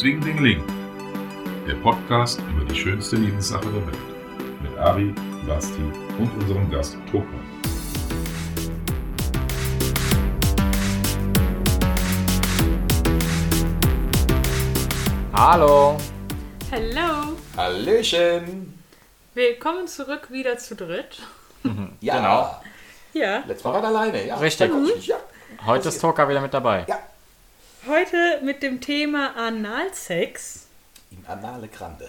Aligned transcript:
Zwingling, 0.00 0.62
der 1.68 1.74
Podcast 1.82 2.40
über 2.56 2.64
die 2.64 2.74
schönste 2.74 3.16
Lebenssache 3.16 3.66
der 3.66 3.86
Welt. 3.86 4.62
Mit 4.62 4.78
Ari, 4.78 5.14
Basti 5.46 5.82
und 6.18 6.32
unserem 6.40 6.70
Gast 6.70 6.96
Tokmann. 7.12 7.44
Hallo. 15.32 15.96
Hallo, 16.70 17.36
Hallöchen! 17.56 18.78
willkommen 19.34 19.86
zurück 19.86 20.30
wieder 20.30 20.58
zu 20.58 20.74
dritt. 20.76 21.18
Ja, 22.00 22.16
Genau. 22.16 22.60
Ja, 23.12 23.38
letztes 23.46 23.64
Mal 23.64 23.74
war 23.74 23.82
er 23.82 23.88
alleine. 23.88 24.26
Ja, 24.26 24.36
Richtig. 24.36 24.70
Ja. 25.06 25.16
Heute 25.66 25.88
ist 25.88 26.00
Toka 26.00 26.28
wieder 26.28 26.40
mit 26.40 26.54
dabei. 26.54 26.84
ja. 26.88 26.98
Heute 27.86 28.40
mit 28.42 28.62
dem 28.62 28.80
Thema 28.80 29.34
Analsex. 29.36 30.66
Im 31.10 31.24
Anale 31.26 31.68
Grande. 31.68 32.08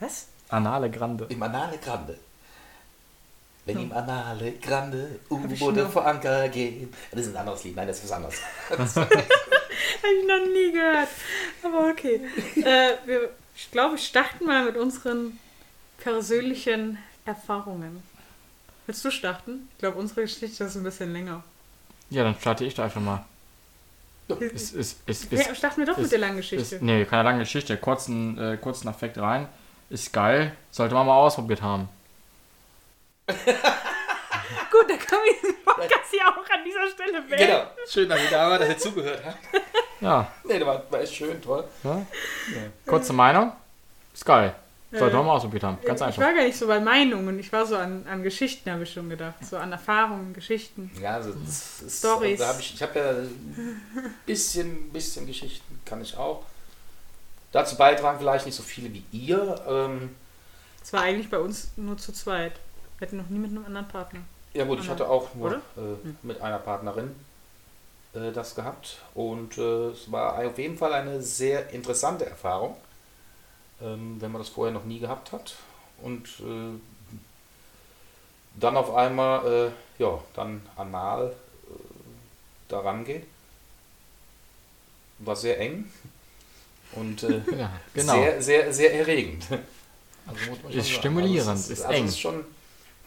Was? 0.00 0.26
Anale 0.48 0.90
Grande. 0.90 1.26
Im 1.28 1.42
Anale 1.42 1.78
Grande. 1.78 2.18
Wenn 3.64 3.80
im 3.80 3.92
Anale 3.92 4.52
Grande 4.52 5.18
U-Boote 5.28 5.82
noch- 5.82 5.90
vor 5.90 6.06
Anker 6.06 6.48
gehen. 6.50 6.92
Das 7.10 7.22
ist 7.22 7.28
ein 7.34 7.36
anderes 7.36 7.64
Lied. 7.64 7.74
Nein, 7.74 7.88
das 7.88 7.98
ist 7.98 8.04
was 8.04 8.12
anderes. 8.12 8.36
Habe 8.70 8.94
ich 10.20 10.26
noch 10.26 10.46
nie 10.46 10.70
gehört. 10.72 11.08
Aber 11.64 11.90
okay. 11.90 12.20
äh, 12.56 12.92
wir, 13.06 13.30
ich 13.56 13.70
glaube, 13.72 13.94
wir 13.94 13.98
starten 13.98 14.44
mal 14.44 14.66
mit 14.66 14.76
unseren 14.76 15.38
persönlichen 15.98 16.98
Erfahrungen. 17.24 18.02
Willst 18.86 19.04
du 19.04 19.10
starten? 19.10 19.68
Ich 19.72 19.78
glaube, 19.78 19.98
unsere 19.98 20.20
Geschichte 20.22 20.62
ist 20.64 20.76
ein 20.76 20.84
bisschen 20.84 21.12
länger. 21.12 21.42
Ja, 22.10 22.22
dann 22.22 22.36
starte 22.40 22.64
ich 22.64 22.74
da 22.74 22.84
einfach 22.84 23.00
mal. 23.00 23.24
Ist, 24.28 24.74
ist, 24.74 24.98
ist, 25.06 25.30
Ja, 25.32 25.54
starten 25.54 25.78
wir 25.78 25.86
doch 25.86 25.96
ist- 25.98 26.02
mit 26.04 26.12
der 26.12 26.18
langen 26.18 26.36
Geschichte. 26.38 26.76
ist, 26.76 26.82
nee, 26.82 27.04
keine 27.04 27.22
lange 27.22 27.38
Geschichte. 27.40 27.76
Kurzen, 27.76 28.36
äh, 28.38 28.56
kurzen 28.56 28.88
Effekt 28.88 29.18
rein. 29.18 29.48
Ist 29.88 30.12
geil. 30.12 30.52
Sollte 30.72 30.94
man 30.94 31.06
mal 31.06 31.14
ausprobiert 31.16 31.62
haben. 31.62 31.88
Gut, 33.26 34.88
dann 34.88 34.98
können 34.98 35.22
wir 35.24 35.32
diesen 35.40 35.64
Podcast 35.64 36.10
hier 36.10 36.26
auch 36.28 36.36
an 36.50 36.64
dieser 36.64 36.88
Stelle 36.90 37.22
beenden. 37.22 37.46
Genau. 37.46 37.64
Schön, 37.88 38.08
dass 38.08 38.20
ihr 38.22 38.30
da 38.30 38.50
war, 38.50 38.58
dass 38.58 38.68
ihr 38.68 38.78
zugehört 38.78 39.22
habt. 39.24 39.38
Ja. 40.00 40.30
Nee, 40.44 40.58
das 40.58 40.66
war, 40.68 40.82
war 40.90 41.00
echt 41.00 41.14
schön, 41.14 41.40
toll. 41.40 41.64
ja. 41.84 42.02
Kurze 42.86 43.12
Meinung. 43.12 43.52
Ist 44.12 44.24
geil. 44.24 44.54
Sollte 44.98 45.16
man 45.16 45.26
mal 45.26 45.32
ausprobiert 45.36 45.62
haben. 45.64 45.78
Ganz 45.84 46.00
Ich 46.00 46.06
einfach. 46.06 46.22
war 46.22 46.34
gar 46.34 46.44
nicht 46.44 46.56
so 46.56 46.66
bei 46.66 46.80
Meinungen, 46.80 47.38
ich 47.38 47.52
war 47.52 47.66
so 47.66 47.76
an, 47.76 48.04
an 48.08 48.22
Geschichten, 48.22 48.70
habe 48.70 48.82
ich 48.84 48.92
schon 48.92 49.08
gedacht. 49.08 49.34
So 49.44 49.56
an 49.56 49.72
Erfahrungen, 49.72 50.32
Geschichten. 50.32 50.90
Ja, 51.00 51.14
also 51.14 51.32
das 51.32 51.82
ist, 51.82 51.98
Storys. 51.98 52.38
Da 52.40 52.48
hab 52.48 52.60
ich 52.60 52.74
ich 52.74 52.82
habe 52.82 52.98
ja 52.98 53.10
ein 53.10 54.14
bisschen, 54.24 54.90
bisschen 54.90 55.26
Geschichten, 55.26 55.80
kann 55.84 56.00
ich 56.00 56.16
auch. 56.16 56.42
Dazu 57.52 57.76
beitragen 57.76 58.18
vielleicht 58.18 58.46
nicht 58.46 58.54
so 58.56 58.62
viele 58.62 58.92
wie 58.92 59.04
ihr. 59.12 59.60
Ähm, 59.68 60.14
Es 60.82 60.92
war 60.92 61.02
eigentlich 61.02 61.30
bei 61.30 61.38
uns 61.38 61.70
nur 61.76 61.96
zu 61.96 62.12
zweit. 62.12 62.52
Wir 62.98 63.06
hatten 63.06 63.16
noch 63.18 63.28
nie 63.28 63.38
mit 63.38 63.50
einem 63.50 63.64
anderen 63.64 63.88
Partner. 63.88 64.20
Ja 64.54 64.64
gut, 64.64 64.80
ich 64.80 64.88
hatte 64.88 65.08
auch 65.08 65.34
nur 65.34 65.54
äh, 65.54 65.60
mit 66.22 66.40
einer 66.40 66.58
Partnerin 66.58 67.14
äh, 68.14 68.32
das 68.32 68.54
gehabt 68.54 68.98
und 69.14 69.58
äh, 69.58 69.88
es 69.90 70.10
war 70.10 70.38
auf 70.38 70.58
jeden 70.58 70.78
Fall 70.78 70.92
eine 70.94 71.20
sehr 71.20 71.70
interessante 71.70 72.24
Erfahrung, 72.24 72.74
ähm, 73.82 74.16
wenn 74.20 74.32
man 74.32 74.40
das 74.40 74.48
vorher 74.48 74.72
noch 74.72 74.84
nie 74.84 74.98
gehabt 74.98 75.32
hat 75.32 75.54
und 76.02 76.26
äh, 76.40 76.78
dann 78.58 78.76
auf 78.76 78.94
einmal, 78.94 79.70
äh, 79.98 80.02
ja, 80.02 80.18
dann 80.34 80.62
anal 80.76 81.28
äh, 81.68 81.72
daran 82.68 83.04
geht. 83.04 83.24
War 85.18 85.36
sehr 85.36 85.58
eng 85.60 85.90
und 86.92 87.22
äh, 87.22 87.40
Ja, 87.58 87.70
genau. 87.94 88.12
sehr, 88.14 88.42
sehr, 88.42 88.72
sehr 88.72 88.94
erregend. 88.94 89.44
Also 90.26 90.50
muss 90.50 90.62
man 90.62 90.72
schon 90.72 90.80
Ist 90.80 90.88
sagen. 90.88 90.98
stimulierend, 90.98 91.48
Also 91.48 91.60
es 91.72 91.78
ist 91.78 91.84
also 91.84 91.96
eng. 91.98 92.04
Es 92.04 92.10
ist 92.10 92.20
schon, 92.20 92.44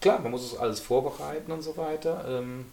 klar, 0.01 0.19
man 0.19 0.31
muss 0.31 0.43
es 0.45 0.57
alles 0.57 0.79
vorbereiten 0.79 1.51
und 1.51 1.61
so 1.61 1.75
weiter. 1.77 2.25
Ähm, 2.27 2.65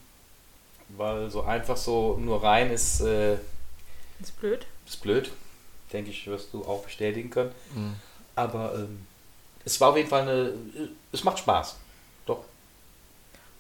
weil 0.91 1.29
so 1.31 1.43
einfach 1.43 1.77
so 1.77 2.17
nur 2.17 2.43
rein 2.43 2.71
ist, 2.71 3.01
äh, 3.01 3.35
Ist 4.21 4.39
blöd. 4.39 4.65
ist 4.87 5.03
blöd. 5.03 5.31
Denke 5.93 6.11
ich, 6.11 6.27
wirst 6.27 6.53
du 6.53 6.65
auch 6.65 6.83
bestätigen 6.83 7.31
können. 7.31 7.53
Mhm. 7.75 7.95
Aber 8.35 8.75
ähm, 8.75 9.07
es 9.65 9.81
war 9.81 9.91
auf 9.91 9.97
jeden 9.97 10.09
Fall 10.09 10.23
eine. 10.23 10.53
Es 11.13 11.25
macht 11.25 11.39
Spaß. 11.39 11.77
Doch. 12.27 12.45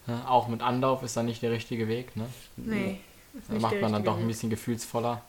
Ja, 0.06 0.28
auch 0.28 0.48
mit 0.48 0.62
Anlauf 0.62 1.02
ist 1.02 1.16
dann 1.16 1.26
nicht 1.26 1.42
der 1.42 1.50
richtige 1.50 1.88
Weg. 1.88 2.16
Ne? 2.16 2.28
Nee. 2.56 3.00
Da 3.48 3.58
macht 3.58 3.80
man 3.80 3.92
dann 3.92 4.04
doch 4.04 4.18
ein 4.18 4.26
bisschen 4.26 4.50
gefühlsvoller. 4.50 5.22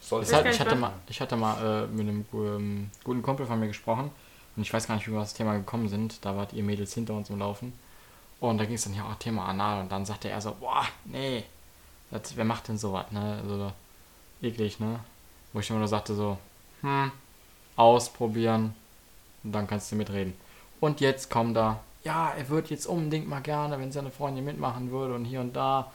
Sollte 0.00 0.34
halt, 0.34 0.46
ich, 0.46 0.52
nicht 0.52 0.60
hatte 0.60 0.76
machen. 0.76 0.94
mal, 0.94 1.00
ich 1.08 1.20
hatte 1.20 1.36
mal 1.36 1.84
äh, 1.84 1.86
mit 1.86 2.08
einem 2.08 2.24
ähm, 2.32 2.90
guten 3.04 3.22
Kumpel 3.22 3.46
von 3.46 3.60
mir 3.60 3.68
gesprochen 3.68 4.10
und 4.56 4.62
ich 4.62 4.72
weiß 4.72 4.86
gar 4.86 4.94
nicht, 4.94 5.06
wie 5.06 5.12
wir 5.12 5.18
auf 5.18 5.24
das 5.24 5.34
Thema 5.34 5.54
gekommen 5.54 5.88
sind. 5.88 6.24
Da 6.24 6.36
wart 6.36 6.52
ihr 6.52 6.62
Mädels 6.62 6.94
hinter 6.94 7.14
uns 7.14 7.30
im 7.30 7.38
Laufen. 7.38 7.72
Und 8.40 8.58
da 8.58 8.64
ging 8.64 8.74
es 8.74 8.84
dann 8.84 8.94
ja 8.94 9.04
auch 9.04 9.14
Thema 9.16 9.46
Anal 9.46 9.82
und 9.82 9.92
dann 9.92 10.06
sagte 10.06 10.30
er 10.30 10.40
so, 10.40 10.56
boah, 10.58 10.86
nee, 11.04 11.44
das, 12.10 12.36
wer 12.36 12.44
macht 12.44 12.68
denn 12.68 12.78
sowas, 12.78 13.10
ne? 13.10 13.38
Also 13.42 13.72
eklig, 14.40 14.80
ne? 14.80 15.00
Wo 15.52 15.60
ich 15.60 15.70
immer 15.70 15.78
nur 15.78 15.88
sagte 15.88 16.14
so, 16.14 16.38
hm, 16.82 17.10
ausprobieren 17.76 18.74
und 19.42 19.52
dann 19.52 19.66
kannst 19.66 19.90
du 19.90 19.96
mitreden. 19.96 20.34
Und 20.80 21.00
jetzt 21.00 21.30
kommt 21.30 21.56
da, 21.56 21.80
ja, 22.04 22.30
er 22.30 22.48
würde 22.48 22.70
jetzt 22.70 22.86
unbedingt 22.86 23.28
mal 23.28 23.40
gerne, 23.40 23.78
wenn 23.78 23.92
seine 23.92 24.10
Freundin 24.10 24.44
mitmachen 24.44 24.90
würde 24.90 25.14
und 25.14 25.24
hier 25.24 25.40
und 25.40 25.54
da. 25.54 25.90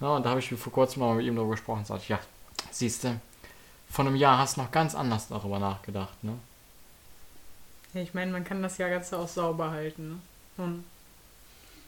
Ja, 0.00 0.16
und 0.16 0.24
da 0.24 0.30
habe 0.30 0.40
ich 0.40 0.48
vor 0.54 0.72
kurzem 0.72 1.00
mal 1.00 1.14
mit 1.14 1.26
ihm 1.26 1.34
darüber 1.34 1.52
gesprochen 1.52 1.80
und 1.80 1.86
sagte, 1.86 2.08
ja, 2.08 2.20
siehst 2.70 3.04
du, 3.04 3.20
vor 3.90 4.06
einem 4.06 4.16
Jahr 4.16 4.38
hast 4.38 4.56
du 4.56 4.62
noch 4.62 4.70
ganz 4.70 4.94
anders 4.94 5.28
darüber 5.28 5.58
nachgedacht, 5.58 6.22
ne? 6.22 6.38
Ja, 7.94 8.00
ich 8.00 8.14
meine, 8.14 8.32
man 8.32 8.44
kann 8.44 8.62
das 8.62 8.78
ja 8.78 8.88
ganz 8.88 9.12
auch 9.12 9.28
sauber 9.28 9.70
halten. 9.70 10.22
Ne? 10.56 10.64
Und 10.64 10.84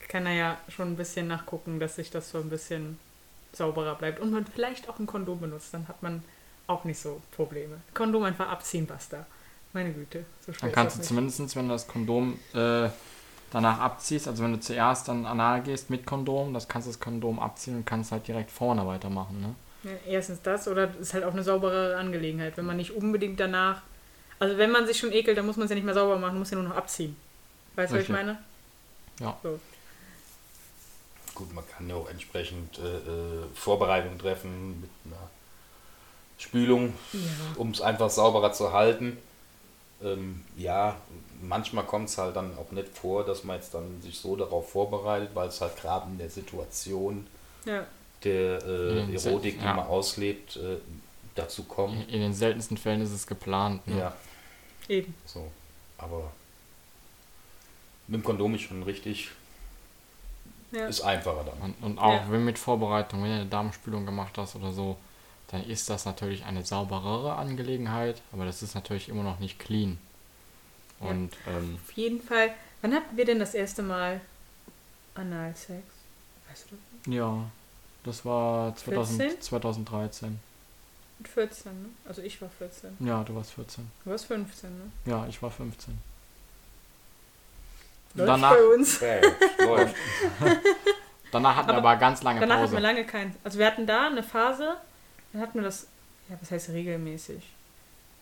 kann 0.09 0.25
da 0.25 0.31
ja 0.31 0.59
schon 0.69 0.93
ein 0.93 0.97
bisschen 0.97 1.27
nachgucken, 1.27 1.81
dass 1.81 1.97
sich 1.97 2.11
das 2.11 2.31
so 2.31 2.39
ein 2.39 2.51
bisschen 2.51 2.99
sauberer 3.53 3.95
bleibt. 3.95 4.21
Und 4.21 4.33
man 4.33 4.47
vielleicht 4.47 4.89
auch 4.89 4.99
ein 4.99 5.07
Kondom 5.07 5.41
benutzt, 5.41 5.73
dann 5.73 5.89
hat 5.89 6.03
man 6.03 6.23
auch 6.67 6.85
nicht 6.85 6.99
so 6.99 7.21
Probleme. 7.33 7.81
Kondom 7.93 8.25
einfach 8.25 8.49
abziehen, 8.49 8.87
basta. 8.87 9.27
Meine 9.73 9.93
Güte. 9.93 10.25
So 10.47 10.53
Dann 10.53 10.73
kannst 10.73 10.97
du 10.97 11.01
nicht. 11.01 11.09
zumindest, 11.09 11.57
wenn 11.57 11.69
du 11.69 11.75
das 11.75 11.87
Kondom 11.87 12.39
äh, 12.55 12.89
danach 13.51 13.81
abziehst, 13.81 14.29
also 14.29 14.43
wenn 14.43 14.53
du 14.53 14.61
zuerst 14.61 15.09
dann 15.09 15.27
anal 15.27 15.63
gehst 15.63 15.91
mit 15.91 16.07
Kondom, 16.07 16.55
das 16.55 16.69
kannst 16.69 16.87
du 16.87 16.93
das 16.93 17.01
Kondom 17.01 17.39
abziehen 17.39 17.77
und 17.77 17.87
kannst 17.87 18.13
halt 18.13 18.27
direkt 18.27 18.51
vorne 18.51 18.87
weitermachen, 18.87 19.41
ne? 19.41 19.55
Ja, 19.85 19.91
erstens 20.07 20.41
das 20.43 20.67
oder 20.67 20.91
es 20.95 21.09
ist 21.09 21.15
halt 21.15 21.25
auch 21.25 21.33
eine 21.33 21.43
saubere 21.43 21.97
Angelegenheit, 21.97 22.57
wenn 22.57 22.65
man 22.65 22.79
nicht 22.79 22.93
unbedingt 22.93 23.39
danach. 23.39 23.83
Also 24.39 24.57
wenn 24.57 24.71
man 24.71 24.87
sich 24.87 24.99
schon 24.99 25.13
ekelt, 25.13 25.37
dann 25.37 25.45
muss 25.45 25.57
man 25.57 25.65
es 25.65 25.71
ja 25.71 25.75
nicht 25.75 25.85
mehr 25.85 25.95
sauber 25.95 26.19
machen, 26.19 26.39
muss 26.39 26.51
ja 26.51 26.57
nur 26.57 26.69
noch 26.69 26.77
abziehen. 26.77 27.17
Weißt 27.77 27.93
du, 27.93 27.97
was 27.97 28.05
ich 28.05 28.09
meine? 28.09 28.39
Ja. 29.21 29.37
So. 29.43 29.61
Gut, 31.35 31.53
man 31.53 31.65
kann 31.69 31.89
ja 31.89 31.97
auch 31.97 32.09
entsprechend 32.09 32.79
äh, 32.79 32.83
äh, 32.83 33.45
Vorbereitungen 33.55 34.19
treffen 34.19 34.81
mit 34.81 34.91
einer 35.05 35.29
Spülung, 36.39 36.93
Ja. 37.13 37.21
um 37.57 37.71
es 37.71 37.81
einfach 37.81 38.11
sauberer 38.11 38.53
zu 38.53 38.73
halten. 38.73 39.19
Ähm, 40.03 40.43
ja, 40.57 40.97
manchmal 41.43 41.85
kommt 41.85 42.09
es 42.09 42.19
halt 42.19 42.35
dann 42.37 42.57
auch 42.59 42.71
nicht 42.73 42.89
vor, 42.89 43.25
dass 43.25 43.45
man 43.45 43.57
jetzt 43.57 43.73
dann 43.75 44.03
sich 44.03 44.19
so 44.19 44.37
darauf 44.37 44.71
vorbereitet, 44.73 45.31
weil 45.35 45.49
es 45.49 45.61
halt 45.61 45.77
gerade 45.77 46.07
in 46.11 46.19
der 46.19 46.29
Situation 46.31 47.27
Ja. 47.65 47.87
der 48.25 48.63
äh, 48.65 49.15
Erotik, 49.15 49.59
die 49.61 49.65
ja. 49.65 49.75
man 49.75 49.87
auslebt, 49.87 50.57
äh, 50.57 50.77
dazu 51.35 51.65
kommt. 51.65 52.09
in 52.11 52.21
den 52.21 52.35
seltensten 52.35 52.77
Fällen 52.77 53.01
ist 53.01 53.13
es 53.13 53.27
geplant, 53.27 53.87
ne? 53.89 53.99
Ja, 53.99 54.15
Eben. 54.89 55.15
so. 55.27 55.51
Aber 55.99 56.31
mit 58.07 58.21
dem 58.21 58.25
Kondom 58.25 58.55
ist 58.55 58.63
schon 58.63 58.83
richtig, 58.83 59.31
Ja. 60.73 60.87
ist 60.87 61.01
einfacher 61.03 61.45
dann. 61.45 61.61
Und, 61.73 61.83
und 61.83 61.99
auch 61.99 62.13
Ja. 62.13 62.27
wenn 62.31 62.45
mit 62.45 62.59
Vorbereitung, 62.59 63.23
wenn 63.23 63.31
du 63.31 63.35
eine 63.37 63.47
Darmspülung 63.47 64.05
gemacht 64.07 64.37
hast 64.37 64.57
oder 64.57 64.73
so, 64.73 64.97
dann 65.55 65.65
ist 65.71 65.89
das 65.89 66.05
natürlich 66.05 66.45
eine 66.45 66.65
sauberere 66.65 67.37
Angelegenheit, 67.37 68.21
aber 68.33 68.45
das 68.45 68.61
ist 68.61 68.75
natürlich 68.75 69.09
immer 69.09 69.23
noch 69.23 69.39
nicht 69.39 69.61
clean. 69.61 69.99
Ja. 71.01 71.11
Und 71.11 71.31
ähm, 71.47 71.79
Auf 71.81 71.93
jeden 71.93 72.21
Fall. 72.21 72.53
Wann 72.83 72.93
hatten 72.93 73.17
wir 73.17 73.25
denn 73.25 73.39
das 73.39 73.55
erste 73.55 73.85
Mal 73.85 74.21
Analsex? 75.15 75.85
Weißt 76.49 76.67
du 76.71 76.77
das? 77.05 77.15
ja, 77.15 77.45
das 78.03 78.25
war 78.25 78.75
2000, 78.75 79.23
14? 79.23 79.43
2013. 79.43 80.41
Mit 81.21 81.29
14, 81.29 81.83
ne? 81.83 81.89
Also 82.05 82.21
ich 82.23 82.43
war 82.43 82.49
14. 82.51 82.97
Ja, 82.99 83.23
du 83.23 83.37
warst 83.37 83.53
14. 83.53 83.89
Du 84.05 84.11
warst 84.11 84.25
15, 84.25 84.71
ne? 84.71 84.91
Ja, 85.07 85.25
ich 85.29 85.41
war 85.41 85.53
15. 85.53 85.97
Läuft 88.15 88.29
Danach, 88.29 88.51
bei 88.55 88.65
uns. 88.75 89.01
Ja, 89.61 89.65
läuft. 89.65 89.95
danach 91.31 91.55
hatten 91.55 91.69
wir 91.69 91.75
Aber 91.77 91.91
aber 91.91 92.01
ganz 92.01 92.25
lange 92.25 92.41
Danach 92.41 92.57
hatten 92.57 92.65
Pause. 92.65 92.77
wir 92.77 92.81
lange 92.81 93.05
keinen. 93.07 93.37
Also 93.45 93.61
wir 93.61 93.67
hatten 93.67 93.87
da 93.87 94.09
eine 94.09 94.25
Phase, 94.25 94.79
dann 95.35 95.43
hatten 95.43 95.59
wir 95.59 95.63
das, 95.65 95.87
ja, 96.31 96.37
was 96.41 96.51
heißt 96.51 96.71
regelmäßig? 96.71 97.43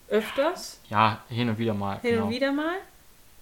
Öfters, 0.09 0.79
Ja, 0.89 1.23
hin 1.29 1.47
und 1.49 1.57
wieder 1.57 1.73
mal. 1.73 1.99
hin 2.01 2.11
genau. 2.15 2.25
und 2.25 2.31
wieder 2.31 2.51
mal. 2.51 2.75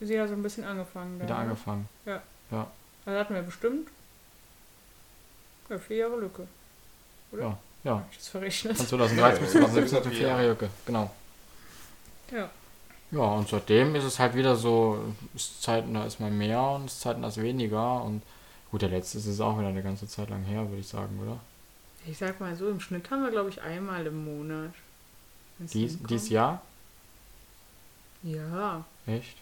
Sie 0.00 0.20
hat 0.20 0.28
so 0.28 0.34
ein 0.34 0.42
bisschen 0.42 0.64
angefangen. 0.64 1.16
wieder 1.16 1.26
dann, 1.26 1.36
ne? 1.36 1.42
angefangen. 1.44 1.88
Also 3.06 3.18
hatten 3.18 3.34
wir 3.34 3.42
bestimmt 3.42 3.88
ja, 5.68 5.78
vier 5.78 5.96
Jahre 5.96 6.20
Lücke. 6.20 6.46
Ja, 7.32 7.58
ja. 7.84 7.92
Hab 7.96 8.10
ich 8.10 8.18
das 8.18 8.28
verrechnet? 8.28 8.76
Von 8.76 8.86
2013 8.86 9.42
bis 9.42 9.52
2017 9.52 10.02
Ja. 10.04 10.10
vier 10.10 10.28
Jahre 10.28 10.48
Lücke, 10.48 10.70
genau. 10.86 11.10
Ja. 12.30 12.50
Ja, 13.10 13.20
und 13.20 13.48
seitdem 13.48 13.94
ist 13.94 14.04
es 14.04 14.18
halt 14.18 14.34
wieder 14.34 14.56
so, 14.56 15.14
ist 15.34 15.62
Zeiten, 15.62 15.94
da 15.94 16.04
ist 16.04 16.18
mal 16.20 16.30
mehr 16.30 16.60
und 16.62 16.86
ist 16.86 17.00
Zeiten, 17.00 17.22
da 17.22 17.28
ist 17.28 17.40
weniger. 17.40 18.02
Und 18.02 18.22
gut, 18.70 18.82
der 18.82 18.88
letzte 18.88 19.18
ist 19.18 19.26
es 19.26 19.40
auch 19.40 19.58
wieder 19.58 19.68
eine 19.68 19.82
ganze 19.82 20.08
Zeit 20.08 20.30
lang 20.30 20.42
her, 20.42 20.68
würde 20.68 20.80
ich 20.80 20.88
sagen, 20.88 21.18
oder? 21.22 21.38
Ich 22.06 22.18
sag 22.18 22.40
mal 22.40 22.54
so, 22.56 22.68
im 22.68 22.80
Schnitt 22.80 23.10
haben 23.10 23.22
wir, 23.22 23.30
glaube 23.30 23.50
ich, 23.50 23.62
einmal 23.62 24.06
im 24.06 24.24
Monat. 24.24 24.72
Dies, 25.58 25.98
dies 26.02 26.28
Jahr? 26.28 26.60
Ja. 28.22 28.84
Echt? 29.06 29.36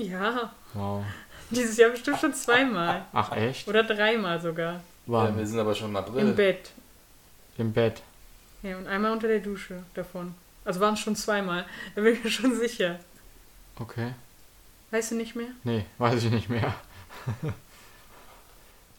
Ja. 0.00 0.52
Wow. 0.74 1.04
Dieses 1.50 1.76
Jahr 1.76 1.90
bestimmt 1.90 2.18
schon 2.20 2.32
zweimal. 2.34 3.04
Ach, 3.12 3.32
echt? 3.36 3.66
Oder 3.68 3.82
dreimal 3.82 4.40
sogar. 4.40 4.80
War 5.06 5.28
Ja, 5.28 5.36
wir 5.36 5.46
sind 5.46 5.58
aber 5.58 5.74
schon 5.74 5.90
im 5.90 5.96
April. 5.96 6.20
Im 6.20 6.36
Bett. 6.36 6.70
im 7.58 7.72
Bett. 7.72 8.02
Ja, 8.62 8.76
und 8.76 8.86
einmal 8.86 9.12
unter 9.12 9.26
der 9.28 9.40
Dusche 9.40 9.82
davon. 9.94 10.34
Also 10.64 10.80
waren 10.80 10.94
es 10.94 11.00
schon 11.00 11.16
zweimal. 11.16 11.64
Da 11.94 12.02
bin 12.02 12.14
ich 12.14 12.22
mir 12.24 12.30
schon 12.30 12.54
sicher. 12.56 13.00
Okay. 13.78 14.12
Weißt 14.90 15.10
du 15.12 15.14
nicht 15.16 15.34
mehr? 15.34 15.48
Nee, 15.64 15.84
weiß 15.98 16.24
ich 16.24 16.30
nicht 16.30 16.48
mehr. 16.48 16.74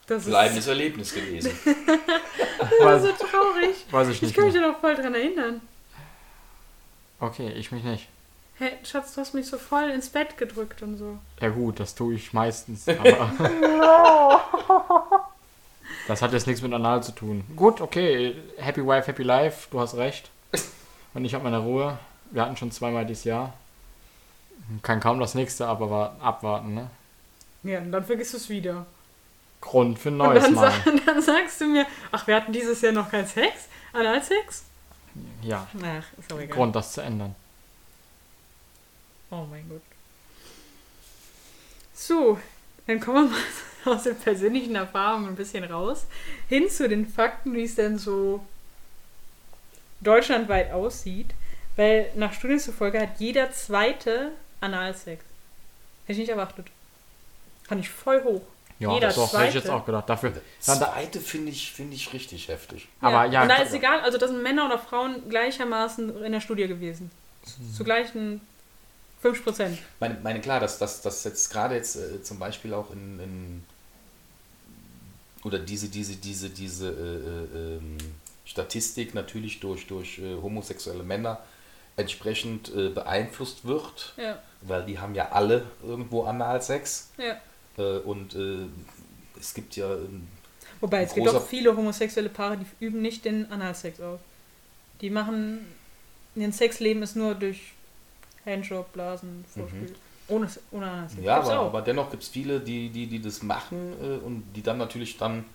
Das 0.08 0.26
Bleibendes 0.26 0.68
Erlebnis 0.68 1.14
gewesen. 1.14 1.52
das 2.82 3.04
ist 3.04 3.20
so 3.20 3.26
traurig. 3.26 3.86
weiß 3.92 4.10
ich 4.10 4.16
Ich 4.16 4.22
nicht 4.24 4.36
kann 4.36 4.46
mich 4.46 4.54
da 4.54 4.62
noch 4.62 4.80
voll 4.80 4.96
dran 4.96 5.14
erinnern. 5.14 5.62
Okay, 7.20 7.50
ich 7.52 7.72
mich 7.72 7.84
nicht. 7.84 8.08
Hey, 8.62 8.74
Schatz, 8.84 9.16
du 9.16 9.22
hast 9.22 9.34
mich 9.34 9.48
so 9.48 9.58
voll 9.58 9.90
ins 9.90 10.10
Bett 10.10 10.38
gedrückt 10.38 10.84
und 10.84 10.96
so. 10.96 11.18
Ja 11.40 11.50
gut, 11.50 11.80
das 11.80 11.96
tue 11.96 12.14
ich 12.14 12.32
meistens, 12.32 12.88
aber... 12.90 13.32
das 16.08 16.22
hat 16.22 16.32
jetzt 16.32 16.46
nichts 16.46 16.62
mit 16.62 16.72
Anal 16.72 17.02
zu 17.02 17.12
tun. 17.12 17.44
Gut, 17.56 17.82
okay, 17.82 18.36
Happy 18.58 18.86
Wife, 18.86 19.08
Happy 19.08 19.24
Life, 19.24 19.68
du 19.72 19.80
hast 19.80 19.96
recht. 19.96 20.30
Und 21.16 21.26
ich 21.26 21.34
habe 21.34 21.44
meine 21.44 21.58
Ruhe. 21.58 21.98
Wir 22.30 22.44
hatten 22.44 22.56
schon 22.56 22.72
zweimal 22.72 23.04
dieses 23.04 23.24
Jahr. 23.24 23.52
Kann 24.84 25.00
kaum 25.00 25.20
das 25.20 25.34
nächste 25.34 25.66
aber 25.66 25.90
wa- 25.90 26.16
abwarten, 26.22 26.76
ne? 26.76 26.88
Ja, 27.64 27.80
und 27.80 27.92
dann 27.92 28.06
vergisst 28.06 28.34
du 28.34 28.38
es 28.38 28.48
wieder. 28.48 28.86
Grund 29.60 29.98
für 29.98 30.10
ein 30.10 30.22
Und 30.22 30.28
neues 30.28 30.44
dann, 30.44 30.54
Mal. 30.54 30.72
dann 31.08 31.20
sagst 31.20 31.62
du 31.62 31.66
mir, 31.66 31.88
ach, 32.12 32.28
wir 32.28 32.36
hatten 32.36 32.54
dieses 32.54 32.80
Jahr 32.82 32.94
noch 32.94 33.10
keinen 33.10 33.26
Sex? 33.26 33.68
Analsex? 33.92 34.66
Ja, 35.42 35.68
Ach, 35.84 36.06
ist 36.20 36.32
auch 36.32 36.40
egal. 36.40 36.56
Grund, 36.56 36.76
das 36.76 36.94
zu 36.94 37.02
ändern. 37.02 37.34
Oh 39.32 39.46
mein 39.50 39.68
Gott. 39.70 39.82
So, 41.94 42.40
dann 42.88 43.00
kommen 43.00 43.30
wir 43.30 43.38
mal 43.86 43.96
aus 43.96 44.04
den 44.04 44.18
persönlichen 44.18 44.76
Erfahrungen 44.76 45.30
ein 45.30 45.36
bisschen 45.36 45.64
raus. 45.64 46.06
Hin 46.50 46.70
zu 46.70 46.88
den 46.88 47.08
Fakten, 47.08 47.54
wie 47.54 47.64
es 47.64 47.76
denn 47.76 47.98
so 47.98 48.44
deutschlandweit 50.02 50.72
aussieht. 50.72 51.32
Weil 51.76 52.12
nach 52.16 52.34
Studien 52.34 52.60
zufolge 52.60 53.00
hat 53.00 53.20
jeder 53.20 53.52
zweite 53.52 54.32
Analsex. 54.60 55.24
Hätte 56.06 56.12
ich 56.14 56.18
nicht 56.18 56.30
erwartet. 56.30 56.68
Fand 57.68 57.82
ich 57.82 57.90
voll 57.90 58.24
hoch. 58.24 58.42
Ja, 58.80 58.94
Jeder 58.96 59.08
das 59.08 59.16
doch, 59.16 59.32
hätte 59.34 59.50
ich 59.50 59.54
jetzt 59.54 59.66
Zweite. 59.68 59.76
auch 59.78 59.86
gedacht. 59.86 60.10
Dafür. 60.10 60.32
Dann, 60.32 60.80
da, 60.80 60.92
Zweite 60.92 61.20
finde 61.20 61.52
ich, 61.52 61.72
finde 61.72 61.94
ich 61.96 62.12
richtig 62.14 62.48
heftig. 62.48 62.88
aber 63.00 63.26
ja, 63.26 63.44
Und 63.44 63.50
da 63.50 63.58
ist 63.58 63.74
egal, 63.76 64.02
also 64.02 64.18
das 64.18 64.32
sind 64.32 64.42
Männer 64.42 64.66
oder 64.66 64.80
Frauen 64.80 65.30
gleichermaßen 65.30 66.24
in 66.24 66.32
der 66.32 66.42
Studie 66.42 66.68
gewesen. 66.68 67.12
Mhm. 67.60 67.74
Zu 67.74 67.84
gleichen 67.84 68.42
5%. 69.24 69.78
Meine, 70.00 70.18
meine 70.24 70.42
klar, 70.42 70.60
dass 70.60 70.80
das 70.80 71.24
jetzt 71.24 71.50
gerade 71.52 71.76
jetzt 71.76 71.96
äh, 71.96 72.24
zum 72.24 72.40
Beispiel 72.40 72.74
auch 72.74 72.92
in, 72.92 73.20
in 73.20 73.64
oder 75.44 75.60
diese 75.60 75.90
diese 75.90 76.16
diese 76.16 76.50
diese 76.50 76.90
äh, 76.90 76.92
äh, 76.92 77.76
ähm, 77.78 77.98
Statistik 78.46 79.14
natürlich 79.14 79.60
durch 79.60 79.88
durch 79.88 80.20
äh, 80.20 80.36
homosexuelle 80.42 81.04
Männer 81.04 81.40
entsprechend 81.98 82.74
äh, 82.74 82.90
beeinflusst 82.90 83.66
wird, 83.66 84.14
Ja, 84.18 84.40
weil 84.62 84.86
die 84.86 84.98
haben 84.98 85.14
ja 85.14 85.32
alle 85.32 85.66
irgendwo 85.84 86.24
Analsex 86.24 87.12
ja. 87.18 87.40
äh, 87.78 88.00
und 88.00 88.36
es 89.40 89.54
gibt 89.54 89.76
ja 89.76 89.94
ähm, 89.94 90.28
Wobei, 90.80 91.04
es 91.04 91.14
gibt 91.14 91.30
auch 91.30 91.46
viele 91.46 91.76
homosexuelle 91.78 92.30
Paare, 92.30 92.58
die 92.58 92.66
üben 92.84 93.04
nicht 93.04 93.26
den 93.26 93.52
Analsex 93.52 94.02
aus. 94.02 94.20
Die 95.00 95.12
machen, 95.12 95.66
ihr 96.36 96.52
Sexleben 96.52 97.04
ist 97.04 97.16
nur 97.16 97.36
durch 97.36 97.74
Handjob, 98.46 98.92
Blasen, 98.94 99.46
Vorspiel. 99.48 99.94
Ohne, 100.28 100.48
ohne 100.72 100.86
Analsex. 100.90 101.20
Mhm. 101.20 101.26
Ja, 101.26 101.38
aber, 101.42 101.54
aber 101.54 101.82
dennoch 101.82 102.10
gibt 102.10 102.24
es 102.24 102.30
viele, 102.30 102.60
die, 102.60 102.90
die, 102.90 103.08
die 103.08 103.22
das 103.22 103.44
machen 103.44 103.94
äh, 104.02 104.26
und 104.26 104.44
die 104.56 104.64
dann 104.64 104.78
natürlich 104.78 105.18
dann, 105.18 105.46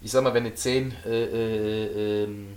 ich 0.00 0.10
sag 0.10 0.22
mal, 0.22 0.34
wenn 0.34 0.44
du 0.44 0.54
zehn, 0.54 0.94
äh, 1.04 1.24
äh, 1.24 2.24
ähm, 2.24 2.56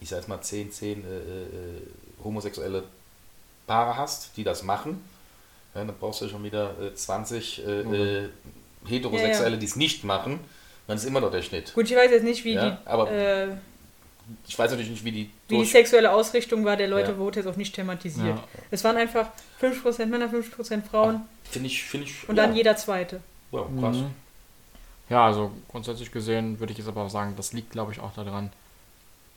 ich 0.00 0.08
sag 0.08 0.18
jetzt 0.18 0.28
mal 0.28 0.40
zehn, 0.40 0.70
zehn 0.72 1.04
äh, 1.04 1.16
äh, 1.16 2.22
homosexuelle 2.24 2.84
Paare 3.66 3.96
hast, 3.96 4.36
die 4.36 4.44
das 4.44 4.62
machen, 4.62 5.02
ja, 5.74 5.84
dann 5.84 5.94
brauchst 5.98 6.20
du 6.22 6.28
schon 6.28 6.42
wieder 6.42 6.74
äh, 6.80 6.94
20 6.94 7.64
äh, 7.66 7.80
äh, 7.80 8.28
Heterosexuelle, 8.86 9.50
Ja, 9.50 9.54
ja. 9.54 9.56
die 9.56 9.66
es 9.66 9.76
nicht 9.76 10.04
machen, 10.04 10.40
dann 10.86 10.96
ist 10.96 11.04
immer 11.04 11.20
noch 11.20 11.30
der 11.30 11.42
Schnitt. 11.42 11.74
Gut, 11.74 11.90
ich 11.90 11.96
weiß 11.96 12.10
jetzt 12.10 12.24
nicht, 12.24 12.44
wie 12.44 12.54
Ja, 12.54 12.70
die, 12.70 12.86
aber 12.88 13.10
äh, 13.10 13.48
Ich 14.48 14.58
weiß 14.58 14.70
natürlich 14.70 14.90
nicht, 14.90 15.04
wie 15.04 15.12
die 15.12 15.30
wie 15.48 15.58
die 15.58 15.64
sexuelle 15.64 16.10
Ausrichtung 16.10 16.64
war 16.64 16.76
der 16.76 16.88
Leute, 16.88 17.12
Ja. 17.12 17.18
wurde 17.18 17.40
jetzt 17.40 17.46
auch 17.48 17.56
nicht 17.56 17.74
thematisiert. 17.74 18.36
Ja. 18.36 18.44
Es 18.70 18.82
waren 18.84 18.96
einfach 18.96 19.28
5% 19.60 20.06
Männer, 20.06 20.28
5% 20.28 20.82
Frauen 20.82 21.20
Finde 21.50 21.68
ich, 21.68 21.84
finde 21.84 22.06
ich... 22.06 22.28
und 22.28 22.36
ja, 22.36 22.46
dann 22.46 22.56
jeder 22.56 22.76
zweite. 22.76 23.20
ja, 23.52 23.64
krass. 23.80 23.96
Mhm. 23.96 24.10
Ja, 25.08 25.24
also 25.26 25.52
grundsätzlich 25.68 26.10
gesehen 26.10 26.58
würde 26.58 26.72
ich 26.72 26.78
jetzt 26.78 26.88
aber 26.88 27.02
auch 27.02 27.08
sagen, 27.10 27.34
das 27.36 27.52
liegt, 27.52 27.70
glaube 27.70 27.92
ich, 27.92 28.00
auch 28.00 28.12
daran, 28.14 28.50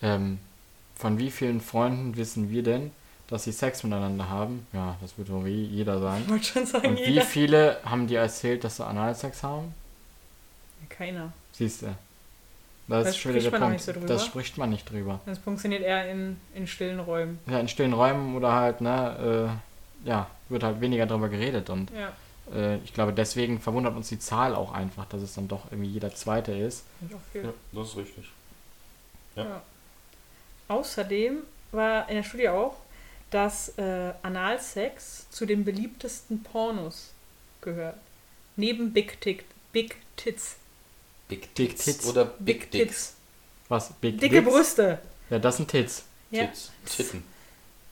ähm, 0.01 0.39
von 0.95 1.19
wie 1.19 1.29
vielen 1.29 1.61
Freunden 1.61 2.17
wissen 2.17 2.49
wir 2.49 2.63
denn, 2.63 2.89
dass 3.27 3.43
sie 3.43 3.51
Sex 3.51 3.83
miteinander 3.83 4.27
haben? 4.29 4.65
Ja, 4.73 4.97
das 5.01 5.15
wird 5.19 5.29
wohl 5.29 5.45
wie 5.45 5.63
jeder 5.65 5.99
sein. 5.99 6.23
Ich 6.23 6.29
wollte 6.31 6.45
schon 6.45 6.65
sagen, 6.65 6.87
Und 6.87 6.97
wie 6.97 7.03
jeder. 7.11 7.21
viele 7.21 7.77
haben 7.85 8.07
dir 8.07 8.21
erzählt, 8.21 8.63
dass 8.63 8.77
sie 8.77 8.85
Analsex 8.87 9.43
haben? 9.43 9.75
Keiner. 10.89 11.31
Siehst 11.53 11.83
du. 11.83 11.95
Das, 12.89 13.05
Das 13.05 13.15
ist 13.15 13.21
schon 13.21 13.31
wieder 13.33 13.41
spricht 13.41 13.53
der 13.53 13.59
Punkt. 13.59 13.73
nicht 13.73 13.85
so 13.85 13.91
drüber. 13.93 14.07
das 14.07 14.25
spricht 14.25 14.57
man 14.57 14.69
nicht 14.71 14.89
drüber. 14.89 15.19
Das 15.25 15.37
funktioniert 15.37 15.83
eher 15.83 16.09
in, 16.09 16.37
in 16.55 16.67
stillen 16.67 16.99
Räumen. 16.99 17.39
Ja, 17.47 17.59
in 17.59 17.67
stillen 17.67 17.93
Räumen 17.93 18.35
oder 18.35 18.51
halt, 18.53 18.81
ne, 18.81 19.51
äh, 20.03 20.07
ja, 20.07 20.27
wird 20.49 20.63
halt 20.63 20.81
weniger 20.81 21.05
darüber 21.05 21.29
geredet 21.29 21.69
und 21.69 21.91
Ja, 21.91 22.11
äh, 22.55 22.77
ich 22.77 22.93
glaube, 22.93 23.13
deswegen 23.13 23.59
verwundert 23.59 23.95
uns 23.95 24.09
die 24.09 24.19
Zahl 24.19 24.55
auch 24.55 24.73
einfach, 24.73 25.05
dass 25.05 25.21
es 25.21 25.35
dann 25.35 25.47
doch 25.47 25.71
irgendwie 25.71 25.89
jeder 25.91 26.13
Zweite 26.15 26.51
ist. 26.53 26.83
Ja, 27.33 27.53
das 27.71 27.89
ist 27.89 27.97
richtig. 27.97 28.25
Ja. 29.35 29.43
Ja. 29.43 29.61
Außerdem 30.67 31.37
war 31.71 32.09
in 32.09 32.15
der 32.15 32.23
Studie 32.23 32.49
auch, 32.49 32.75
dass 33.31 33.77
äh, 33.77 34.13
Analsex 34.23 35.29
zu 35.29 35.45
den 35.45 35.63
beliebtesten 35.63 36.41
Pornos 36.43 37.13
gehört. 37.61 37.95
Neben 38.55 38.91
Big, 38.93 39.21
Tick, 39.21 39.45
Big 39.71 39.97
Tits. 40.15 40.55
Big 41.29 41.53
Big 41.55 41.55
Tits, 41.55 41.85
Tits. 41.85 42.05
oder 42.07 42.25
Big 42.25 42.69
Dicks. 42.71 43.13
Was? 43.69 43.93
Big 44.01 44.19
Dicke 44.19 44.41
Dicks? 44.41 44.51
Brüste. 44.53 44.99
Ja, 45.29 45.39
das 45.39 45.55
sind 45.57 45.69
Tits. 45.69 46.03
Ja, 46.31 46.45
Tits. 46.47 46.71
Titten. 46.85 47.23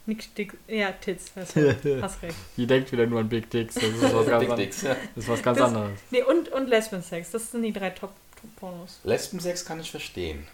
nicht 0.06 0.38
dick, 0.38 0.53
ja, 0.67 0.91
Tits. 0.91 1.32
Hast, 1.36 1.56
hast 1.56 2.22
recht. 2.24 2.36
Die 2.58 2.67
denkt 2.67 2.91
wieder 2.91 3.06
nur 3.06 3.20
an 3.22 3.29
Big 3.29 3.50
Dicks. 3.50 3.75
Das 3.75 3.84
ist 3.84 4.01
was 4.13 4.25
ganz, 4.27 4.39
Big 4.41 4.50
an, 4.51 4.58
Dicks, 4.58 4.82
ja. 4.82 4.96
das 5.15 5.24
ist 5.24 5.29
was 5.29 5.41
ganz 5.44 5.58
Das- 5.60 5.67
anderes. 5.67 6.00
Nee, 6.12 6.24
und, 6.24 6.50
und 6.50 6.67
Lesbensex. 6.67 7.32
Das 7.32 7.51
sind 7.51 7.62
die 7.63 7.72
drei 7.74 7.91
Top-Pornos. 7.91 9.00
Lesbensex 9.03 9.63
kann 9.65 9.79
ich 9.79 9.89
verstehen. 9.91 10.48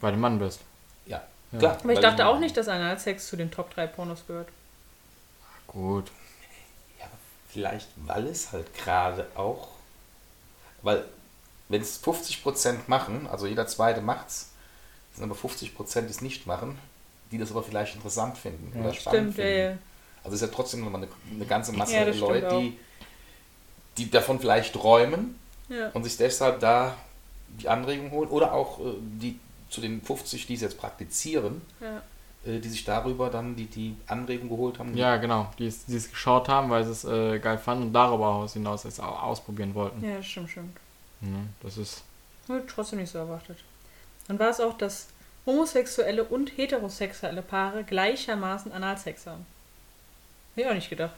Weil 0.00 0.12
du 0.12 0.18
Mann 0.18 0.38
bist. 0.38 0.60
Ja, 1.06 1.22
Ja. 1.52 1.58
klar. 1.58 1.78
Aber 1.82 1.92
ich 1.92 1.98
dachte 2.00 2.26
auch 2.26 2.38
nicht, 2.38 2.56
dass 2.56 2.68
Analsex 2.68 3.26
zu 3.28 3.36
den 3.36 3.50
Top 3.50 3.74
3 3.74 3.86
Pornos 3.88 4.24
gehört. 4.26 4.48
Gut. 5.66 6.10
Ja, 7.00 7.06
vielleicht, 7.48 7.88
weil 7.96 8.26
es 8.28 8.52
halt 8.52 8.72
gerade 8.74 9.26
auch, 9.34 9.68
weil 10.82 11.04
wenn 11.72 11.80
es 11.80 12.02
50% 12.04 12.80
machen, 12.86 13.26
also 13.30 13.46
jeder 13.46 13.66
Zweite 13.66 14.02
macht's, 14.02 14.50
sind 15.14 15.24
aber 15.24 15.34
50%, 15.34 16.02
die 16.02 16.10
es 16.10 16.20
nicht 16.20 16.46
machen, 16.46 16.78
die 17.30 17.38
das 17.38 17.50
aber 17.50 17.62
vielleicht 17.62 17.94
interessant 17.94 18.36
finden 18.36 18.72
Ja, 18.74 18.84
oder 18.84 18.94
spannend 18.94 19.32
Stimmt, 19.34 19.38
ja, 19.38 19.44
finden. 19.44 19.78
ja. 19.78 19.78
Also 20.22 20.34
ist 20.36 20.42
ja 20.42 20.48
trotzdem 20.48 20.84
nochmal 20.84 21.02
eine, 21.02 21.10
eine 21.34 21.46
ganze 21.46 21.72
Masse 21.72 21.94
Ja, 21.94 22.04
Leute, 22.04 22.60
die, 22.60 22.78
die 23.96 24.10
davon 24.10 24.38
vielleicht 24.38 24.74
träumen 24.74 25.38
ja. 25.68 25.88
und 25.94 26.04
sich 26.04 26.16
deshalb 26.16 26.60
da 26.60 26.94
die 27.48 27.68
Anregung 27.68 28.10
holen 28.10 28.28
oder 28.28 28.52
auch 28.52 28.78
äh, 28.80 28.94
die 29.00 29.38
zu 29.70 29.80
den 29.80 30.02
50, 30.02 30.46
die 30.46 30.54
es 30.54 30.60
jetzt 30.60 30.78
praktizieren, 30.78 31.62
ja. 31.80 32.02
äh, 32.50 32.60
die 32.60 32.68
sich 32.68 32.84
darüber 32.84 33.30
dann 33.30 33.56
die, 33.56 33.66
die 33.66 33.96
Anregung 34.06 34.50
geholt 34.50 34.78
haben. 34.78 34.94
Ja, 34.96 35.16
genau. 35.16 35.50
Die 35.58 35.66
es, 35.66 35.86
die 35.86 35.96
es 35.96 36.10
geschaut 36.10 36.48
haben, 36.48 36.68
weil 36.70 36.84
sie 36.84 36.92
es 36.92 37.04
äh, 37.04 37.38
geil 37.38 37.58
fanden 37.58 37.84
und 37.84 37.92
darüber 37.94 38.46
hinaus 38.52 38.84
es 38.84 39.00
auch 39.00 39.22
ausprobieren 39.22 39.74
wollten. 39.74 40.04
Ja, 40.04 40.22
stimmt, 40.22 40.50
stimmt. 40.50 40.76
Ne? 41.22 41.46
Das 41.62 41.76
ist. 41.76 42.02
Wurde 42.46 42.66
trotzdem 42.66 42.98
nicht 42.98 43.10
so 43.10 43.18
erwartet. 43.18 43.58
Dann 44.28 44.38
war 44.38 44.50
es 44.50 44.60
auch, 44.60 44.76
dass 44.76 45.08
homosexuelle 45.46 46.24
und 46.24 46.56
heterosexuelle 46.56 47.42
Paare 47.42 47.84
gleichermaßen 47.84 48.72
Analsex 48.72 49.26
haben. 49.26 49.46
Hätte 50.54 50.66
ich 50.66 50.70
auch 50.70 50.74
nicht 50.74 50.90
gedacht. 50.90 51.14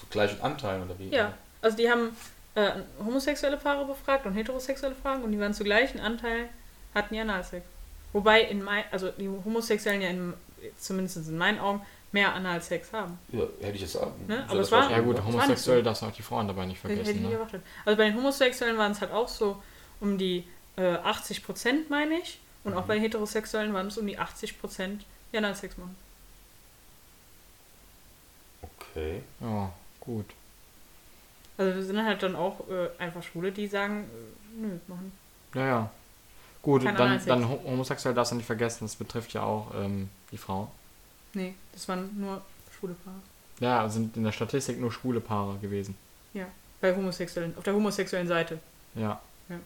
So 0.00 0.06
gleichen 0.10 0.40
Anteilen 0.40 0.84
oder 0.84 0.98
wie? 0.98 1.08
Ja, 1.08 1.34
also 1.60 1.76
die 1.76 1.90
haben 1.90 2.16
äh, 2.54 2.70
homosexuelle 2.98 3.56
Paare 3.56 3.84
befragt 3.84 4.26
und 4.26 4.34
heterosexuelle 4.34 4.94
Fragen 4.94 5.22
und 5.22 5.32
die 5.32 5.40
waren 5.40 5.54
zu 5.54 5.64
gleichen 5.64 6.00
Anteilen, 6.00 6.48
hatten 6.94 7.14
die 7.14 7.20
Analsex. 7.20 7.64
Wobei 8.12 8.42
in 8.42 8.62
mein, 8.62 8.84
also 8.90 9.10
die 9.10 9.28
Homosexuellen 9.28 10.02
ja 10.02 10.08
in, 10.08 10.34
zumindest 10.78 11.16
in 11.16 11.38
meinen 11.38 11.58
Augen 11.58 11.80
mehr 12.12 12.34
Analsex 12.34 12.92
haben. 12.92 13.18
Ja, 13.32 13.40
hätte 13.60 13.74
ich 13.76 13.80
jetzt 13.82 13.96
auch. 13.96 14.12
Ne, 14.28 14.44
aber 14.48 14.60
es 14.60 14.70
war- 14.70 14.90
Ja, 14.90 15.00
gut, 15.00 15.22
homosexuell 15.24 15.82
darfst 15.82 16.02
du 16.02 16.06
auch 16.06 16.12
die 16.12 16.22
Frauen 16.22 16.46
dabei 16.46 16.66
nicht 16.66 16.82
Hätte 16.84 16.94
ich 16.94 17.00
vergessen. 17.04 17.22
Ne? 17.28 17.32
erwartet. 17.34 17.62
Also 17.84 17.96
bei 17.96 18.04
den 18.04 18.14
Homosexuellen 18.16 18.76
waren 18.78 18.92
es 18.92 19.00
halt 19.00 19.12
auch 19.12 19.28
so 19.28 19.62
um 20.00 20.18
die 20.18 20.44
äh, 20.76 20.94
80 20.96 21.44
Prozent, 21.44 21.90
meine 21.90 22.18
ich. 22.18 22.38
Und 22.64 22.74
auch 22.74 22.84
bei 22.84 22.94
den 22.94 23.02
Heterosexuellen 23.02 23.72
waren 23.74 23.88
es 23.88 23.98
um 23.98 24.06
die 24.06 24.18
80 24.18 24.60
Prozent, 24.60 25.04
die 25.32 25.38
Analsex 25.38 25.76
machen. 25.78 25.96
Okay. 28.62 29.22
Ja, 29.40 29.72
gut. 30.00 30.26
Also 31.58 31.74
wir 31.74 31.82
sind 31.82 32.04
halt 32.04 32.22
dann 32.22 32.36
auch 32.36 32.60
äh, 32.68 32.88
einfach 32.98 33.22
Schwule, 33.22 33.52
die 33.52 33.66
sagen, 33.66 34.04
äh, 34.04 34.60
nö, 34.60 34.78
machen. 34.86 35.12
Ja, 35.54 35.66
ja. 35.66 35.90
Gut, 36.62 36.84
Kein 36.84 36.94
dann, 36.96 37.08
Analsex. 37.08 37.26
dann 37.26 37.48
ho- 37.48 37.60
homosexuell 37.64 38.14
darfst 38.14 38.32
du 38.32 38.36
nicht 38.36 38.46
vergessen, 38.46 38.84
das 38.84 38.94
betrifft 38.96 39.32
ja 39.34 39.42
auch 39.42 39.72
ähm, 39.74 40.08
die 40.30 40.38
Frauen. 40.38 40.68
Nee, 41.34 41.54
das 41.72 41.88
waren 41.88 42.10
nur 42.18 42.42
schwule 42.76 42.94
Paare. 42.94 43.16
Ja, 43.60 43.88
sind 43.88 44.16
in 44.16 44.24
der 44.24 44.32
Statistik 44.32 44.80
nur 44.80 44.92
schwule 44.92 45.20
Paare 45.20 45.56
gewesen. 45.58 45.96
Ja, 46.34 46.46
bei 46.80 46.94
Homosexuellen, 46.94 47.56
auf 47.56 47.64
der 47.64 47.74
homosexuellen 47.74 48.28
Seite. 48.28 48.58
Ja. 48.94 49.20
Ja. 49.48 49.56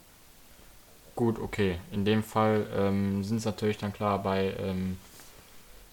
Gut, 1.14 1.38
okay. 1.38 1.78
In 1.92 2.04
dem 2.04 2.22
Fall 2.22 2.66
ähm, 2.76 3.24
sind 3.24 3.38
es 3.38 3.44
natürlich 3.44 3.78
dann 3.78 3.92
klar 3.92 4.22
bei, 4.22 4.54
ähm, 4.58 4.98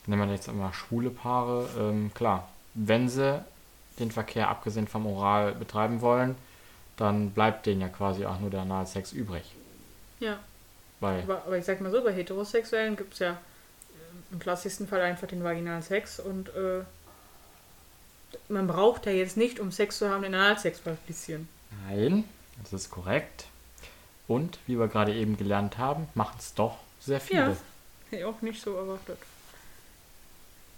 nennen 0.06 0.27
wir 0.27 0.34
jetzt 0.34 0.50
einmal 0.50 0.74
schwule 0.74 1.10
Paare, 1.10 1.68
ähm, 1.80 2.12
klar, 2.13 2.50
wenn 2.74 3.08
sie 3.08 3.44
den 4.00 4.12
Verkehr 4.12 4.50
abgesehen 4.50 4.88
vom 4.88 5.06
Oral 5.06 5.53
betreiben 5.53 6.01
wollen, 6.01 6.36
dann 6.98 7.32
bleibt 7.32 7.65
denen 7.65 7.82
ja 7.82 7.89
quasi 7.89 8.25
auch 8.25 8.39
nur 8.39 8.50
der 8.50 8.62
Analsex 8.62 9.13
übrig. 9.13 9.44
Ja, 10.20 10.39
Weil, 11.00 11.22
aber, 11.24 11.44
aber 11.46 11.58
ich 11.58 11.65
sag 11.65 11.82
mal 11.82 11.92
so, 11.92 12.03
bei 12.03 12.13
Heterosexuellen 12.13 12.96
gibt 12.96 13.13
es 13.13 13.20
ja 13.20 13.38
im 14.32 14.39
klassischsten 14.39 14.88
Fall 14.88 15.01
einfach 15.01 15.27
den 15.27 15.43
vaginalen 15.43 15.82
Sex 15.82 16.20
und 16.20 16.50
äh, 16.50 16.84
man 18.50 18.67
braucht 18.67 19.05
ja 19.05 19.12
jetzt 19.12 19.38
nicht, 19.38 19.60
um 19.60 19.72
Sex 19.72 19.98
zu 19.98 20.10
haben, 20.10 20.24
den 20.24 20.34
Analsex 20.36 20.79
praktizieren. 20.79 21.48
nein, 21.88 22.24
das 22.62 22.74
ist 22.74 22.89
korrekt. 22.89 23.46
Und, 24.27 24.60
wie 24.67 24.77
wir 24.79 24.88
gerade 24.88 25.13
eben 25.13 25.38
gelernt 25.38 25.77
haben, 25.77 26.08
machen 26.15 26.36
es 26.39 26.53
doch 26.53 26.77
sehr 27.00 27.20
viele. 27.20 27.58
Ja. 28.12 28.27
Auch 28.27 28.41
nicht 28.41 28.62
so 28.62 28.75
erwartet. 28.75 29.17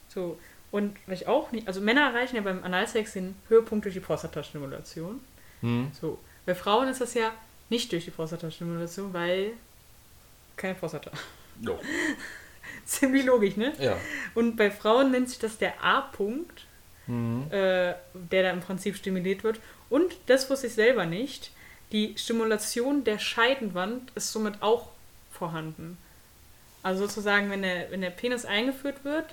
So, 0.10 0.40
und 0.72 0.98
was 1.06 1.22
ich 1.22 1.28
auch 1.28 1.52
nicht, 1.52 1.68
also 1.68 1.82
Männer 1.82 2.02
erreichen 2.02 2.38
ja 2.38 2.42
beim 2.42 2.64
Analsex 2.64 3.14
den 3.14 3.36
Höhepunkt 3.50 3.86
durch 3.86 3.94
die 3.94 4.02
Prostatastimulation. 4.02 5.22
Hm? 5.62 5.92
So, 6.00 6.20
bei 6.46 6.56
Frauen 6.56 6.88
ist 6.88 7.02
das 7.02 7.14
ja 7.14 7.32
nicht 7.70 7.92
durch 7.92 8.06
die 8.06 8.12
Prostatastimulation, 8.12 9.14
weil 9.14 9.54
keine 10.56 10.76
Prostata. 10.76 11.12
Jo. 11.62 11.80
Ziemlich 12.86 13.26
logisch, 13.26 13.56
ne? 13.58 13.74
Ja. 13.80 13.98
Und 14.36 14.56
bei 14.58 14.70
Frauen 14.72 15.12
nennt 15.12 15.30
sich 15.30 15.40
das 15.40 15.58
der 15.58 15.84
A-Punkt, 15.84 16.66
Hm. 17.08 17.52
äh, 17.52 17.94
der 18.14 18.44
da 18.44 18.50
im 18.50 18.62
Prinzip 18.62 18.96
stimuliert 18.96 19.44
wird. 19.44 19.60
Und 19.90 20.16
das 20.26 20.50
wusste 20.50 20.68
ich 20.68 20.74
selber 20.74 21.06
nicht. 21.06 21.52
Die 21.92 22.16
Stimulation 22.18 23.04
der 23.04 23.20
Scheidenwand 23.20 24.12
ist 24.16 24.32
somit 24.32 24.62
auch 24.64 24.90
vorhanden. 25.32 25.98
Also 26.82 27.06
sozusagen, 27.06 27.50
wenn 27.52 27.62
der, 27.62 27.92
wenn 27.92 28.02
der 28.02 28.10
Penis 28.10 28.44
eingeführt 28.46 29.04
wird, 29.04 29.26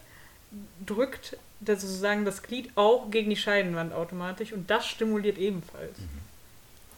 drückt 0.85 1.39
das 1.61 1.81
sozusagen 1.81 2.25
das 2.25 2.43
Glied 2.43 2.71
auch 2.75 3.11
gegen 3.11 3.31
die 3.31 3.37
Scheidenwand 3.37 3.93
automatisch 3.95 4.53
und 4.53 4.69
das 4.69 4.87
stimuliert 4.87 5.39
ebenfalls. 5.39 5.97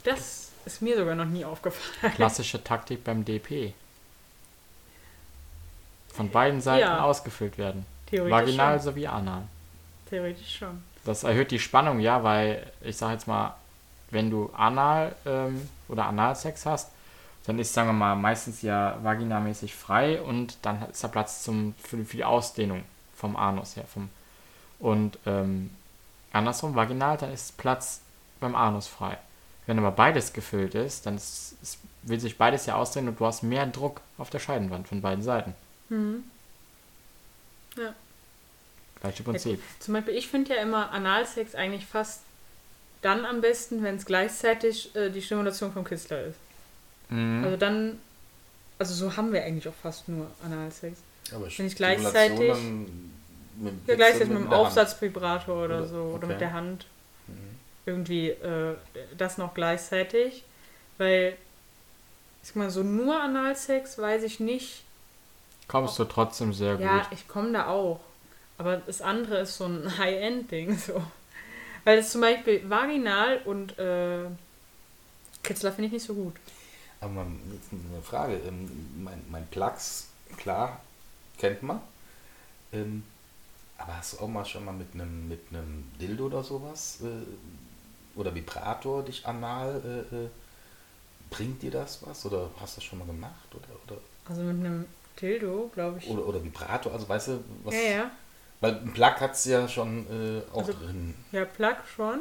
Das 0.02 0.50
ist 0.66 0.82
mir 0.82 0.96
sogar 0.96 1.14
noch 1.14 1.25
nie 1.26 1.44
aufgefallen. 1.44 2.14
Klassische 2.14 2.62
Taktik 2.64 3.04
beim 3.04 3.25
DP. 3.25 3.75
Von 6.14 6.30
beiden 6.30 6.61
Seiten 6.61 6.80
Ja. 6.83 7.02
ausgefüllt 7.04 7.59
werden. 7.59 7.85
Theoretisch 8.06 8.33
Vaginal 8.33 8.75
schon. 8.78 8.83
sowie 8.85 9.06
anal. 9.06 9.42
Theoretisch 10.09 10.59
schon. 10.59 10.83
Das 11.04 11.25
erhöht 11.25 11.50
die 11.50 11.59
Spannung, 11.59 12.00
ja, 12.00 12.23
weil 12.23 12.71
ich 12.80 12.97
sag 12.97 13.12
jetzt 13.12 13.26
mal, 13.26 13.54
wenn 14.11 14.30
du 14.30 14.50
anal 14.56 15.14
ähm, 15.26 15.68
oder 15.88 16.06
Analsex 16.06 16.64
hast, 16.66 16.90
dann 17.47 17.59
ist, 17.59 17.75
sagen 17.75 17.88
wir 17.88 17.92
mal, 17.92 18.14
meistens 18.14 18.62
ja 18.62 18.97
vaginalmäßig 19.02 19.75
frei 19.75 20.23
und 20.23 20.56
dann 20.62 20.88
ist 20.90 21.04
da 21.04 21.09
Platz 21.09 21.42
zum, 21.42 21.75
für, 21.83 22.02
für 22.04 22.16
die 22.16 22.25
Ausdehnung 22.25 22.85
vom 23.16 23.37
Anus 23.37 23.76
her. 23.76 23.85
Vom, 23.92 24.09
und 24.78 25.18
ähm, 25.26 25.71
andersrum, 26.33 26.75
vaginal, 26.75 27.16
dann 27.18 27.33
ist 27.33 27.56
Platz 27.59 28.00
beim 28.40 28.54
Anus 28.54 28.87
frei. 28.87 29.18
Wenn 29.66 29.78
aber 29.78 29.90
beides 29.90 30.33
gefüllt 30.33 30.75
ist, 30.75 31.06
dann 31.06 31.16
ist, 31.16 31.56
ist, 31.62 31.78
will 32.02 32.21
sich 32.21 32.38
beides 32.38 32.66
ja 32.66 32.76
ausdehnen 32.76 33.09
und 33.11 33.21
du 33.21 33.26
hast 33.26 33.42
mehr 33.42 33.66
Druck 33.66 34.00
auf 34.18 34.30
der 34.30 34.38
Scheidenwand 34.38 34.88
von 34.88 35.00
beiden 35.00 35.23
Seiten. 35.23 35.54
Mhm. 35.88 36.24
Ja. 37.76 37.94
Gleiche 39.00 39.22
Prinzip. 39.22 39.60
Zum 39.80 39.94
Beispiel, 39.94 40.14
ich 40.14 40.28
finde 40.28 40.54
ja 40.54 40.62
immer 40.62 40.90
Analsex 40.92 41.54
eigentlich 41.54 41.84
fast 41.86 42.20
dann 43.02 43.26
am 43.26 43.40
besten, 43.42 43.82
wenn 43.82 43.96
es 43.96 44.06
gleichzeitig 44.06 44.94
äh, 44.96 45.10
die 45.10 45.20
Stimulation 45.20 45.72
vom 45.72 45.84
Kitzler 45.84 46.24
ist. 46.24 46.38
Mhm. 47.10 47.44
Also 47.44 47.56
dann, 47.58 48.00
also 48.78 48.94
so 48.94 49.16
haben 49.16 49.32
wir 49.32 49.42
eigentlich 49.44 49.68
auch 49.68 49.74
fast 49.82 50.08
nur 50.08 50.30
Analsex. 50.42 50.98
Aber 51.32 51.46
Wenn 51.56 51.66
ich 51.66 51.76
gleichzeitig- 51.76 52.54
mit 53.56 53.72
Ja, 53.86 53.94
gleichzeitig 53.94 54.28
mit 54.30 54.38
in 54.38 54.44
dem. 54.44 54.52
Aufsatzvibrator 54.52 55.64
oder 55.64 55.78
Oder- 55.78 55.86
so 55.86 55.96
oder 56.02 56.16
okay. 56.24 56.26
mit 56.26 56.40
der 56.40 56.52
Hand. 56.52 56.86
Mhm. 57.28 57.34
Irgendwie 57.86 58.28
äh, 58.30 58.74
das 59.18 59.36
noch 59.38 59.52
gleichzeitig. 59.54 60.42
Weil, 60.98 61.36
ich 62.42 62.48
sag 62.48 62.56
mal, 62.56 62.70
so 62.70 62.82
nur 62.82 63.20
Analsex 63.20 63.98
weiß 63.98 64.22
ich 64.22 64.40
nicht. 64.40 64.82
Kommst 65.68 65.99
du 65.99 66.04
trotzdem 66.04 66.52
sehr 66.52 66.78
Ja, 66.78 66.99
gut. 66.99 67.09
ich 67.12 67.26
komme 67.28 67.52
da 67.52 67.68
auch. 67.68 68.00
Aber 68.59 68.76
das 68.76 69.00
andere 69.00 69.38
ist 69.38 69.56
so 69.56 69.64
ein 69.66 69.99
High-End-Ding. 69.99 70.78
So. 70.78 71.02
Weil 71.85 71.99
es 71.99 72.11
zum 72.11 72.21
Beispiel 72.21 72.68
vaginal 72.68 73.40
und 73.44 73.78
äh, 73.78 74.25
Kitzler 75.42 75.73
finde 75.73 75.87
ich 75.88 75.92
nicht 75.92 76.06
so 76.06 76.14
gut. 76.14 76.35
Aber 77.00 77.26
jetzt 77.52 77.68
eine 77.73 78.02
Frage. 78.02 78.35
Ähm, 78.47 79.02
mein, 79.02 79.23
mein 79.30 79.47
Plugs, 79.49 80.09
klar, 80.38 80.80
kennt 81.38 81.62
man. 81.62 81.80
Ähm, 82.73 83.02
aber 83.76 83.97
hast 83.99 84.14
du 84.14 84.18
auch 84.21 84.28
mal 84.28 84.44
schon 84.44 84.64
mal 84.64 84.73
mit 84.73 84.94
einem 84.94 85.28
mit 85.28 85.40
einem 85.50 85.85
Dildo 86.00 86.26
oder 86.26 86.42
sowas 86.44 86.99
äh, 87.02 88.18
oder 88.18 88.35
Vibrator 88.35 89.02
dich 89.02 89.26
anal 89.26 89.83
äh, 90.12 90.16
äh, 90.16 90.28
bringt 91.30 91.62
dir 91.62 91.73
das 91.73 92.00
was 92.06 92.25
oder 92.25 92.50
hast 92.61 92.76
du 92.76 92.80
das 92.80 92.85
schon 92.85 93.00
mal 93.00 93.06
gemacht 93.06 93.49
oder 93.52 93.68
oder 93.87 94.00
Also 94.28 94.42
mit 94.42 94.64
einem 94.64 94.87
Dildo, 95.21 95.71
glaube 95.75 95.99
ich. 95.99 96.09
oder, 96.09 96.26
oder 96.26 96.42
Vibrator? 96.44 96.92
Also 96.92 97.09
weißt 97.09 97.28
du 97.28 97.44
was? 97.64 97.75
ja, 97.75 97.80
ja. 97.80 98.11
Weil 98.61 98.76
ein 98.76 98.92
Plug 98.92 99.21
hat 99.21 99.33
es 99.35 99.44
ja 99.44 99.68
schon 99.68 100.06
äh, 100.09 100.42
auch 100.52 100.61
Also- 100.66 100.73
drin. 100.73 101.14
Ja, 101.33 101.44
Plug 101.44 101.76
schon. 101.94 102.21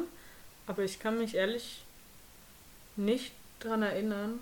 Aber 0.66 0.82
ich 0.82 0.98
kann 0.98 1.18
mich 1.18 1.34
ehrlich 1.34 1.84
nicht 2.96 3.32
dran 3.60 3.82
erinnern, 3.82 4.40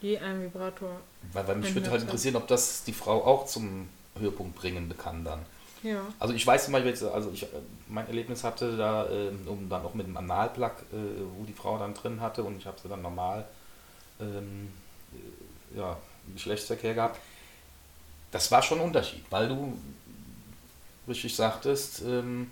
je 0.00 0.18
ein 0.18 0.42
Vibrator. 0.42 1.00
Weil, 1.32 1.48
weil 1.48 1.56
mich 1.56 1.74
würde 1.74 1.90
halt 1.90 2.02
interessieren, 2.02 2.36
ob 2.36 2.46
das 2.46 2.84
die 2.84 2.92
Frau 2.92 3.24
auch 3.24 3.46
zum 3.46 3.88
Höhepunkt 4.18 4.56
bringen 4.56 4.92
kann 4.98 5.24
dann. 5.24 5.44
Ja. 5.82 6.00
Also 6.18 6.34
ich 6.34 6.46
weiß 6.46 6.64
zum 6.64 6.72
Beispiel 6.72 6.90
jetzt, 6.90 7.02
also 7.04 7.30
ich 7.32 7.44
äh, 7.44 7.46
mein 7.88 8.06
Erlebnis 8.06 8.44
hatte 8.44 8.76
da, 8.76 9.08
ähm, 9.08 9.46
um 9.46 9.68
dann 9.68 9.84
auch 9.84 9.94
mit 9.94 10.06
dem 10.06 10.16
Analplug, 10.16 10.72
äh, 10.92 10.96
wo 11.38 11.44
die 11.44 11.52
Frau 11.52 11.78
dann 11.78 11.94
drin 11.94 12.20
hatte 12.20 12.42
und 12.42 12.56
ich 12.58 12.66
habe 12.66 12.78
sie 12.82 12.88
dann 12.88 13.02
normal 13.02 13.44
ähm, 14.20 14.72
äh, 15.74 15.78
ja, 15.78 15.96
Geschlechtsverkehr 16.34 16.94
gehabt. 16.94 17.20
Das 18.36 18.50
war 18.50 18.62
schon 18.62 18.78
ein 18.80 18.84
Unterschied, 18.84 19.24
weil 19.30 19.48
du 19.48 19.76
richtig 21.08 21.34
sagtest, 21.34 22.02
ähm, 22.02 22.50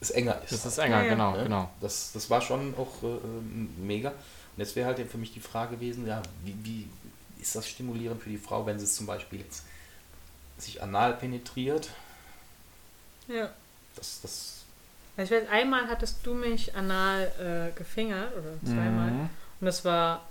es 0.00 0.10
enger 0.10 0.40
ist. 0.42 0.52
Das 0.52 0.66
ist 0.66 0.78
enger, 0.78 0.98
Ja, 0.98 1.04
ja. 1.04 1.10
genau, 1.10 1.36
Ne? 1.36 1.42
genau. 1.44 1.70
Das, 1.80 2.12
das 2.12 2.28
war 2.30 2.40
schon 2.40 2.74
auch 2.76 3.02
äh, 3.02 3.06
ähm, 3.06 3.70
mega. 3.86 4.10
Und 4.10 4.58
jetzt 4.58 4.76
wäre 4.76 4.86
halt 4.86 5.10
für 5.10 5.18
mich 5.18 5.32
die 5.32 5.40
Frage 5.40 5.76
gewesen, 5.76 6.06
ja, 6.06 6.22
wie, 6.44 6.56
wie 6.62 6.88
ist 7.42 7.56
das 7.56 7.66
stimulierend 7.68 8.22
für 8.22 8.30
die 8.30 8.38
Frau, 8.38 8.64
wenn 8.66 8.78
sie 8.78 8.84
es 8.84 8.94
zum 8.94 9.06
Beispiel 9.06 9.40
jetzt 9.40 9.64
sich 10.58 10.82
anal 10.82 11.14
penetriert? 11.14 11.90
Ja. 13.28 13.50
Das, 13.96 14.20
das, 14.22 14.54
Also 15.16 15.34
ich 15.34 15.42
weiß, 15.42 15.48
einmal 15.50 15.88
hattest 15.88 16.18
du 16.24 16.34
mich 16.34 16.74
anal 16.76 17.72
äh, 17.72 17.76
gefingert 17.76 18.32
oder 18.36 18.52
zweimal. 18.64 19.10
Mhm. 19.10 19.30
Und 19.60 19.66
das 19.66 19.84
war, 19.84 20.22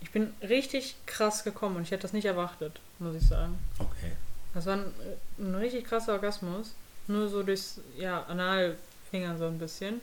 ich 0.00 0.10
bin 0.10 0.32
richtig 0.42 0.94
krass 1.06 1.42
gekommen 1.44 1.76
und 1.76 1.82
ich 1.82 1.90
hätte 1.90 2.02
das 2.02 2.12
nicht 2.12 2.26
erwartet, 2.26 2.78
muss 2.98 3.14
ich 3.16 3.26
sagen. 3.26 3.58
okay. 3.78 4.12
Das 4.54 4.66
war 4.66 4.74
ein, 4.76 4.84
ein 5.38 5.54
richtig 5.56 5.84
krasser 5.84 6.12
Orgasmus. 6.12 6.74
Nur 7.08 7.28
so 7.28 7.42
durchs, 7.42 7.80
ja, 7.98 8.22
Analfinger 8.24 9.36
so 9.36 9.46
ein 9.46 9.58
bisschen. 9.58 10.00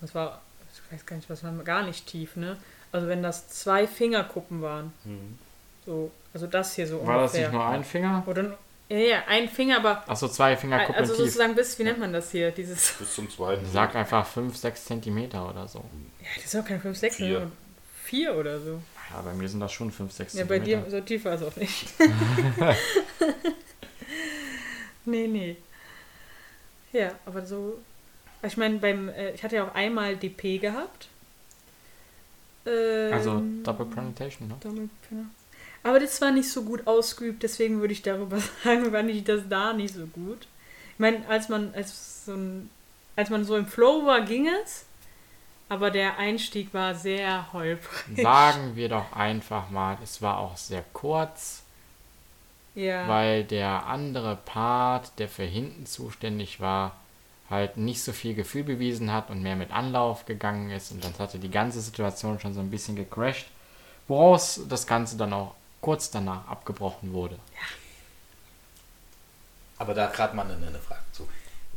Das 0.00 0.14
war, 0.14 0.40
ich 0.72 0.92
weiß 0.92 1.04
gar 1.04 1.16
nicht, 1.16 1.28
was 1.28 1.42
war 1.44 1.52
gar 1.64 1.82
nicht 1.84 2.06
tief, 2.06 2.36
ne? 2.36 2.56
Also 2.92 3.08
wenn 3.08 3.22
das 3.22 3.48
zwei 3.48 3.86
Fingerkuppen 3.86 4.62
waren. 4.62 4.92
Mhm. 5.04 5.38
So, 5.84 6.10
also 6.32 6.46
das 6.46 6.74
hier 6.74 6.86
so 6.86 7.04
War 7.06 7.22
das 7.22 7.32
ungefähr. 7.32 7.48
nicht 7.48 7.52
nur 7.54 7.66
ein 7.66 7.84
Finger? 7.84 8.22
Oder, 8.26 8.42
nur- 8.44 8.58
ja, 8.88 8.96
ja, 8.98 9.22
ein 9.26 9.48
Finger, 9.48 9.78
aber, 9.78 10.08
Achso, 10.08 10.28
zwei 10.28 10.56
Fingerkuppen 10.56 10.94
also 10.94 11.14
tief. 11.14 11.24
sozusagen 11.24 11.54
bis, 11.54 11.78
wie 11.78 11.84
nennt 11.84 11.98
man 11.98 12.12
das 12.12 12.30
hier? 12.30 12.50
Dieses, 12.52 12.92
Bis 12.98 13.14
zum 13.14 13.28
zweiten. 13.30 13.66
Sag 13.70 13.94
einfach 13.96 14.24
5, 14.26 14.56
6 14.56 14.84
Zentimeter 14.84 15.48
oder 15.48 15.66
so. 15.66 15.78
ja, 16.20 16.26
das 16.36 16.44
ist 16.46 16.56
auch 16.60 16.64
keine 16.64 16.78
5, 16.80 16.96
6, 16.98 17.16
Vier. 17.16 17.26
sondern 17.32 17.52
4 18.04 18.34
oder 18.36 18.60
so. 18.60 18.80
Ja, 19.12 19.20
bei 19.22 19.34
mir 19.34 19.48
sind 19.48 19.60
das 19.60 19.72
schon 19.72 19.90
5, 19.90 20.12
6 20.12 20.34
Ja, 20.34 20.44
bei 20.44 20.58
dir 20.58 20.84
so 20.88 21.00
tief 21.00 21.24
war 21.24 21.34
es 21.34 21.42
auch 21.42 21.54
nicht. 21.56 21.86
nee, 25.04 25.26
nee. 25.26 25.56
Ja, 26.92 27.12
aber 27.26 27.44
so. 27.44 27.78
Ich 28.42 28.56
meine, 28.56 28.78
beim. 28.78 29.08
Äh, 29.08 29.32
ich 29.32 29.42
hatte 29.42 29.56
ja 29.56 29.68
auch 29.68 29.74
einmal 29.74 30.16
DP 30.16 30.58
gehabt. 30.60 31.08
Ähm, 32.66 33.12
Also 33.12 33.42
Double 33.62 33.86
Penetration, 33.86 34.48
ne? 34.48 34.56
Double 34.60 34.88
Penetration. 35.08 35.30
Aber 35.84 35.98
das 35.98 36.20
war 36.20 36.30
nicht 36.30 36.48
so 36.48 36.62
gut 36.62 36.86
ausgeübt, 36.86 37.42
deswegen 37.42 37.80
würde 37.80 37.92
ich 37.92 38.02
darüber 38.02 38.38
sagen, 38.64 38.90
fand 38.92 39.10
ich 39.10 39.24
das 39.24 39.42
da 39.48 39.72
nicht 39.72 39.94
so 39.94 40.06
gut. 40.06 40.46
Ich 40.94 40.98
meine, 40.98 41.26
als 41.28 41.48
man, 41.48 41.74
als 41.74 42.24
so 42.26 42.34
ein, 42.34 42.70
als 43.16 43.30
man 43.30 43.44
so 43.44 43.56
im 43.56 43.66
Flow 43.66 44.06
war, 44.06 44.20
ging 44.22 44.48
es. 44.64 44.84
Aber 45.72 45.90
der 45.90 46.18
Einstieg 46.18 46.74
war 46.74 46.94
sehr 46.94 47.50
holprig. 47.54 48.22
Sagen 48.22 48.76
wir 48.76 48.90
doch 48.90 49.10
einfach 49.14 49.70
mal, 49.70 49.96
es 50.04 50.20
war 50.20 50.36
auch 50.38 50.58
sehr 50.58 50.84
kurz, 50.92 51.62
Ja. 52.74 53.08
weil 53.08 53.42
der 53.44 53.86
andere 53.86 54.36
Part, 54.36 55.18
der 55.18 55.30
für 55.30 55.44
hinten 55.44 55.86
zuständig 55.86 56.60
war, 56.60 56.94
halt 57.48 57.78
nicht 57.78 58.02
so 58.02 58.12
viel 58.12 58.34
Gefühl 58.34 58.64
bewiesen 58.64 59.10
hat 59.14 59.30
und 59.30 59.42
mehr 59.42 59.56
mit 59.56 59.70
Anlauf 59.70 60.26
gegangen 60.26 60.70
ist 60.70 60.92
und 60.92 61.02
dann 61.04 61.14
hatte 61.18 61.38
die 61.38 61.50
ganze 61.50 61.80
Situation 61.80 62.38
schon 62.38 62.52
so 62.52 62.60
ein 62.60 62.70
bisschen 62.70 62.94
gecrashed, 62.94 63.46
woraus 64.08 64.60
das 64.68 64.86
Ganze 64.86 65.16
dann 65.16 65.32
auch 65.32 65.54
kurz 65.80 66.10
danach 66.10 66.46
abgebrochen 66.48 67.14
wurde. 67.14 67.38
Aber 69.78 69.94
da 69.94 70.06
gerade 70.08 70.36
mal 70.36 70.44
eine, 70.50 70.66
eine 70.66 70.78
Frage 70.78 71.00
zu. 71.12 71.26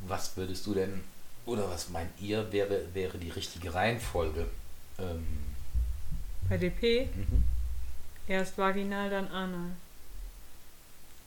Was 0.06 0.36
würdest 0.36 0.66
du 0.66 0.74
denn, 0.74 1.02
oder 1.46 1.70
was 1.70 1.90
meint 1.90 2.10
ihr, 2.20 2.52
wäre, 2.52 2.82
wäre 2.94 3.18
die 3.18 3.30
richtige 3.30 3.74
Reihenfolge? 3.74 4.48
Ähm, 5.00 5.26
Bei 6.50 6.58
DP 6.58 7.08
mhm. 7.16 7.44
erst 8.28 8.58
vaginal, 8.58 9.10
dann 9.10 9.28
anal. 9.28 9.72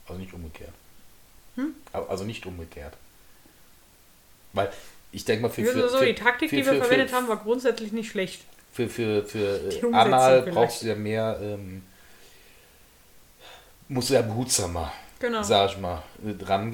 Also 0.07 0.21
nicht 0.21 0.33
umgekehrt. 0.33 0.73
Hm? 1.57 1.75
Al- 1.93 2.07
Also 2.09 2.25
nicht 2.25 2.47
umgekehrt. 2.47 2.95
Weil 4.53 4.71
ich 5.13 5.25
denke 5.25 5.43
mal, 5.43 5.49
für, 5.51 5.65
für, 5.65 5.89
so, 5.89 5.99
für, 5.99 6.07
die 6.07 6.15
Taktik, 6.15 6.51
für- 6.51 6.57
die 6.57 6.65
wir 6.67 6.73
für- 6.75 6.81
verwendet 6.83 7.13
haben, 7.13 7.29
war 7.29 7.37
grundsätzlich 7.37 7.93
nicht 7.93 8.11
schlecht. 8.11 8.43
für, 8.73 8.89
für, 8.89 9.25
für 9.25 9.71
äh, 9.71 9.93
Anal 9.93 10.43
vielleicht. 10.43 10.55
brauchst 10.57 10.83
du 10.83 10.87
ja 10.87 10.95
mehr, 10.95 11.39
ähm, 11.43 11.83
musst 13.89 14.11
du 14.11 14.15
ja 14.15 14.23
behutsamer, 14.23 14.93
Genau. 15.21 15.43
sag 15.43 15.71
ich 15.73 15.79
mal, 15.79 16.03
äh, 16.27 16.33
dran 16.35 16.71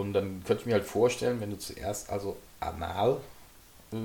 Und 0.00 0.12
dann 0.12 0.42
könnte 0.44 0.62
ich 0.62 0.66
mir 0.66 0.74
halt 0.74 0.84
vorstellen, 0.84 1.40
wenn 1.40 1.50
du 1.50 1.58
zuerst 1.58 2.10
also 2.10 2.36
Anal 2.60 3.18
äh, 3.92 3.96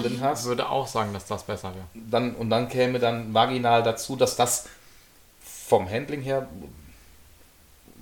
drin 0.00 0.14
Ich 0.14 0.20
hast, 0.20 0.44
würde 0.46 0.68
auch 0.68 0.86
sagen, 0.86 1.12
dass 1.12 1.26
das 1.26 1.42
besser 1.44 1.74
wäre. 1.74 1.84
dann, 1.94 2.34
und 2.34 2.50
dann 2.50 2.68
käme 2.68 2.98
dann 2.98 3.32
vaginal 3.34 3.82
dazu, 3.82 4.16
dass 4.16 4.36
das 4.36 4.66
vom 5.44 5.88
Handling 5.88 6.20
her, 6.22 6.48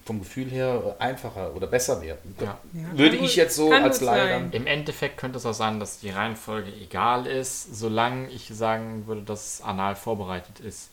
vom 0.04 0.20
Gefühl 0.20 0.50
her 0.50 0.96
einfacher 0.98 1.54
oder 1.54 1.66
besser 1.66 2.00
wäre. 2.02 2.18
Ja. 2.40 2.58
Ja, 2.72 2.98
Würde 2.98 3.16
ich 3.16 3.22
gut- 3.22 3.34
jetzt 3.36 3.54
so 3.56 3.72
als 3.72 4.00
Laie. 4.00 4.48
Im 4.52 4.66
Endeffekt 4.66 5.18
könnte 5.18 5.38
es 5.38 5.46
auch 5.46 5.52
sein, 5.54 5.78
dass 5.78 6.00
die 6.00 6.10
Reihenfolge 6.10 6.72
egal 6.72 7.26
ist, 7.26 7.76
solange 7.76 8.28
ich 8.30 8.48
sagen 8.48 9.06
würde, 9.06 9.22
dass 9.22 9.60
anal 9.62 9.94
vorbereitet 9.96 10.58
ist. 10.60 10.88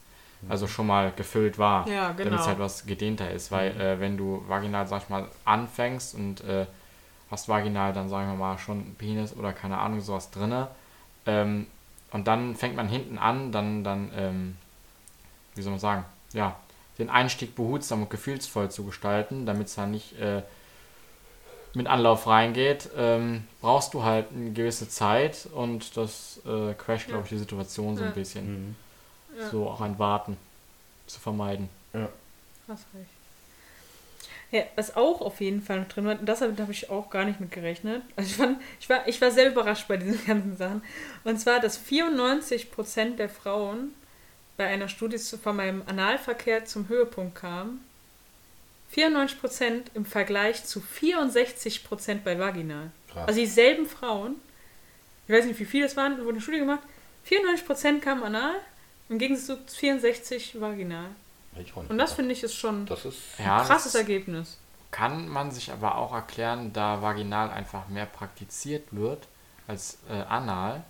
Also 0.50 0.68
schon 0.68 0.88
mal 0.88 1.12
gefüllt 1.16 1.58
war. 1.58 1.88
Ja, 1.88 2.10
Damit 2.10 2.26
genau. 2.26 2.40
es 2.40 2.48
halt 2.48 2.60
was 2.60 2.86
gedehnter 2.86 3.32
ist. 3.32 3.52
Weil 3.52 3.80
äh, 3.80 4.00
wenn 4.00 4.18
du 4.18 4.44
vaginal, 4.48 4.88
sag 4.88 5.04
ich 5.04 5.10
mal, 5.10 5.28
anfängst 5.46 6.16
und 6.16 6.44
äh, 6.44 6.66
hast 7.30 7.50
vaginal 7.50 7.94
dann, 7.94 8.10
sagen 8.10 8.30
wir 8.30 8.38
mal, 8.38 8.58
schon 8.58 8.80
einen 8.80 8.96
Penis 8.96 9.36
oder 9.36 9.54
keine 9.54 9.78
Ahnung, 9.78 10.02
sowas 10.02 10.32
drinne. 10.32 10.68
Ähm, 11.26 11.68
und 12.12 12.28
dann 12.28 12.56
fängt 12.56 12.76
man 12.76 12.88
hinten 12.88 13.18
an, 13.18 13.52
dann, 13.52 13.84
dann, 13.84 14.12
ähm, 14.16 14.58
wie 15.56 15.62
soll 15.62 15.72
man 15.72 15.80
sagen, 15.80 16.06
ja, 16.34 16.56
den 17.00 17.10
Einstieg 17.10 17.56
behutsam 17.56 18.04
und 18.04 18.10
gefühlsvoll 18.10 18.72
zu 18.72 18.86
gestalten, 18.86 19.46
damit 19.46 19.68
es 19.68 19.76
dann 19.76 19.92
nicht 19.92 20.20
äh, 20.20 20.42
mit 21.74 21.88
Anlauf 21.88 22.28
reingeht, 22.28 22.90
ähm, 22.98 23.44
brauchst 23.62 23.94
du 23.94 24.04
halt 24.04 24.28
eine 24.34 24.52
gewisse 24.52 24.90
Zeit 24.90 25.48
und 25.54 25.96
das 25.96 26.42
äh, 26.46 26.74
crasht, 26.74 27.08
glaube 27.08 27.24
ich, 27.24 27.30
die 27.30 27.38
Situation 27.38 27.98
so 27.98 28.04
ein 28.04 28.14
bisschen. 28.14 28.68
Mhm. 28.70 28.76
Ja. 29.38 29.50
So 29.50 29.68
auch 29.68 29.82
ein 29.82 29.98
Warten 30.00 30.38
zu 31.08 31.20
vermeiden. 31.20 31.70
Hast 32.68 32.86
recht. 32.94 33.10
Ja, 34.52 34.64
was 34.76 34.96
auch 34.96 35.20
auf 35.22 35.42
jeden 35.42 35.62
Fall 35.62 35.82
noch 35.82 35.88
drin 35.90 36.06
war, 36.06 36.18
und 36.20 36.26
das 36.26 36.40
habe 36.42 36.56
hab 36.62 36.70
ich 36.70 36.90
auch 36.90 37.10
gar 37.10 37.26
nicht 37.26 37.40
mit 37.42 37.52
gerechnet. 37.52 38.02
Also 38.16 38.30
ich, 38.30 38.36
fand, 38.38 38.62
ich, 38.80 38.90
war, 38.90 39.08
ich 39.08 39.20
war 39.22 39.30
sehr 39.32 39.50
überrascht 39.52 39.88
bei 39.90 39.98
diesen 39.98 40.26
ganzen 40.26 40.56
Sachen. 40.58 40.82
Und 41.26 41.38
zwar, 41.40 41.60
dass 41.60 41.80
94% 41.80 43.16
der 43.18 43.30
Frauen 43.30 43.94
bei 44.56 44.68
einer 44.68 44.88
Studie 44.88 45.18
zu- 45.18 45.38
von 45.38 45.56
meinem 45.58 45.84
Analverkehr 45.86 46.66
zum 46.66 46.88
Höhepunkt 46.88 47.36
kamen. 47.36 47.84
94% 48.96 49.82
im 49.96 50.06
Vergleich 50.06 50.64
zu 50.64 50.80
64% 50.80 52.20
bei 52.24 52.40
Vaginal. 52.40 52.92
Krass. 53.12 53.28
Also 53.28 53.40
dieselben 53.42 53.86
Frauen, 53.86 54.36
ich 55.28 55.34
weiß 55.36 55.46
nicht, 55.46 55.60
wie 55.60 55.66
viele 55.66 55.86
es 55.86 55.98
waren, 55.98 56.18
wurde 56.20 56.30
eine 56.32 56.42
Studie 56.42 56.60
gemacht, 56.60 56.82
94% 57.30 58.00
kamen 58.00 58.24
anal, 58.24 58.56
im 59.10 59.20
Gegensatz 59.20 59.48
zu 59.72 59.78
64 59.78 60.60
vaginal. 60.60 61.10
Und 61.90 61.98
das 61.98 62.14
finde 62.14 62.34
ich 62.34 62.44
ist 62.44 62.54
schon 62.56 62.86
das 62.86 63.06
ist 63.06 63.18
Ja, 63.40 63.62
ein 63.62 63.66
krasses 63.66 63.94
das 63.94 64.02
Ergebnis. 64.02 64.58
kann 64.92 65.28
man 65.28 65.50
sich 65.52 65.72
aber 65.72 65.98
auch 65.98 66.14
erklären, 66.14 66.72
da 66.72 67.02
vaginal 67.02 67.50
einfach 67.50 67.88
mehr 67.88 68.06
praktiziert 68.06 68.84
wird 68.92 69.28
als 69.68 69.98
äh, 70.10 70.14
anal. 70.14 70.84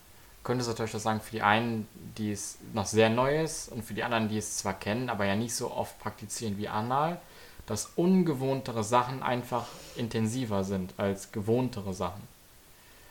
Könnte 0.43 0.61
es 0.63 0.67
natürlich 0.67 0.95
auch 0.95 0.99
sagen, 0.99 1.21
für 1.21 1.31
die 1.31 1.41
einen, 1.41 1.87
die 2.17 2.31
es 2.31 2.57
noch 2.73 2.85
sehr 2.85 3.09
neu 3.09 3.41
ist 3.43 3.69
und 3.71 3.83
für 3.83 3.93
die 3.93 4.03
anderen, 4.03 4.27
die 4.29 4.37
es 4.37 4.57
zwar 4.57 4.73
kennen, 4.73 5.09
aber 5.09 5.25
ja 5.25 5.35
nicht 5.35 5.55
so 5.55 5.71
oft 5.71 5.97
praktizieren 5.99 6.57
wie 6.57 6.67
anal, 6.67 7.19
dass 7.65 7.91
ungewohntere 7.97 8.83
Sachen 8.83 9.23
einfach 9.23 9.65
intensiver 9.97 10.63
sind 10.63 10.93
als 10.97 11.31
gewohntere 11.33 11.93
Sachen. 11.93 12.21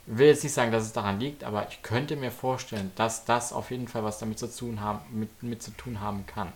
Ich 0.09 0.19
will 0.19 0.29
jetzt 0.29 0.45
nicht 0.45 0.53
sagen, 0.53 0.71
dass 0.71 0.85
es 0.85 0.93
daran 0.93 1.19
liegt, 1.19 1.43
aber 1.43 1.67
ich 1.69 1.83
könnte 1.83 2.15
mir 2.17 2.31
vorstellen, 2.31 2.93
dass 2.97 3.25
das 3.25 3.53
auf 3.53 3.71
jeden 3.73 3.89
Fall 3.89 4.05
was 4.05 4.19
damit 4.19 4.39
zu 4.39 4.47
tun 4.47 4.81
haben, 4.81 5.01
mit, 5.11 5.43
mit 5.43 5.63
zu 5.63 5.73
tun 5.73 6.01
haben 6.01 6.25
kann. 6.27 6.53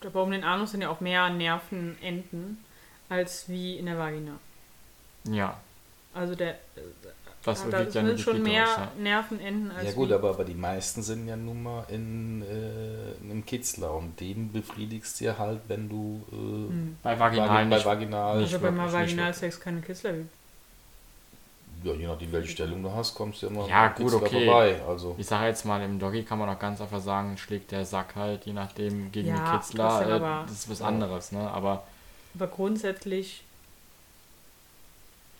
Gut, 0.00 0.06
aber 0.06 0.22
um 0.22 0.30
den 0.30 0.44
Anus 0.44 0.70
sind 0.70 0.82
ja 0.82 0.88
auch 0.90 1.00
mehr 1.00 1.28
Nervenenden 1.30 2.64
als 3.08 3.48
wie 3.48 3.76
in 3.78 3.86
der 3.86 3.98
Vagina. 3.98 4.32
Ja, 5.24 5.56
Also 6.14 6.36
der, 6.36 6.56
das 7.44 7.68
da 7.68 7.78
liegt 7.80 7.94
ja 7.94 8.02
nur 8.02 8.10
sind 8.16 8.20
schon 8.20 8.42
mehr 8.44 8.62
ja. 8.64 8.92
Nervenenden 8.96 9.72
als 9.72 9.84
Ja 9.84 9.92
gut, 9.92 10.10
wie, 10.10 10.14
aber, 10.14 10.30
aber 10.30 10.44
die 10.44 10.54
meisten 10.54 11.02
sind 11.02 11.26
ja 11.26 11.36
nun 11.36 11.62
mal 11.62 11.84
in, 11.88 12.42
äh, 12.42 13.12
in 13.24 13.30
einem 13.30 13.44
Kitzler 13.46 13.92
und 13.94 14.20
den 14.20 14.52
befriedigst 14.52 15.20
du 15.20 15.24
ja 15.24 15.36
halt, 15.38 15.60
wenn 15.68 15.88
du 15.88 16.22
äh, 16.30 16.34
Hm. 16.70 16.96
Bei 17.02 17.18
Vaginal 17.18 17.48
Vagi- 17.48 17.68
bei 17.70 17.76
nicht. 17.76 17.86
Vaginal 17.86 18.36
Also 18.38 18.58
bei 18.60 18.70
mal 18.70 18.84
wirklich, 18.92 18.92
nicht 18.92 19.16
Vaginalsex 19.16 19.58
keine 19.60 19.80
Kitzler 19.80 20.12
gibt. 20.12 20.30
Ja, 21.82 21.92
je 21.92 22.06
nachdem 22.06 22.32
welche 22.32 22.50
Stellung 22.50 22.82
du 22.82 22.90
hast, 22.92 23.14
kommst 23.14 23.42
du 23.42 23.46
immer 23.48 23.66
Ja, 23.68 23.88
gut, 23.88 24.12
okay. 24.12 24.46
vorbei. 24.46 24.80
Also 24.86 25.14
Ich 25.18 25.26
sage 25.26 25.46
jetzt 25.46 25.64
mal, 25.64 25.82
im 25.82 25.98
Doggy 25.98 26.22
kann 26.24 26.38
man 26.38 26.48
auch 26.48 26.58
ganz 26.58 26.80
einfach 26.80 27.00
sagen, 27.00 27.36
schlägt 27.38 27.70
der 27.70 27.84
Sack 27.84 28.14
halt, 28.16 28.44
je 28.46 28.52
nachdem, 28.52 29.10
gegen 29.12 29.28
Ja, 29.28 29.52
den 29.52 29.60
Kitzler. 29.60 29.88
trotzdem 29.88 30.16
Äh, 30.16 30.42
das 30.42 30.52
ist 30.52 30.70
was 30.70 30.82
anderes, 30.82 31.32
ne? 31.32 31.50
Aber 31.50 31.84
Aber 32.34 32.46
grundsätzlich, 32.48 33.42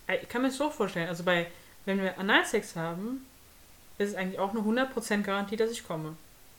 Äh, 0.07 0.17
ich 0.23 0.29
kann 0.29 0.43
mir 0.43 0.49
das 0.49 0.57
so 0.57 0.71
vorstellen, 0.71 1.09
also 1.09 1.23
bei, 1.25 1.47
wenn 1.85 2.01
wir 2.01 2.19
Analsex 2.19 2.77
haben, 2.77 3.27
ist 3.99 4.11
es 4.11 4.15
eigentlich 4.15 4.39
auch 4.39 4.51
eine 4.51 4.61
100% 4.61 5.23
Garantie, 5.23 5.57
dass 5.57 5.71
ich 5.71 5.87
komme. 5.87 6.15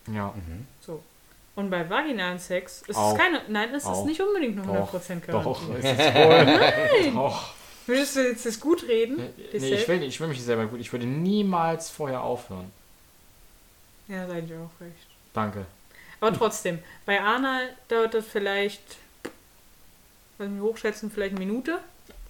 ja, 0.08 0.28
mhm. 0.36 0.68
So. 0.82 1.02
Und 1.56 1.70
bei 1.72 1.90
vaginalen 1.90 2.40
Sex 2.40 2.84
ist 2.88 2.96
Auch. 2.96 3.12
es 3.14 3.18
keine, 3.20 3.42
nein, 3.50 3.74
es 3.76 3.84
ist 3.86 4.06
nicht 4.06 4.22
unbedingt 4.22 4.60
eine 4.60 4.80
Doch. 4.80 4.94
100% 4.94 5.20
Garantie. 5.20 5.50
doch, 5.50 5.70
ist 5.76 5.84
es 5.86 6.14
wohl. 6.16 6.46
Nein! 6.46 7.16
Doch. 7.16 7.54
Würdest 7.90 8.16
du 8.16 8.28
jetzt 8.28 8.46
das 8.46 8.60
gut 8.60 8.84
reden? 8.88 9.18
Nee, 9.18 9.60
Dich 9.60 9.72
ich 9.72 9.88
will, 9.88 10.04
ich 10.04 10.20
will 10.20 10.28
mich 10.28 10.44
selber 10.44 10.68
gut. 10.68 10.80
Ich 10.80 10.92
würde 10.94 11.08
niemals 11.08 11.90
vorher 11.90 12.22
aufhören. 12.22 12.72
Ja, 14.08 14.28
seid 14.28 14.48
ihr 14.48 14.60
auch 14.60 14.82
recht. 14.82 15.08
Danke. 15.34 15.66
Aber 16.20 16.32
trotzdem, 16.32 16.80
bei 17.08 17.20
Anal 17.20 17.70
dauert 17.88 18.14
das 18.14 18.28
vielleicht, 18.28 18.98
wenn 20.38 20.56
wir 20.56 20.64
hochschätzen, 20.64 21.10
vielleicht 21.10 21.36
eine 21.36 21.46
Minute 21.46 21.80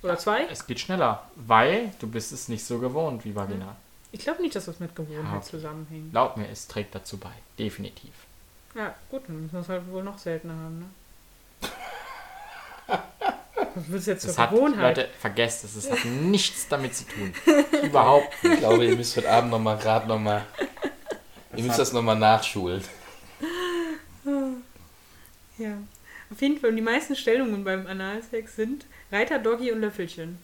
oder 0.01 0.17
zwei. 0.17 0.45
Es 0.45 0.65
geht 0.65 0.79
schneller, 0.79 1.29
weil 1.35 1.91
du 1.99 2.07
bist 2.07 2.31
es 2.31 2.47
nicht 2.47 2.63
so 2.63 2.79
gewohnt 2.79 3.25
wie 3.25 3.35
Vaginal. 3.35 3.75
Ich 4.13 4.21
glaube 4.21 4.41
nicht, 4.41 4.55
dass 4.55 4.65
das 4.65 4.79
mit 4.79 4.95
Gewohnheit 4.95 5.35
Ja, 5.35 5.41
zusammenhängt. 5.41 6.13
Laut 6.13 6.37
mir, 6.37 6.47
es 6.47 6.67
trägt 6.67 6.95
dazu 6.95 7.17
bei. 7.17 7.31
Definitiv. 7.57 8.11
Ja, 8.75 8.95
gut, 9.09 9.23
dann 9.27 9.41
müssen 9.41 9.53
wir 9.53 9.59
es 9.59 9.69
halt 9.69 9.87
wohl 9.91 10.03
noch 10.03 10.19
seltener 10.19 10.53
haben, 10.55 10.79
ne? 10.79 10.85
Das 13.75 13.89
wird 13.91 14.05
jetzt 14.05 14.21
zur 14.21 14.27
Das 14.29 14.37
hat, 14.37 14.51
Gewohnheit. 14.51 14.97
Leute, 14.97 15.09
vergesst 15.19 15.63
es. 15.63 15.75
Es 15.75 15.89
hat 15.91 16.03
nichts 16.05 16.67
damit 16.67 16.95
zu 16.95 17.05
tun. 17.05 17.33
Überhaupt 17.83 18.33
Ich 18.43 18.57
glaube, 18.59 18.85
ihr 18.85 18.95
müsst 18.95 19.15
heute 19.17 19.29
Abend 19.29 19.51
nochmal 19.51 19.77
gerade 19.77 20.07
nochmal. 20.07 20.45
Ihr 21.55 21.63
müsst 21.63 21.79
das 21.79 21.93
nochmal 21.93 22.17
nachschulen. 22.17 22.83
Ja. 25.57 25.77
Auf 26.31 26.41
jeden 26.41 26.59
Fall, 26.59 26.73
die 26.75 26.81
meisten 26.81 27.15
Stellungen 27.15 27.63
beim 27.63 27.87
Analsex 27.87 28.55
sind 28.55 28.85
Reiter, 29.11 29.39
Doggy 29.39 29.71
und 29.71 29.81
Löffelchen. 29.81 30.37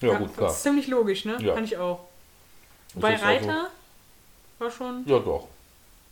Ja, 0.00 0.14
gut, 0.16 0.28
Das 0.28 0.36
klar. 0.36 0.50
ist 0.50 0.62
ziemlich 0.62 0.86
logisch, 0.86 1.24
ne? 1.24 1.36
Ja. 1.40 1.54
Fand 1.54 1.66
ich 1.66 1.76
auch. 1.76 2.00
Das 2.94 3.02
Bei 3.02 3.12
also- 3.14 3.24
Reiter 3.24 3.70
war 4.58 4.70
schon. 4.70 5.02
Ja, 5.06 5.18
doch. 5.18 5.48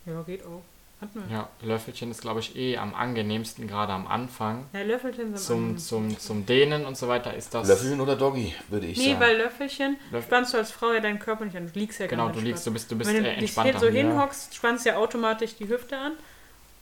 Ja, 0.07 0.23
geht 0.23 0.45
auch. 0.45 0.63
Hatten 1.01 1.23
wir. 1.29 1.37
Ja, 1.37 1.49
Löffelchen 1.61 2.11
ist, 2.11 2.23
glaube 2.23 2.41
ich, 2.41 2.57
eh 2.57 2.79
am 2.79 2.95
angenehmsten, 2.95 3.67
gerade 3.69 3.93
am 3.93 4.07
Anfang. 4.07 4.65
Ja, 4.73 4.81
Löffelchen 4.81 5.37
sind 5.37 5.39
Zum, 5.39 5.79
zum, 5.79 6.19
zum 6.19 6.47
Dehnen 6.47 6.87
und 6.87 6.97
so 6.97 7.07
weiter 7.07 7.35
ist 7.35 7.53
das. 7.53 7.69
Löffelchen 7.69 8.01
oder 8.01 8.17
Doggy, 8.17 8.55
würde 8.69 8.87
ich 8.87 8.97
Nee, 8.97 9.09
sagen. 9.09 9.21
weil 9.21 9.37
Löffelchen 9.37 9.99
Löff- 10.11 10.25
spannst 10.25 10.55
du 10.55 10.59
als 10.59 10.71
Frau 10.71 10.93
ja 10.93 11.01
deinen 11.01 11.19
Körper 11.19 11.45
nicht 11.45 11.57
an. 11.57 11.71
Du 11.71 11.79
liegst 11.79 12.01
ja 12.01 12.07
Genau, 12.07 12.25
gar 12.25 12.33
du 12.33 12.39
nicht. 12.39 12.49
liegst, 12.49 12.67
du 12.67 12.73
bist, 12.73 12.91
du 12.91 12.97
bist 12.97 13.13
Wenn 13.13 13.23
du 13.25 13.29
äh, 13.29 13.35
dich 13.35 13.43
entspannter. 13.43 13.79
so 13.81 13.87
Ja. 13.87 13.93
hinhockst, 13.93 14.55
spannst 14.55 14.87
du 14.87 14.91
ja 14.91 14.97
automatisch 14.97 15.55
die 15.57 15.69
Hüfte 15.69 15.99
an, 15.99 16.13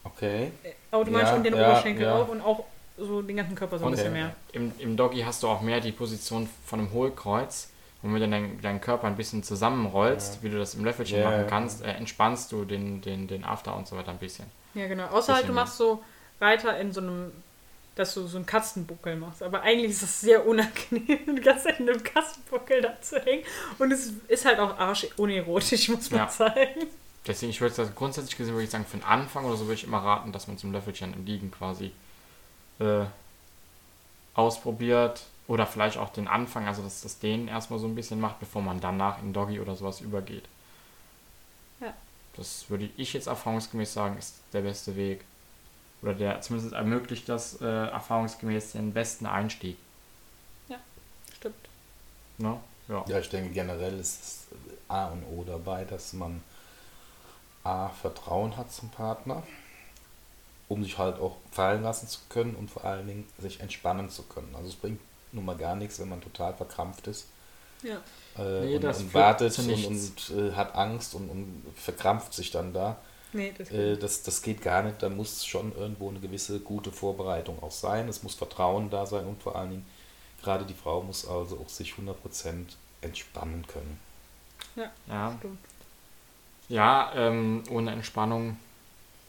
Okay. 0.05 0.51
automatisch 0.91 1.29
Ja, 1.29 1.35
und 1.35 1.43
den 1.43 1.55
ja, 1.55 1.69
Oberschenkel 1.71 2.03
ja. 2.05 2.15
auch 2.15 2.27
und 2.29 2.39
auch 2.41 2.63
so 2.97 3.21
den 3.21 3.35
ganzen 3.35 3.55
Körper 3.55 3.77
so 3.79 3.83
ein 3.83 3.87
Und 3.89 3.95
bisschen 3.97 4.13
mehr. 4.13 4.33
Im, 4.53 4.71
Im 4.79 4.95
Doggy 4.95 5.23
hast 5.23 5.43
du 5.43 5.49
auch 5.49 5.59
mehr 5.61 5.81
die 5.81 5.91
Position 5.91 6.47
von 6.65 6.79
einem 6.79 6.91
Hohlkreuz. 6.93 7.69
Und 8.05 8.13
wenn 8.13 8.21
du 8.21 8.29
deinen, 8.29 8.61
deinen 8.61 8.81
Körper 8.81 9.07
ein 9.07 9.15
bisschen 9.15 9.41
zusammenrollst, 9.41 10.43
wie 10.43 10.49
du 10.49 10.59
das 10.59 10.75
im 10.75 10.85
Löffelchen 10.85 11.17
Ja, 11.17 11.25
machen 11.25 11.39
ja. 11.41 11.47
kannst, 11.47 11.81
äh, 11.83 11.87
entspannst 11.93 12.51
du 12.51 12.63
den, 12.63 13.01
den, 13.01 13.27
den 13.27 13.43
After 13.43 13.75
und 13.75 13.87
so 13.87 13.97
weiter 13.97 14.11
ein 14.11 14.19
bisschen. 14.19 14.45
Ja, 14.75 14.87
genau. 14.87 15.07
Außer 15.07 15.33
halt, 15.33 15.47
du 15.47 15.53
machst 15.53 15.77
so 15.77 16.03
Reiter 16.39 16.77
in 16.79 16.93
so 16.93 17.01
einem, 17.01 17.31
dass 17.95 18.13
du 18.13 18.27
so 18.27 18.37
einen 18.37 18.45
Katzenbuckel 18.45 19.15
machst. 19.15 19.41
Aber 19.41 19.63
eigentlich 19.63 19.89
ist 19.89 20.03
das 20.03 20.21
sehr 20.21 20.45
unangenehm, 20.45 21.35
die 21.35 21.41
ganze 21.41 21.63
Zeit 21.63 21.79
in 21.79 21.89
einem 21.89 22.03
Katzenbuckel 22.03 22.81
da 22.83 23.01
zu 23.01 23.19
hängen. 23.19 23.43
Und 23.79 23.91
es 23.91 24.11
ist 24.27 24.45
halt 24.45 24.59
auch 24.59 24.77
arsch 24.77 25.07
unerotisch, 25.17 25.89
muss 25.89 26.11
man 26.11 26.19
Ja. 26.19 26.27
sagen. 26.29 26.85
Deswegen, 27.25 27.49
ich 27.49 27.59
würde 27.59 27.73
das 27.75 27.95
grundsätzlich 27.95 28.37
gesehen, 28.37 28.53
würde 28.53 28.65
ich 28.65 28.69
sagen, 28.69 28.85
für 28.85 28.97
den 28.97 29.03
Anfang 29.05 29.45
oder 29.45 29.55
so 29.57 29.63
würde 29.65 29.73
ich 29.73 29.83
immer 29.83 29.97
raten, 29.97 30.31
dass 30.31 30.47
man 30.47 30.59
zum 30.59 30.71
Löffelchen 30.71 31.11
im 31.15 31.25
Liegen 31.25 31.49
quasi 31.49 31.91
äh, 32.79 33.05
ausprobiert. 34.35 35.23
Oder 35.47 35.67
vielleicht 35.67 35.97
auch 35.97 36.09
den 36.09 36.27
Anfang, 36.27 36.67
also 36.67 36.81
dass 36.81 37.01
das 37.01 37.19
Dehnen 37.19 37.47
erstmal 37.47 37.79
so 37.79 37.87
ein 37.87 37.95
bisschen 37.95 38.19
macht, 38.19 38.39
bevor 38.39 38.61
man 38.61 38.79
danach 38.79 39.21
in 39.21 39.31
Doggy 39.33 39.59
oder 39.59 39.75
sowas 39.75 40.01
übergeht. 40.01 40.45
Ja. 41.79 41.93
Das 42.35 42.69
würde 42.69 42.89
ich 42.97 43.13
jetzt 43.13 43.27
erfahrungsgemäß 43.27 43.93
sagen, 43.93 44.17
ist 44.17 44.35
der 44.53 44.61
beste 44.61 44.95
Weg. 44.95 45.23
Oder 46.01 46.13
der 46.13 46.41
zumindest 46.41 46.73
ermöglicht 46.73 47.29
das 47.29 47.61
äh, 47.61 47.65
erfahrungsgemäß 47.65 48.73
den 48.73 48.93
besten 48.93 49.25
Einstieg. 49.25 49.77
Stimmt. 51.45 51.69
Ne? 52.39 52.59
Ja. 52.87 53.05
Ja, 53.07 53.19
ich 53.19 53.29
denke 53.29 53.53
generell 53.53 53.99
ist 53.99 54.23
es 54.23 54.47
A 54.87 55.07
und 55.07 55.23
O 55.25 55.43
dabei, 55.45 55.85
dass 55.85 56.13
man 56.13 56.41
A, 57.63 57.89
Vertrauen 57.89 58.57
hat 58.57 58.71
zum 58.71 58.89
Partner, 58.89 59.43
um 60.67 60.83
sich 60.83 60.97
halt 60.97 61.19
auch 61.19 61.37
fallen 61.51 61.83
lassen 61.83 62.07
zu 62.07 62.19
können 62.29 62.55
und 62.55 62.69
vor 62.69 62.83
allen 62.83 63.07
Dingen 63.07 63.27
sich 63.39 63.59
entspannen 63.59 64.09
zu 64.09 64.23
können. 64.23 64.53
Also 64.55 64.69
es 64.69 64.75
bringt 64.75 64.99
nun 65.35 65.45
mal 65.45 65.57
gar 65.57 65.75
nichts, 65.75 65.99
wenn 65.99 66.09
man 66.09 66.21
total 66.21 66.53
verkrampft 66.53 67.07
ist 67.07 67.25
Ja. 67.83 67.97
äh, 68.37 68.65
Nee, 68.65 68.75
und, 68.75 68.83
das 68.83 68.99
und 68.99 69.13
wartet 69.13 69.57
und, 69.59 69.69
und 69.69 70.31
äh, 70.37 70.51
hat 70.53 70.75
Angst 70.75 71.13
und, 71.15 71.29
und 71.29 71.63
verkrampft 71.75 72.33
sich 72.33 72.51
dann 72.51 72.73
da. 72.73 72.97
Nee, 73.33 73.53
das 73.57 73.69
Äh, 73.69 73.97
das, 73.97 74.23
das 74.23 74.41
geht 74.41 74.61
gar 74.61 74.81
nicht. 74.83 75.01
Da 75.03 75.09
muss 75.09 75.45
schon 75.45 75.75
irgendwo 75.75 76.09
eine 76.09 76.19
gewisse 76.19 76.59
gute 76.59 76.91
Vorbereitung 76.91 77.61
auch 77.61 77.71
sein. 77.71 78.07
Es 78.07 78.23
muss 78.23 78.35
Vertrauen 78.35 78.89
da 78.89 79.05
sein 79.05 79.25
und 79.25 79.41
vor 79.43 79.55
allen 79.55 79.71
Dingen, 79.71 79.85
gerade 80.41 80.65
die 80.65 80.73
Frau 80.73 81.01
muss 81.01 81.27
also 81.27 81.57
auch 81.59 81.69
sich 81.69 81.93
100% 81.93 82.13
entspannen 83.01 83.65
können. 83.67 83.99
Ja, 85.07 85.35
stimmt. 85.37 85.59
ja 86.69 87.11
ähm, 87.15 87.63
ohne 87.69 87.91
Entspannung 87.91 88.57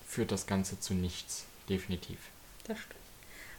führt 0.07 0.31
das 0.33 0.47
Ganze 0.47 0.79
zu 0.81 0.95
nichts. 0.95 1.45
Definitiv. 1.69 2.19
Das 2.65 2.79
stimmt. 2.79 2.95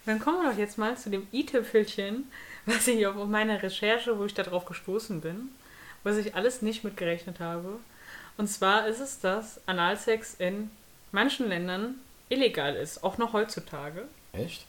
Dann 0.07 0.19
kommen 0.19 0.41
wir 0.41 0.49
doch 0.49 0.57
jetzt 0.57 0.77
mal 0.77 0.97
zu 0.97 1.09
dem 1.09 1.27
i-Tüpfelchen, 1.33 2.31
was 2.65 2.87
ich 2.87 3.05
auf 3.05 3.27
meiner 3.27 3.61
Recherche, 3.61 4.17
wo 4.17 4.23
ich 4.23 4.33
da 4.33 4.43
drauf 4.43 4.65
gestoßen 4.65 5.19
bin, 5.19 5.49
was 6.03 6.15
ich 6.15 6.33
alles 6.33 6.61
nicht 6.61 6.85
mitgerechnet 6.85 7.41
habe. 7.41 7.77
Und 8.37 8.47
zwar 8.47 8.87
ist 8.87 9.01
es, 9.01 9.19
dass 9.19 9.59
Analsex 9.65 10.35
in 10.39 10.69
manchen 11.11 11.49
Ländern 11.49 11.95
illegal 12.29 12.75
ist, 12.77 13.03
auch 13.03 13.17
noch 13.17 13.33
heutzutage. 13.33 14.07
Echt? 14.31 14.65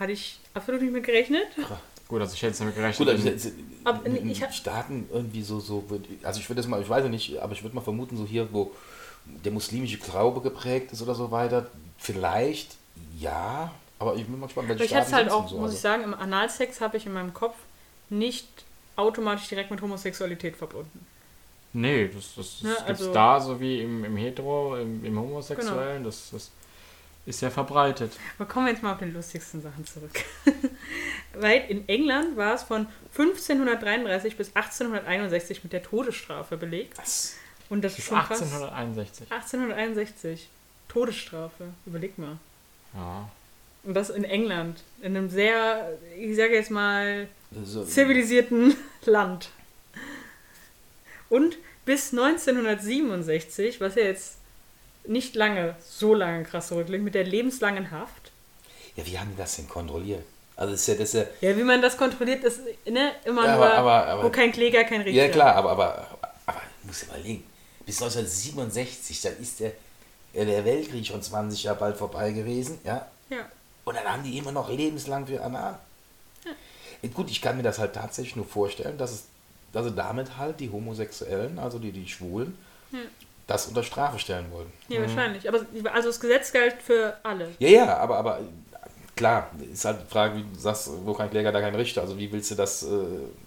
Hatte 0.00 0.12
ich 0.12 0.40
absolut 0.54 0.80
nicht 0.80 0.92
mitgerechnet. 0.92 1.48
Gut, 2.08 2.22
also 2.22 2.32
ich 2.32 2.40
hätte 2.40 2.52
es 2.52 2.58
damit 2.58 2.74
gerechnet. 2.74 2.96
Gut, 2.96 3.08
also 3.08 3.28
jetzt, 3.28 3.52
Aber 3.84 4.06
in, 4.06 4.30
ich 4.30 4.42
Staaten 4.52 5.06
irgendwie 5.12 5.42
so, 5.42 5.60
so, 5.60 5.84
also 6.22 6.40
ich 6.40 6.48
würde 6.48 6.62
das 6.62 6.66
mal, 6.66 6.80
ich 6.80 6.88
weiß 6.88 7.04
ja 7.04 7.10
nicht, 7.10 7.38
aber 7.38 7.52
ich 7.52 7.62
würde 7.62 7.74
mal 7.74 7.82
vermuten, 7.82 8.16
so 8.16 8.24
hier, 8.24 8.48
wo 8.52 8.74
der 9.44 9.52
muslimische 9.52 9.98
Glaube 9.98 10.40
geprägt 10.40 10.92
ist 10.92 11.02
oder 11.02 11.14
so 11.14 11.30
weiter, 11.30 11.66
vielleicht 11.98 12.76
ja, 13.18 13.70
aber 13.98 14.14
ich 14.16 14.24
bin 14.26 14.38
mal 14.38 14.46
gespannt, 14.46 14.68
welche 14.68 14.84
ich 14.84 14.94
hatte 14.94 15.06
es 15.06 15.12
halt 15.12 15.30
auch, 15.30 15.48
denn 15.48 15.58
muss 15.60 15.70
so, 15.72 15.76
ich 15.76 15.80
sagen, 15.82 16.04
im 16.04 16.14
Analsex 16.14 16.80
habe 16.80 16.96
ich 16.96 17.06
in 17.06 17.12
meinem 17.12 17.34
Kopf 17.34 17.56
nicht 18.10 18.46
automatisch 18.96 19.48
direkt 19.48 19.70
mit 19.70 19.80
Homosexualität 19.80 20.56
verbunden. 20.56 21.06
Nee, 21.72 22.08
das, 22.08 22.34
das, 22.34 22.60
das 22.60 22.62
Ne, 22.62 22.68
gibt's 22.86 23.02
also- 23.02 23.12
da, 23.12 23.40
so 23.40 23.60
wie 23.60 23.82
im, 23.82 24.04
im 24.04 24.16
Hetero, 24.16 24.76
im, 24.76 25.04
im 25.04 25.18
Homosexuellen. 25.18 26.02
Das, 26.04 26.30
das 26.30 26.50
ist 27.26 27.38
sehr 27.40 27.50
verbreitet. 27.50 28.12
Aber 28.38 28.48
kommen 28.48 28.66
wir 28.66 28.72
jetzt 28.72 28.82
mal 28.82 28.92
auf 28.92 28.98
den 28.98 29.12
lustigsten 29.12 29.60
Sachen 29.62 29.84
zurück. 29.84 30.18
Weil 31.34 31.64
in 31.68 31.86
England 31.88 32.36
war 32.36 32.54
es 32.54 32.62
von 32.62 32.86
1533 33.16 34.36
bis 34.36 34.48
1861 34.56 35.62
mit 35.62 35.72
der 35.74 35.82
Todesstrafe 35.82 36.56
belegt. 36.56 36.96
Was? 36.98 37.34
Und 37.68 37.82
das 37.82 37.98
ist 37.98 38.06
schon 38.06 38.18
krass. 38.18 38.40
1861. 38.40 39.30
1861. 39.30 40.48
Todesstrafe. 40.88 41.68
Überleg 41.84 42.16
mal. 42.18 42.38
Ja. 42.94 43.28
Und 43.84 43.94
das 43.94 44.10
in 44.10 44.24
England. 44.24 44.80
In 45.02 45.16
einem 45.16 45.30
sehr, 45.30 45.92
ich 46.18 46.36
sage 46.36 46.54
jetzt 46.54 46.70
mal, 46.70 47.28
Also, 47.58 47.84
zivilisierten 47.84 48.74
Land. 49.04 49.48
Und 51.30 51.56
bis 51.84 52.12
1967, 52.12 53.80
was 53.80 53.94
ja 53.94 54.02
jetzt 54.04 54.34
nicht 55.06 55.34
lange, 55.34 55.74
so 55.88 56.14
lange 56.14 56.44
krass 56.44 56.68
zurückliegt, 56.68 57.02
mit 57.04 57.14
der 57.14 57.24
lebenslangen 57.24 57.90
Haft. 57.90 58.30
ja, 58.96 59.06
wie 59.06 59.18
haben 59.18 59.30
die 59.30 59.36
das 59.38 59.56
denn 59.56 59.68
kontrolliert? 59.68 60.22
Also 60.56 60.72
das 60.72 60.80
ist 60.80 60.86
ja, 60.88 60.94
das 60.94 61.14
ist 61.14 61.14
ja, 61.42 61.48
Ja, 61.50 61.56
wie 61.56 61.62
man 61.62 61.80
das 61.80 61.96
kontrolliert, 61.96 62.42
ist 62.44 62.60
ne, 62.86 63.12
immer 63.24 63.44
Ja, 63.46 63.56
nur, 63.56 63.64
aber- 63.66 63.74
aber- 63.74 64.06
aber- 64.06 64.24
wo 64.24 64.30
kein 64.30 64.50
Kläger, 64.52 64.82
kein 64.84 65.02
Richter. 65.02 65.22
ja 65.22 65.28
klar, 65.28 65.54
aber, 65.54 65.70
aber, 65.70 66.18
aber, 66.46 66.60
muss 66.82 67.02
ja 67.02 67.08
überlegen, 67.14 67.44
bis 67.86 68.00
1967, 68.02 69.20
dann 69.22 69.36
ist 69.40 69.60
der, 69.60 69.72
der 70.34 70.64
Weltkrieg 70.64 71.06
schon 71.06 71.22
20 71.22 71.62
Jahre 71.62 71.78
bald 71.78 71.96
vorbei 71.96 72.32
gewesen, 72.32 72.78
ja, 72.84 73.06
Ja. 73.30 73.48
Und 73.88 73.94
dann 73.96 74.04
haben 74.12 74.22
die 74.22 74.36
immer 74.36 74.52
noch 74.52 74.68
lebenslang 74.70 75.26
für 75.26 75.42
Anal. 75.42 75.78
Ja. 76.44 77.08
Gut, 77.14 77.30
ich 77.30 77.40
kann 77.40 77.56
mir 77.56 77.62
das 77.62 77.78
halt 77.78 77.94
tatsächlich 77.94 78.36
nur 78.36 78.44
vorstellen, 78.44 78.98
dass, 78.98 79.12
es, 79.12 79.24
dass 79.72 79.84
sie 79.86 79.92
damit 79.92 80.36
halt 80.36 80.60
die 80.60 80.70
Homosexuellen, 80.70 81.58
also 81.58 81.78
die, 81.78 81.90
die 81.92 82.06
Schwulen, 82.06 82.58
Ja. 82.92 82.98
das 83.46 83.66
unter 83.66 83.82
Strafe 83.82 84.18
stellen 84.18 84.50
wollen. 84.52 84.70
Ja, 84.88 85.00
wahrscheinlich. 85.00 85.48
Aber 85.48 85.60
also 85.94 86.08
das 86.08 86.20
Gesetz 86.20 86.52
galt 86.52 86.82
für 86.82 87.16
alle. 87.22 87.48
Ja, 87.58 87.68
ja, 87.68 87.96
aber, 87.96 88.18
aber 88.18 88.40
klar, 89.16 89.50
ist 89.72 89.84
halt 89.86 90.02
die 90.06 90.10
Frage, 90.12 90.36
wie 90.36 90.42
du 90.42 90.58
sagst, 90.58 90.90
wo 91.04 91.14
kein 91.14 91.30
Kläger, 91.30 91.50
da 91.50 91.60
kein 91.60 91.74
Richter. 91.74 92.02
Also 92.02 92.18
wie 92.18 92.30
willst 92.30 92.50
du 92.50 92.54
das, 92.56 92.82
äh, 92.82 92.88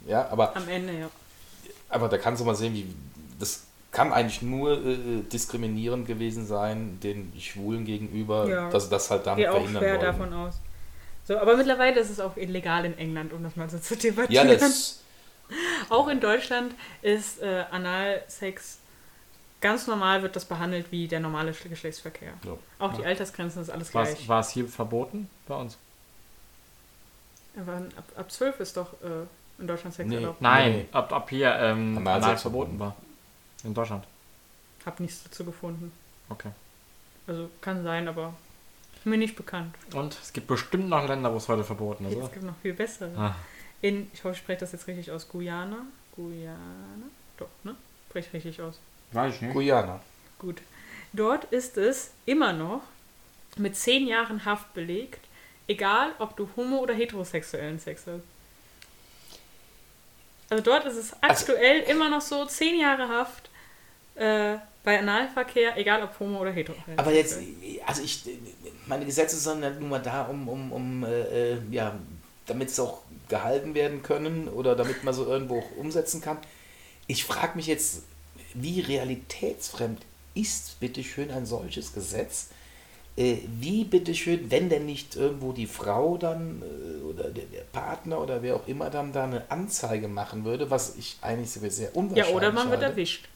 ja, 0.07 0.27
aber, 0.29 0.55
Am 0.55 0.67
Ende, 0.67 0.93
ja. 1.01 1.09
aber 1.89 2.09
da 2.09 2.17
kannst 2.17 2.41
du 2.41 2.45
mal 2.45 2.55
sehen, 2.55 2.73
wie 2.73 2.87
das 3.39 3.61
kann 3.91 4.13
eigentlich 4.13 4.41
nur 4.41 4.85
äh, 4.85 5.21
diskriminierend 5.31 6.07
gewesen 6.07 6.45
sein, 6.47 6.99
den 7.03 7.33
Schwulen 7.39 7.83
gegenüber, 7.85 8.47
Ja. 8.49 8.69
dass 8.69 8.85
sie 8.85 8.89
das 8.89 9.11
halt 9.11 9.25
damit 9.27 9.43
Gehe 9.43 9.51
auch 9.51 9.55
verhindern 9.57 9.81
schwer 9.83 9.93
wollen. 9.97 10.05
davon 10.05 10.33
aus. 10.33 10.55
So, 11.25 11.37
aber 11.37 11.57
mittlerweile 11.57 11.99
ist 11.99 12.09
es 12.09 12.19
auch 12.19 12.37
illegal 12.37 12.85
in 12.85 12.97
England, 12.97 13.33
um 13.33 13.43
das 13.43 13.55
mal 13.55 13.69
so 13.69 13.77
zu 13.79 13.93
Ja, 13.95 13.99
debattieren. 13.99 14.47
das, 14.59 15.01
auch 15.89 16.07
in 16.07 16.19
Deutschland 16.19 16.73
ist 17.01 17.41
äh, 17.41 17.65
Analsex 17.71 18.79
ganz 19.59 19.85
normal, 19.87 20.23
wird 20.23 20.35
das 20.35 20.45
behandelt 20.45 20.87
wie 20.91 21.07
der 21.07 21.19
normale 21.19 21.51
Geschlechtsverkehr. 21.51 22.33
Ja. 22.45 22.57
Auch 22.79 22.93
die 22.93 23.05
Altersgrenzen 23.05 23.61
ist 23.61 23.69
alles 23.69 23.91
gleich. 23.91 24.27
war 24.27 24.39
es 24.39 24.49
hier 24.51 24.67
verboten 24.67 25.29
bei 25.47 25.55
uns? 25.55 25.77
Aber 27.59 27.73
ab, 27.97 28.05
ab 28.15 28.31
12 28.31 28.59
ist 28.61 28.77
doch 28.77 28.93
äh, 29.03 29.25
in 29.59 29.67
Deutschland 29.67 29.93
Sex 29.93 30.09
Nee. 30.09 30.15
erlaubt. 30.15 30.41
Nein, 30.41 30.71
Nee. 30.71 30.85
ab, 30.93 31.11
ab 31.11 31.29
hier 31.29 31.53
ähm, 31.55 31.97
Analsex 31.97 32.23
Anal 32.25 32.37
verboten 32.37 32.79
war. 32.79 32.95
In 33.63 33.73
Deutschland. 33.73 34.05
Hab 34.85 34.99
nichts 34.99 35.23
dazu 35.23 35.45
gefunden. 35.45 35.91
Okay. 36.29 36.51
Also 37.27 37.49
kann 37.61 37.83
sein, 37.83 38.07
aber 38.07 38.33
mir 39.03 39.17
nicht 39.17 39.35
bekannt. 39.35 39.75
Und 39.93 40.17
es 40.21 40.33
gibt 40.33 40.47
bestimmt 40.47 40.89
noch 40.89 41.07
Länder, 41.07 41.31
wo 41.31 41.37
es 41.37 41.47
heute 41.47 41.63
verboten 41.63 42.05
ist, 42.05 42.15
Es 42.15 42.31
gibt 42.31 42.43
noch 42.45 42.57
viel 42.61 42.73
bessere. 42.73 43.11
Ah, 43.17 43.35
In, 43.81 44.09
ich 44.13 44.23
hoffe, 44.23 44.33
ich 44.33 44.39
spreche 44.39 44.59
das 44.61 44.71
jetzt 44.71 44.87
richtig 44.87 45.11
aus. 45.11 45.27
Guyana. 45.27 45.85
Guyana. 46.15 46.57
Doch, 47.37 47.49
ne? 47.63 47.75
Spreche 48.09 48.27
ich 48.29 48.33
richtig 48.33 48.61
aus. 48.61 48.79
weiß 49.11 49.35
ich 49.35 49.41
nicht. 49.41 49.53
Guyana. 49.53 49.99
Gut. 50.39 50.61
Dort 51.13 51.45
ist 51.45 51.77
es 51.77 52.11
immer 52.25 52.53
noch 52.53 52.81
mit 53.57 53.75
zehn 53.75 54.07
Jahren 54.07 54.45
Haft 54.45 54.73
belegt, 54.73 55.19
egal 55.67 56.13
ob 56.19 56.37
du 56.37 56.49
homo- 56.55 56.79
oder 56.79 56.93
heterosexuellen 56.93 57.79
Sex 57.79 58.03
hast. 58.07 58.23
Also 60.49 60.63
dort 60.63 60.85
ist 60.85 60.95
es 60.97 61.13
aktuell 61.23 61.81
immer 61.81 62.09
noch 62.09 62.21
so, 62.21 62.45
zehn 62.45 62.79
Jahre 62.79 63.07
Haft 63.07 63.49
äh, 64.15 64.57
bei 64.83 64.99
Analverkehr, 64.99 65.77
egal 65.77 66.03
ob 66.03 66.19
homo 66.19 66.39
oder 66.39 66.51
hetero. 66.51 66.77
Aber 66.97 67.11
jetzt, 67.11 67.39
also 67.85 68.01
ich, 68.01 68.23
meine 68.87 69.05
Gesetze 69.05 69.37
sind 69.37 69.63
halt 69.63 69.79
nur 69.79 69.89
mal 69.89 69.99
da, 69.99 70.23
um, 70.23 70.47
um, 70.47 70.71
um 70.71 71.03
äh, 71.03 71.53
äh, 71.53 71.57
ja, 71.69 71.97
damit 72.45 72.69
es 72.69 72.79
auch 72.79 73.01
gehalten 73.29 73.75
werden 73.75 74.01
können 74.03 74.47
oder 74.47 74.75
damit 74.75 75.03
man 75.03 75.13
so 75.13 75.25
irgendwo 75.25 75.59
auch 75.59 75.77
umsetzen 75.77 76.21
kann. 76.21 76.37
Ich 77.07 77.23
frage 77.23 77.55
mich 77.55 77.67
jetzt, 77.67 78.03
wie 78.53 78.81
realitätsfremd 78.81 80.01
ist 80.33 80.79
bitteschön 80.79 81.31
ein 81.31 81.45
solches 81.45 81.93
Gesetz? 81.93 82.49
Äh, 83.17 83.37
wie 83.59 83.83
bitteschön, 83.83 84.49
wenn 84.49 84.69
denn 84.69 84.85
nicht 84.85 85.15
irgendwo 85.17 85.51
die 85.51 85.67
Frau 85.67 86.17
dann 86.17 86.61
äh, 86.61 87.03
oder 87.03 87.29
der, 87.29 87.45
der 87.45 87.61
Partner 87.63 88.21
oder 88.21 88.41
wer 88.41 88.55
auch 88.55 88.67
immer 88.67 88.89
dann 88.89 89.11
da 89.11 89.25
eine 89.25 89.51
Anzeige 89.51 90.07
machen 90.07 90.45
würde, 90.45 90.69
was 90.71 90.95
ich 90.95 91.17
eigentlich 91.21 91.51
sehr, 91.51 91.69
sehr 91.71 91.95
Ja, 92.13 92.25
unwahrscheinlich 92.25 92.35
oder 92.35 92.51
man 92.53 92.71
wird 92.71 92.83
halte. 92.83 92.93
erwischt. 92.93 93.27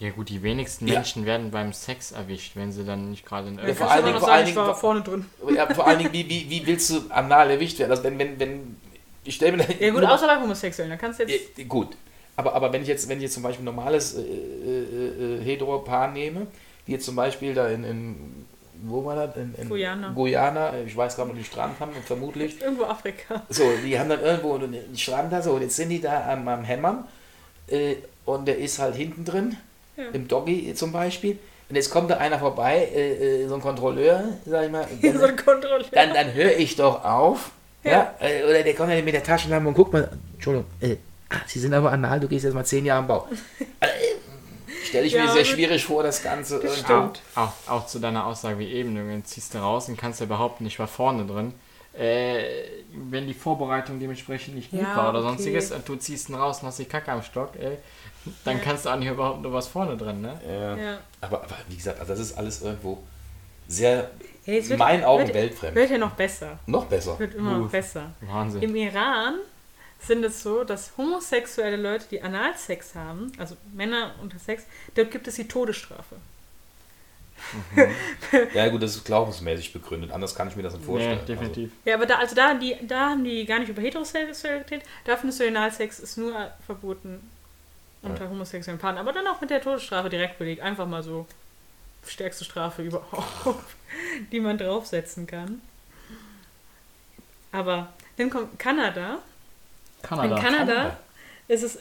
Ja 0.00 0.10
gut, 0.10 0.28
die 0.28 0.42
wenigsten 0.42 0.86
Ja. 0.86 0.94
Menschen 0.94 1.26
werden 1.26 1.50
beim 1.50 1.72
Sex 1.72 2.12
erwischt, 2.12 2.54
wenn 2.54 2.70
sie 2.70 2.84
dann 2.84 3.10
nicht 3.10 3.26
gerade 3.26 3.48
in 3.48 3.58
Ja, 3.58 3.74
vor 3.74 3.90
allen 3.90 4.04
Dingen- 4.04 4.18
vor 4.20 4.30
allen 4.30 4.46
ich 4.46 4.54
war 4.54 4.66
Dingen- 4.66 4.76
vorne 4.78 5.00
drin. 5.02 5.26
Ja, 5.56 5.66
vor 5.74 5.86
allen 5.86 5.98
Dingen, 5.98 6.12
wie, 6.12 6.28
wie, 6.28 6.48
wie 6.48 6.66
willst 6.66 6.90
du 6.90 7.00
anal 7.10 7.50
erwischt 7.50 7.78
werden? 7.80 7.90
Also 7.90 8.04
wenn, 8.04 8.18
wenn, 8.18 8.38
wenn, 8.38 8.76
ich 9.24 9.34
stelle 9.34 9.56
mir 9.56 9.66
Ja 9.80 9.90
gut, 9.90 10.04
außer 10.04 10.26
bei 10.28 10.40
Homosexuellen, 10.40 10.90
da 10.90 10.96
kannst 10.96 11.18
du 11.18 11.24
jetzt... 11.24 11.58
Ja, 11.58 11.64
gut. 11.64 11.96
Aber, 12.36 12.54
aber 12.54 12.72
wenn 12.72 12.82
ich 12.82 12.88
jetzt, 12.88 13.08
wenn 13.08 13.18
ich 13.18 13.24
jetzt 13.24 13.34
zum 13.34 13.42
Beispiel 13.42 13.62
ein 13.62 13.74
normales 13.74 14.14
äh, 14.14 14.20
äh, 14.20 15.40
äh, 15.40 15.44
Hetero-Paar 15.44 16.12
nehme, 16.12 16.46
die 16.86 16.92
jetzt 16.92 17.04
zum 17.04 17.16
Beispiel 17.16 17.52
da 17.52 17.68
in, 17.68 17.82
in 17.82 18.46
wo 18.84 19.04
war 19.04 19.16
das? 19.26 19.34
In, 19.36 19.52
in 19.56 19.68
Guyana. 19.68 20.12
Guyana, 20.12 20.72
ich 20.86 20.96
weiß 20.96 21.16
gerade, 21.16 21.30
wo 21.30 21.34
die 21.34 21.42
Strand 21.42 21.80
haben, 21.80 21.90
vermutlich. 22.06 22.60
Irgendwo 22.62 22.84
Afrika. 22.84 23.42
So, 23.48 23.64
die 23.84 23.98
haben 23.98 24.08
dann 24.08 24.20
irgendwo 24.22 24.54
einen 24.54 24.96
Strand 24.96 25.32
da, 25.32 25.42
so, 25.42 25.54
und 25.54 25.62
jetzt 25.62 25.74
sind 25.74 25.88
die 25.88 26.00
da 26.00 26.30
am, 26.30 26.46
am 26.46 26.62
Hämmern 26.62 27.02
äh, 27.66 27.96
und 28.24 28.46
der 28.46 28.58
ist 28.58 28.78
halt 28.78 28.94
hinten 28.94 29.24
drin, 29.24 29.56
Ja. 29.98 30.04
im 30.12 30.28
Doggy 30.28 30.72
zum 30.74 30.92
Beispiel. 30.92 31.38
Und 31.68 31.76
jetzt 31.76 31.90
kommt 31.90 32.08
da 32.10 32.16
einer 32.16 32.38
vorbei, 32.38 32.88
äh, 32.94 33.42
äh, 33.42 33.48
so 33.48 33.56
ein 33.56 33.60
Kontrolleur, 33.60 34.24
sag 34.46 34.64
ich 34.64 34.70
mal. 34.70 34.86
so 35.02 35.12
Dann, 35.12 35.24
ein 35.30 35.36
Kontrolleur. 35.36 35.84
dann, 35.92 36.14
dann 36.14 36.32
höre 36.32 36.56
ich 36.56 36.76
doch 36.76 37.04
auf. 37.04 37.50
Ja. 37.84 38.14
äh, 38.20 38.44
oder 38.44 38.62
der 38.62 38.74
kommt 38.74 38.90
dann 38.90 39.04
mit 39.04 39.12
der 39.14 39.22
Taschenlampe 39.22 39.68
und 39.68 39.74
guckt 39.74 39.92
mal, 39.92 40.08
Entschuldigung, 40.34 40.66
äh, 40.80 40.96
ah, 41.30 41.36
Sie 41.46 41.58
sind 41.58 41.74
aber 41.74 41.92
anal, 41.92 42.20
du 42.20 42.28
gehst 42.28 42.44
jetzt 42.44 42.54
mal 42.54 42.64
zehn 42.64 42.84
Jahre 42.86 43.00
im 43.02 43.06
Bau. 43.08 43.26
Also, 43.80 43.94
äh, 43.94 44.84
Stelle 44.84 45.06
ich 45.06 45.12
Ja, 45.12 45.24
mir 45.24 45.32
sehr 45.32 45.44
schwierig 45.44 45.84
vor, 45.84 46.02
das 46.02 46.22
Ganze. 46.22 46.60
Das 46.60 46.78
stimmt. 46.78 47.20
Auch, 47.34 47.52
auch 47.66 47.86
zu 47.86 47.98
deiner 47.98 48.24
Aussage 48.26 48.58
wie 48.58 48.72
eben, 48.72 48.94
dann 48.94 49.24
ziehst 49.24 49.52
du 49.52 49.58
raus 49.58 49.88
und 49.88 49.98
kannst 49.98 50.20
ja 50.20 50.26
behaupten, 50.26 50.64
ich 50.64 50.78
war 50.78 50.86
vorne 50.88 51.26
drin. 51.26 51.52
Äh, 51.98 52.44
wenn 52.92 53.26
die 53.26 53.34
Vorbereitung 53.34 53.98
dementsprechend 53.98 54.54
nicht 54.54 54.70
gut 54.70 54.80
Ja, 54.80 54.96
war 54.96 55.10
oder 55.10 55.18
okay. 55.20 55.28
sonstiges 55.28 55.72
und 55.72 55.88
du 55.88 55.96
ziehst 55.96 56.28
ihn 56.28 56.36
raus 56.36 56.60
und 56.62 56.68
hast 56.68 56.78
die 56.78 56.84
Kacke 56.84 57.10
am 57.12 57.22
Stock, 57.22 57.50
ey, 57.58 57.76
dann 58.44 58.58
Ja. 58.58 58.62
kannst 58.64 58.84
du 58.84 58.90
auch 58.90 58.96
nicht 58.96 59.08
überhaupt 59.08 59.42
nur 59.42 59.52
was 59.52 59.66
vorne 59.68 59.96
drin, 59.96 60.20
ne? 60.20 60.40
Ja. 60.46 60.76
Ja. 60.76 60.98
Aber, 61.20 61.42
aber 61.42 61.56
wie 61.68 61.76
gesagt, 61.76 61.98
also 62.00 62.12
das 62.12 62.20
ist 62.20 62.38
alles 62.38 62.62
irgendwo 62.62 63.02
sehr, 63.66 64.10
Hey, 64.44 64.58
es 64.58 64.70
in 64.70 64.78
meinen 64.78 65.04
Augen 65.04 65.24
wird- 65.26 65.34
weltfremd. 65.34 65.74
Wird 65.74 65.90
ja 65.90 65.98
noch 65.98 66.12
besser. 66.12 66.58
Noch 66.66 66.86
besser. 66.86 67.18
Wird 67.18 67.34
immer 67.34 67.58
noch 67.58 67.66
Uff. 67.66 67.72
besser. 67.72 68.10
Wahnsinn. 68.20 68.62
Im 68.62 68.76
Iran 68.76 69.34
sind 70.00 70.24
es 70.24 70.42
so, 70.42 70.62
dass 70.64 70.92
homosexuelle 70.96 71.76
Leute, 71.76 72.06
die 72.10 72.22
Analsex 72.22 72.94
haben, 72.94 73.32
also 73.38 73.56
Männer 73.74 74.12
unter 74.22 74.38
Sex, 74.38 74.62
dort 74.94 75.10
gibt 75.10 75.26
es 75.28 75.34
die 75.34 75.48
Todesstrafe. 75.48 76.16
Ja 78.54 78.68
gut, 78.68 78.82
das 78.82 78.96
ist 78.96 79.04
glaubensmäßig 79.04 79.72
begründet, 79.72 80.10
anders 80.10 80.34
kann 80.34 80.48
ich 80.48 80.56
mir 80.56 80.62
das 80.62 80.74
nicht 80.74 80.84
vorstellen. 80.84 81.18
Nee, 81.20 81.26
definitiv. 81.26 81.70
Ja, 81.84 81.94
aber 81.94 82.06
da, 82.06 82.16
also 82.16 82.34
da, 82.34 82.48
haben 82.48 82.60
die, 82.60 82.76
da 82.86 83.10
haben 83.10 83.24
die 83.24 83.44
gar 83.44 83.58
nicht 83.58 83.68
über 83.68 83.82
Heterosexualität, 83.82 84.82
da 85.04 85.16
findest 85.16 85.40
du 85.40 85.46
Analsex 85.46 85.98
ist 86.00 86.18
nur 86.18 86.50
verboten 86.66 87.20
unter 88.02 88.28
homosexuellen 88.28 88.78
Paaren, 88.80 88.98
aber 88.98 89.12
dann 89.12 89.26
auch 89.26 89.40
mit 89.40 89.50
der 89.50 89.60
Todesstrafe 89.60 90.08
direkt 90.08 90.38
belegt. 90.38 90.62
Einfach 90.62 90.86
mal 90.86 91.02
so 91.02 91.26
stärkste 92.06 92.44
Strafe 92.44 92.82
überhaupt, 92.82 93.74
die 94.32 94.40
man 94.40 94.58
draufsetzen 94.58 95.26
kann. 95.26 95.60
Aber 97.52 97.92
dann 98.16 98.30
kommt 98.30 98.58
Kanada. 98.58 99.18
Kanada. 100.02 100.36
In 100.36 100.42
Kanada, 100.42 100.74
Kanada. 100.74 100.96
ist 101.48 101.62
es, 101.62 101.78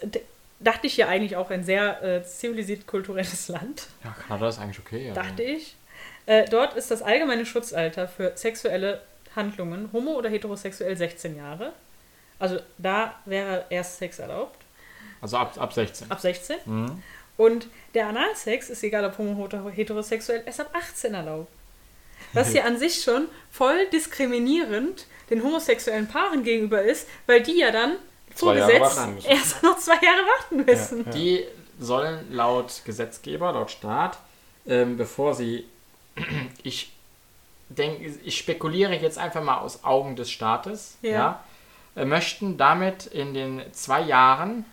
dachte 0.59 0.87
ich 0.87 0.97
ja 0.97 1.07
eigentlich 1.07 1.35
auch 1.35 1.49
ein 1.51 1.63
sehr 1.63 2.01
äh, 2.03 2.23
zivilisiert 2.23 2.87
kulturelles 2.87 3.47
Land, 3.49 3.87
Ja, 4.03 4.15
Kanada 4.27 4.49
ist 4.49 4.59
eigentlich 4.59 4.79
okay. 4.79 5.09
Also. 5.09 5.21
dachte 5.21 5.43
ich. 5.43 5.75
Äh, 6.25 6.45
dort 6.49 6.75
ist 6.75 6.91
das 6.91 7.01
allgemeine 7.01 7.45
Schutzalter 7.45 8.07
für 8.07 8.33
sexuelle 8.35 9.01
Handlungen, 9.35 9.89
homo- 9.93 10.15
oder 10.15 10.29
heterosexuell, 10.29 10.97
16 10.97 11.37
Jahre. 11.37 11.73
Also 12.39 12.59
da 12.77 13.15
wäre 13.25 13.65
erst 13.69 13.97
Sex 13.97 14.19
erlaubt, 14.19 14.59
Also 15.21 15.37
ab, 15.37 15.53
ab 15.57 15.73
16. 15.73 16.11
ab 16.11 16.19
16. 16.19 16.57
Mhm. 16.65 17.03
Und 17.37 17.67
der 17.93 18.07
Analsex 18.07 18.69
ist 18.69 18.83
egal 18.83 19.05
ob 19.05 19.17
homo 19.17 19.43
oder 19.43 19.69
heterosexuell, 19.69 20.43
erst 20.45 20.59
ab 20.59 20.69
18 20.73 21.13
erlaubt. 21.13 21.51
Was 22.33 22.53
ja 22.53 22.63
an 22.65 22.77
sich 22.77 23.01
schon 23.03 23.27
voll 23.51 23.87
diskriminierend 23.93 25.05
den 25.29 25.43
homosexuellen 25.43 26.07
Paaren 26.07 26.43
gegenüber 26.43 26.81
ist, 26.81 27.07
weil 27.25 27.41
die 27.41 27.59
ja 27.59 27.71
dann 27.71 27.95
Zwei 28.37 28.57
Jahre 28.57 28.79
warten 28.79 29.15
müssen. 29.15 29.29
erst 29.29 29.63
noch 29.63 29.77
zwei 29.77 29.93
Jahre 29.95 30.25
warten 30.39 30.65
müssen. 30.65 31.05
Ja. 31.05 31.11
Die 31.11 31.45
sollen 31.79 32.31
laut 32.31 32.81
Gesetzgeber, 32.85 33.51
laut 33.51 33.71
Staat, 33.71 34.17
ähm, 34.67 34.97
bevor 34.97 35.33
sie, 35.35 35.65
ich 36.63 36.91
denke, 37.69 38.05
ich 38.23 38.37
spekuliere 38.37 38.95
jetzt 38.95 39.17
einfach 39.17 39.43
mal 39.43 39.57
aus 39.57 39.83
Augen 39.83 40.15
des 40.15 40.31
Staates, 40.31 40.97
Ja. 41.01 41.11
ja, 41.11 41.43
äh, 41.95 42.05
möchten 42.05 42.57
damit 42.57 43.05
in 43.07 43.33
den 43.33 43.61
zwei 43.73 44.01
Jahren, 44.01 44.65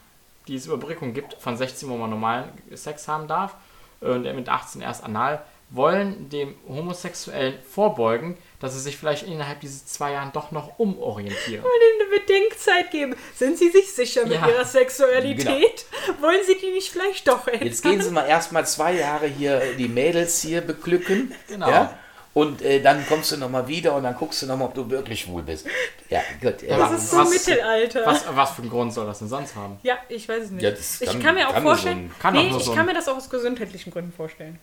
die 0.47 0.57
es 0.57 0.67
Überbrückung 0.67 1.13
gibt, 1.15 1.35
von 1.35 1.57
16, 1.57 1.89
wo 1.89 1.97
man 1.97 2.11
normalen 2.11 2.51
Sex 2.75 3.09
haben 3.09 3.27
darf, 3.29 3.55
und 4.01 4.23
mit 4.23 4.49
18 4.49 4.83
erst 4.83 5.03
anal, 5.03 5.43
wollen 5.71 6.29
dem 6.29 6.55
Homosexuellen 6.69 7.59
vorbeugen, 7.63 8.37
dass 8.65 8.75
sie 8.75 8.81
sich 8.81 8.97
vielleicht 8.97 9.23
innerhalb 9.25 9.61
dieses 9.61 9.87
zwei 9.87 10.13
Jahren 10.13 10.33
doch 10.33 10.51
noch 10.51 10.79
umorientieren. 10.79 11.63
Wollen 11.63 11.73
ihnen 12.01 12.11
eine 12.11 12.21
Bedenkzeit 12.21 12.91
geben. 12.91 13.15
Sind 13.37 13.59
sie 13.59 13.71
sich 13.71 13.93
sicher 13.93 14.25
mit 14.25 14.33
Ja. 14.41 14.49
ihrer 14.49 14.65
Sexualität? 14.65 15.85
Wollen 16.21 16.41
sie 16.47 16.57
die 16.57 16.71
nicht 16.73 16.91
vielleicht 16.91 17.29
doch 17.29 17.47
ändern? 17.47 17.67
Jetzt 17.69 17.83
gehen 17.83 18.01
Sie 18.03 18.11
mal 18.11 18.27
erstmal 18.27 18.67
zwei 18.67 18.95
Jahre 18.95 19.27
hier 19.27 19.61
die 19.79 19.89
Mädels 19.89 20.41
hier 20.43 20.61
beglücken. 20.61 21.35
Genau. 21.49 21.69
Ja? 21.71 21.99
Und 22.33 22.63
äh, 22.63 22.81
dann 22.83 23.07
kommst 23.07 23.31
du 23.31 23.37
nochmal 23.37 23.69
wieder 23.69 23.95
und 23.95 24.03
dann 24.03 24.17
guckst 24.17 24.43
du 24.43 24.47
nochmal, 24.47 24.67
ob 24.69 24.75
du 24.75 24.91
wirklich 24.91 25.21
schwul 25.21 25.43
bist. 25.43 25.67
Ja, 26.11 26.21
gut. 26.43 26.63
Ja, 26.63 26.79
das 26.79 27.03
ist 27.05 27.11
so 27.13 27.19
was- 27.19 27.31
Mittelalter. 27.31 28.03
Was, 28.05 28.25
was 28.35 28.51
für 28.51 28.63
einen 28.63 28.71
Grund 28.73 28.93
soll 28.93 29.07
das 29.07 29.21
denn 29.21 29.29
sonst 29.29 29.55
haben? 29.55 29.79
Ja, 29.85 29.99
ich 30.09 30.29
weiß 30.29 30.45
es 30.45 30.51
nicht. 30.51 30.63
Ja, 30.65 30.71
ich 30.71 31.07
kann- 31.07 31.23
kann 31.23 31.35
mir 31.37 31.49
auch 31.49 31.53
kann 31.55 31.63
vorstellen, 31.63 32.09
so 32.11 32.15
ein- 32.17 32.21
kann 32.21 32.35
nee, 32.35 32.49
ich 32.57 32.65
so 32.65 32.73
ein- 32.73 32.77
kann 32.77 32.87
mir 32.87 32.95
das 32.95 33.07
auch 33.09 33.17
aus 33.17 33.31
gesundheitlichen 33.31 33.93
Gründen 33.93 34.13
vorstellen. 34.13 34.59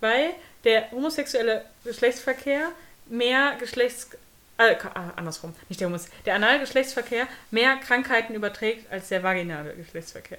Weil 0.00 0.30
der 0.64 0.90
homosexuelle 0.90 1.64
Geschlechtsverkehr 1.84 2.68
mehr 3.06 3.56
Geschlechts... 3.58 4.08
Äh, 4.58 4.76
ah, 4.94 5.10
andersrum, 5.16 5.54
nicht 5.68 5.80
der 5.80 5.88
Homos... 5.88 6.06
Der 6.26 6.34
Analgeschlechtsverkehr 6.36 7.26
mehr 7.50 7.76
Krankheiten 7.76 8.34
überträgt 8.34 8.90
als 8.92 9.08
der 9.08 9.22
vaginale 9.22 9.74
Geschlechtsverkehr. 9.74 10.38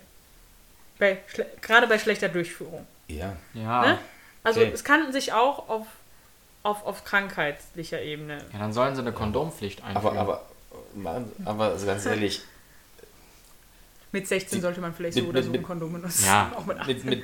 Bei, 0.99 1.17
gerade 1.61 1.87
bei 1.87 1.97
schlechter 1.99 2.29
Durchführung. 2.29 2.85
Ja. 3.07 3.35
Ja. 3.53 3.81
Ne? 3.85 3.99
Also 4.43 4.61
Okay. 4.61 4.71
es 4.73 4.83
kann 4.83 5.11
sich 5.11 5.33
auch 5.33 5.67
auf, 5.69 5.87
auf, 6.63 6.85
auf 6.85 7.03
krankheitlicher 7.03 8.01
Ebene... 8.01 8.37
Ja, 8.53 8.59
dann 8.59 8.71
sollen 8.73 8.95
sie 8.95 9.01
eine 9.01 9.11
Kondompflicht 9.11 9.83
einführen. 9.83 10.17
Aber, 10.17 10.19
aber, 10.19 10.45
Mann, 10.93 11.31
aber 11.45 11.65
also 11.65 11.85
ganz 11.85 12.05
ehrlich, 12.05 12.41
Mit 14.11 14.27
16 14.27 14.61
sollte 14.61 14.79
man 14.79 14.93
vielleicht 14.93 15.15
Mit- 15.15 15.23
so 15.25 15.29
oder 15.29 15.41
mit- 15.41 15.47
so 15.51 15.53
ein 15.53 15.63
Kondom 15.63 15.93
benutzen. 15.93 16.25
Ja. 16.25 16.51
Auch 16.57 16.65
mit 16.65 16.77
18. 16.77 16.95
mit, 16.97 17.05
mit 17.05 17.23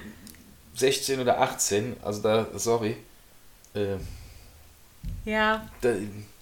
16 0.76 1.20
oder 1.20 1.40
18, 1.42 1.98
also 2.02 2.22
da, 2.22 2.48
sorry, 2.56 2.98
äh, 3.74 3.98
ja, 5.26 5.68
da, 5.82 5.94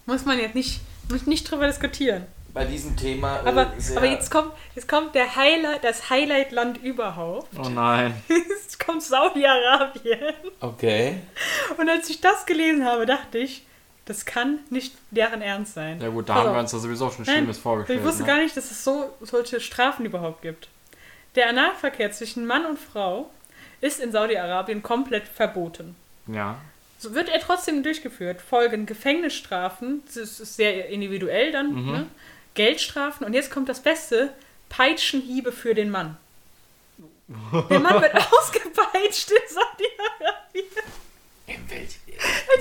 muss 0.05 0.25
man 0.25 0.39
jetzt 0.39 0.55
nicht, 0.55 0.81
muss 1.09 1.25
nicht 1.25 1.49
drüber 1.49 1.67
diskutieren. 1.67 2.25
bei 2.53 2.65
diesem 2.65 2.95
Thema. 2.95 3.37
Äh, 3.37 3.49
Aber, 3.49 3.73
aber 3.95 4.05
jetzt 4.05 4.31
kommt, 4.31 4.51
jetzt 4.75 4.87
kommt 4.87 5.15
der 5.15 5.35
Highlight, 5.35 5.83
das 5.83 6.09
Highlight-Land 6.09 6.83
überhaupt. 6.83 7.47
oh 7.57 7.69
nein. 7.69 8.13
Jetzt 8.27 8.79
kommt 8.85 9.01
Saudi-Arabien. 9.03 10.33
Okay. 10.59 11.21
Und 11.77 11.89
als 11.89 12.09
ich 12.09 12.21
das 12.21 12.45
gelesen 12.45 12.85
habe, 12.85 13.05
dachte 13.05 13.37
ich, 13.37 13.65
das 14.05 14.25
kann 14.25 14.59
nicht 14.69 14.93
deren 15.11 15.41
Ernst 15.41 15.73
sein. 15.73 15.99
Ja 16.01 16.09
gut, 16.09 16.29
da 16.29 16.33
Pass 16.35 16.45
haben 16.45 16.53
wir 16.53 16.59
uns 16.59 16.71
da 16.71 16.79
sowieso 16.79 17.09
schon 17.11 17.25
Nein, 17.25 17.37
Schlimmes 17.37 17.57
vorgestellt. 17.57 17.99
Ich 17.99 18.05
wusste 18.05 18.21
ne? 18.23 18.27
gar 18.27 18.37
nicht, 18.37 18.55
dass 18.55 18.71
es 18.71 18.83
so 18.83 19.13
solche 19.21 19.59
Strafen 19.59 20.05
überhaupt 20.05 20.41
gibt. 20.41 20.69
Der 21.35 21.49
Analverkehr 21.49 22.11
zwischen 22.11 22.45
Mann 22.45 22.65
und 22.65 22.79
Frau 22.79 23.29
ist 23.81 23.99
in 23.99 24.11
Saudi-Arabien 24.11 24.83
komplett 24.83 25.27
verboten. 25.27 25.95
Ja. 26.27 26.57
So 26.99 27.13
wird 27.13 27.29
er 27.29 27.39
trotzdem 27.39 27.83
durchgeführt. 27.83 28.41
Folgen 28.41 28.85
Gefängnisstrafen, 28.85 30.03
das 30.07 30.39
ist 30.39 30.55
sehr 30.55 30.89
individuell 30.89 31.51
dann, 31.51 31.73
Mhm. 31.73 31.91
ne? 31.91 32.07
Geldstrafen 32.55 33.25
und 33.25 33.33
jetzt 33.33 33.51
kommt 33.51 33.69
das 33.69 33.81
Beste, 33.81 34.33
Peitschenhiebe 34.69 35.51
für 35.51 35.75
den 35.75 35.91
Mann. 35.91 36.17
Der 37.69 37.79
Mann 37.79 38.01
wird 38.01 38.15
ausgepeitscht 38.33 39.31
in 39.31 39.37
Saudi-Arabien. 39.47 40.65
In 41.45 41.69
welch, 41.69 41.99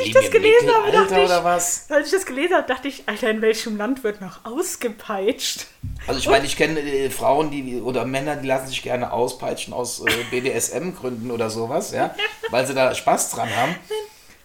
ich 0.04 0.12
das 0.12 0.30
gelesen 0.30 0.70
habe, 0.72 0.92
dachte 0.92 1.20
ich-? 1.20 1.90
Als 1.90 2.06
ich 2.06 2.12
das 2.12 2.26
gelesen 2.26 2.54
habe, 2.56 2.68
dachte 2.68 2.88
ich, 2.88 3.04
Alter, 3.08 3.30
in 3.30 3.40
welchem 3.40 3.76
Land 3.76 4.04
wird 4.04 4.20
noch 4.20 4.44
ausgepeitscht? 4.44 5.66
Also 6.06 6.20
ich 6.20 6.28
meine, 6.28 6.44
ich 6.46 6.56
kenne 6.56 6.80
äh, 6.80 7.10
Frauen, 7.10 7.50
die 7.50 7.80
oder 7.80 8.04
Männer, 8.04 8.36
die 8.36 8.46
lassen 8.46 8.68
sich 8.68 8.82
gerne 8.82 9.12
auspeitschen 9.12 9.72
aus 9.74 10.00
äh, 10.00 10.24
BDSM-Gründen 10.30 11.30
oder 11.30 11.50
sowas, 11.50 11.92
ja, 11.92 12.14
weil 12.50 12.66
sie 12.66 12.74
da 12.74 12.94
Spaß 12.94 13.30
dran 13.30 13.54
haben. 13.54 13.74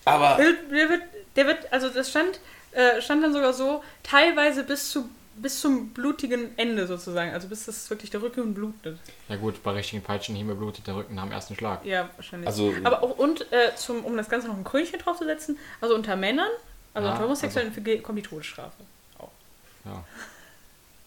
Aber 0.06 0.38
Der, 0.38 0.54
der 0.72 0.90
wird, 0.90 1.02
der 1.36 1.46
wird, 1.48 1.72
also 1.74 1.90
das 1.90 2.10
stand, 2.10 2.40
äh, 2.72 3.02
stand 3.02 3.24
dann 3.24 3.34
sogar 3.34 3.54
so, 3.54 3.84
teilweise 4.04 4.64
bis 4.64 4.90
zu 4.92 5.10
bis 5.34 5.62
zum 5.62 5.90
blutigen 5.90 6.56
Ende 6.58 6.86
sozusagen, 6.86 7.32
also 7.34 7.48
bis 7.48 7.66
das 7.66 7.90
wirklich 7.90 8.10
der 8.12 8.22
Rücken 8.22 8.54
blutet. 8.54 9.00
Ja 9.30 9.38
gut, 9.38 9.64
bei 9.64 9.72
richtigen 9.72 10.04
Peitschenhiebe 10.04 10.54
blutet 10.56 10.86
der 10.86 10.98
Rücken 10.98 11.16
nach 11.16 11.24
dem 11.24 11.32
ersten 11.32 11.56
Schlag. 11.56 11.86
Ja, 11.86 12.10
wahrscheinlich. 12.18 12.48
Also- 12.48 12.74
Aber 12.84 13.02
auch, 13.02 13.18
und 13.18 13.52
äh, 13.52 13.74
zum, 13.76 14.04
um 14.04 14.18
das 14.18 14.30
Ganze 14.30 14.50
noch 14.50 14.58
ein 14.58 14.64
Krönchen 14.66 15.00
draufzusetzen, 15.00 15.58
also 15.80 15.96
unter 15.96 16.16
Männern, 16.18 16.50
also 16.94 17.08
Ja, 17.08 17.14
unter 17.14 17.24
Homosexuellen 17.26 17.74
kommt 18.04 18.18
die 18.18 18.22
Todesstrafe. 18.24 18.84
Ja. 19.86 20.04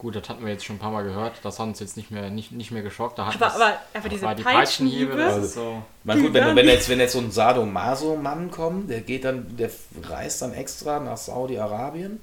Gut, 0.04 0.16
das 0.16 0.28
hatten 0.28 0.44
wir 0.44 0.52
jetzt 0.52 0.66
schon 0.66 0.76
ein 0.76 0.80
paar 0.80 0.90
Mal 0.90 1.02
gehört. 1.02 1.36
Das 1.42 1.58
hat 1.58 1.66
uns 1.66 1.80
jetzt 1.80 1.96
nicht 1.96 2.10
mehr, 2.10 2.28
nicht, 2.28 2.52
nicht 2.52 2.70
mehr 2.70 2.82
geschockt. 2.82 3.18
Da 3.18 3.24
hat 3.24 3.36
Aber, 3.36 3.46
das- 3.46 3.54
aber, 3.54 3.72
aber 3.94 4.08
diese 4.10 4.22
war 4.26 4.34
die 4.34 4.42
Peitschenhiebe, 4.42 5.16
das 5.16 5.38
ist 5.46 5.54
so. 5.54 5.82
Man, 6.04 6.20
gut, 6.20 6.34
wenn, 6.34 6.54
wenn, 6.54 6.68
jetzt, 6.68 6.90
wenn 6.90 7.00
jetzt 7.00 7.14
so 7.14 7.20
ein 7.20 7.30
Sadomaso-Mann 7.30 8.50
kommt, 8.50 8.90
der 8.90 9.00
geht 9.00 9.24
dann, 9.24 9.56
der 9.56 9.70
reist 10.02 10.42
dann 10.42 10.52
extra 10.52 11.00
nach 11.00 11.16
Saudi-Arabien, 11.16 12.20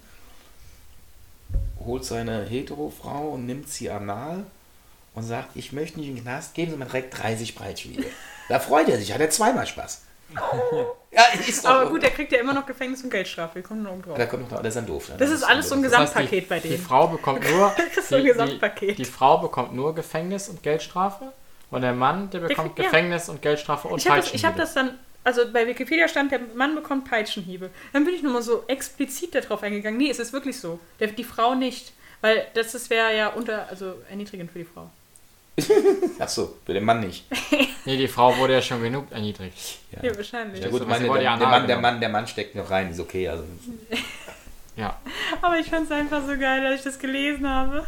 holt 1.83 2.05
seine 2.05 2.45
Hetero-Frau 2.45 3.29
und 3.29 3.47
nimmt 3.47 3.67
sie 3.67 3.89
anal 3.89 4.45
und 5.15 5.23
sagt, 5.23 5.55
ich 5.55 5.71
möchte 5.73 5.99
nicht 5.99 6.09
in 6.09 6.15
den 6.17 6.23
Knast, 6.23 6.53
geben 6.53 6.69
Sie 6.71 6.77
mir 6.77 6.85
direkt 6.85 7.17
30 7.19 7.55
Breitschwiege. 7.55 8.05
Da 8.47 8.59
freut 8.59 8.89
er 8.89 8.99
sich, 8.99 9.11
hat 9.11 9.21
er 9.21 9.31
zweimal 9.31 9.65
Spaß. 9.65 10.03
Ja, 11.13 11.23
ist 11.45 11.65
doch. 11.65 11.71
aber 11.71 11.89
gut, 11.89 12.03
der 12.03 12.11
kriegt 12.11 12.31
ja 12.31 12.39
immer 12.39 12.53
noch 12.53 12.65
Gefängnis 12.65 13.03
und 13.03 13.09
Geldstrafe, 13.09 13.55
wir 13.55 13.63
kommen 13.63 13.83
noch 13.83 14.01
drauf. 14.01 14.17
da 14.17 14.25
kommt 14.27 14.49
noch, 14.49 14.59
der 14.61 14.69
ist 14.69 14.75
dann 14.77 14.85
doof. 14.87 15.09
ne? 15.09 15.15
Das 15.17 15.29
ist 15.29 15.43
alles 15.43 15.67
so 15.67 15.75
ein 15.75 15.83
Das 15.83 15.91
heißt, 15.91 16.13
Gesamtpaket 16.13 16.43
die, 16.45 16.47
bei 16.47 16.59
Die 16.61 16.69
denen. 16.69 16.81
Frau 16.83 17.07
bekommt 17.07 17.43
nur. 17.51 17.73
Das 17.75 17.97
ist 17.97 18.07
so 18.09 18.15
ein 18.15 18.21
die, 18.23 18.27
Gesamtpaket. 18.29 18.89
Die, 18.91 18.95
die 18.95 19.05
Frau 19.05 19.37
bekommt 19.39 19.73
nur 19.75 19.93
Gefängnis 19.93 20.47
und 20.47 20.63
Geldstrafe. 20.63 21.33
Und 21.69 21.81
der 21.81 21.91
Mann, 21.93 22.29
der 22.29 22.39
bekommt 22.39 22.75
kriegt- 22.75 22.79
ja. 22.79 22.85
Gefängnis 22.85 23.27
und 23.27 23.41
Geldstrafe 23.41 23.89
und 23.89 23.97
Ich 23.99 24.07
habe 24.09 24.21
das, 24.21 24.33
ich 24.33 24.45
hab 24.45 24.55
Peitschenhiebe. 24.55 24.61
das 24.61 24.73
dann, 24.73 24.99
also 25.25 25.51
bei 25.51 25.67
Wikipedia 25.67 26.07
stand, 26.07 26.31
der 26.31 26.39
Mann 26.55 26.75
bekommt 26.75 27.09
Peitschenhiebe. 27.09 27.69
Dann 27.91 28.05
bin 28.05 28.13
ich 28.15 28.23
nochmal 28.23 28.41
so 28.41 28.63
explizit 28.67 29.35
darauf 29.35 29.63
eingegangen. 29.63 29.97
Nee, 29.97 30.09
es 30.09 30.19
ist 30.19 30.31
wirklich 30.31 30.57
so. 30.61 30.79
Der, 31.01 31.07
die 31.07 31.23
Frau 31.25 31.55
nicht. 31.55 31.91
Weil 32.21 32.45
das 32.53 32.73
ist- 32.73 32.89
wäre 32.89 33.13
ja 33.17 33.27
unter, 33.29 33.67
also 33.69 33.95
erniedrigend 34.09 34.49
für 34.51 34.59
die 34.59 34.65
Frau. 34.65 34.89
Achso, 36.19 36.55
für 36.65 36.73
den 36.73 36.83
Mann 36.83 37.01
nicht. 37.01 37.25
Nee, 37.83 37.97
die 37.97 38.07
Frau 38.07 38.37
wurde 38.37 38.53
ja 38.53 38.61
schon 38.61 38.79
genug 38.83 39.11
erniedrigt. 39.11 39.79
Ja, 40.03 40.15
wahrscheinlich. 40.15 40.63
Ja 40.63 40.69
gut, 40.69 40.81
so, 40.81 40.85
meine, 40.85 41.07
der, 41.07 41.21
ja 41.23 41.35
der, 41.35 41.47
Mann, 41.47 41.65
der. 41.65 41.79
Mann, 41.79 41.99
der 41.99 42.09
Mann 42.09 42.27
steckt 42.27 42.53
noch 42.53 42.69
rein, 42.69 42.91
ist 42.91 42.99
okay. 42.99 43.27
Also, 43.27 43.43
Ja. 44.75 44.99
Aber 45.41 45.57
ich 45.57 45.67
fand 45.67 45.85
es 45.85 45.91
einfach 45.91 46.21
so 46.25 46.37
geil, 46.37 46.65
als 46.65 46.79
ich 46.79 46.83
das 46.83 46.99
gelesen 46.99 47.49
habe. 47.49 47.85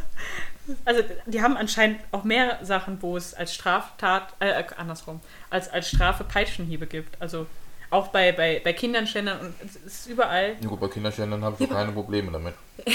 Also, 0.85 1.03
die 1.25 1.41
haben 1.41 1.57
anscheinend 1.57 1.99
auch 2.11 2.23
mehr 2.23 2.59
Sachen, 2.63 3.01
wo 3.01 3.17
es 3.17 3.33
als 3.33 3.53
Straftat, 3.53 4.33
äh, 4.39 4.61
äh, 4.61 4.65
andersrum, 4.77 5.19
als, 5.49 5.69
als 5.69 5.89
Strafe 5.89 6.23
Peitschenhiebe 6.23 6.87
gibt. 6.87 7.21
Also 7.21 7.47
auch 7.89 8.07
bei, 8.07 8.31
bei, 8.31 8.61
bei 8.63 8.73
Kindern, 8.73 9.05
Schändern 9.05 9.39
und 9.39 9.53
es 9.63 9.75
ist 9.75 10.07
überall. 10.07 10.55
gut, 10.55 10.79
bei 10.79 10.87
Kinderständern 10.87 11.43
habe 11.43 11.55
ich 11.59 11.69
Ja, 11.69 11.75
keine 11.75 11.91
Probleme 11.91 12.31
damit. 12.31 12.55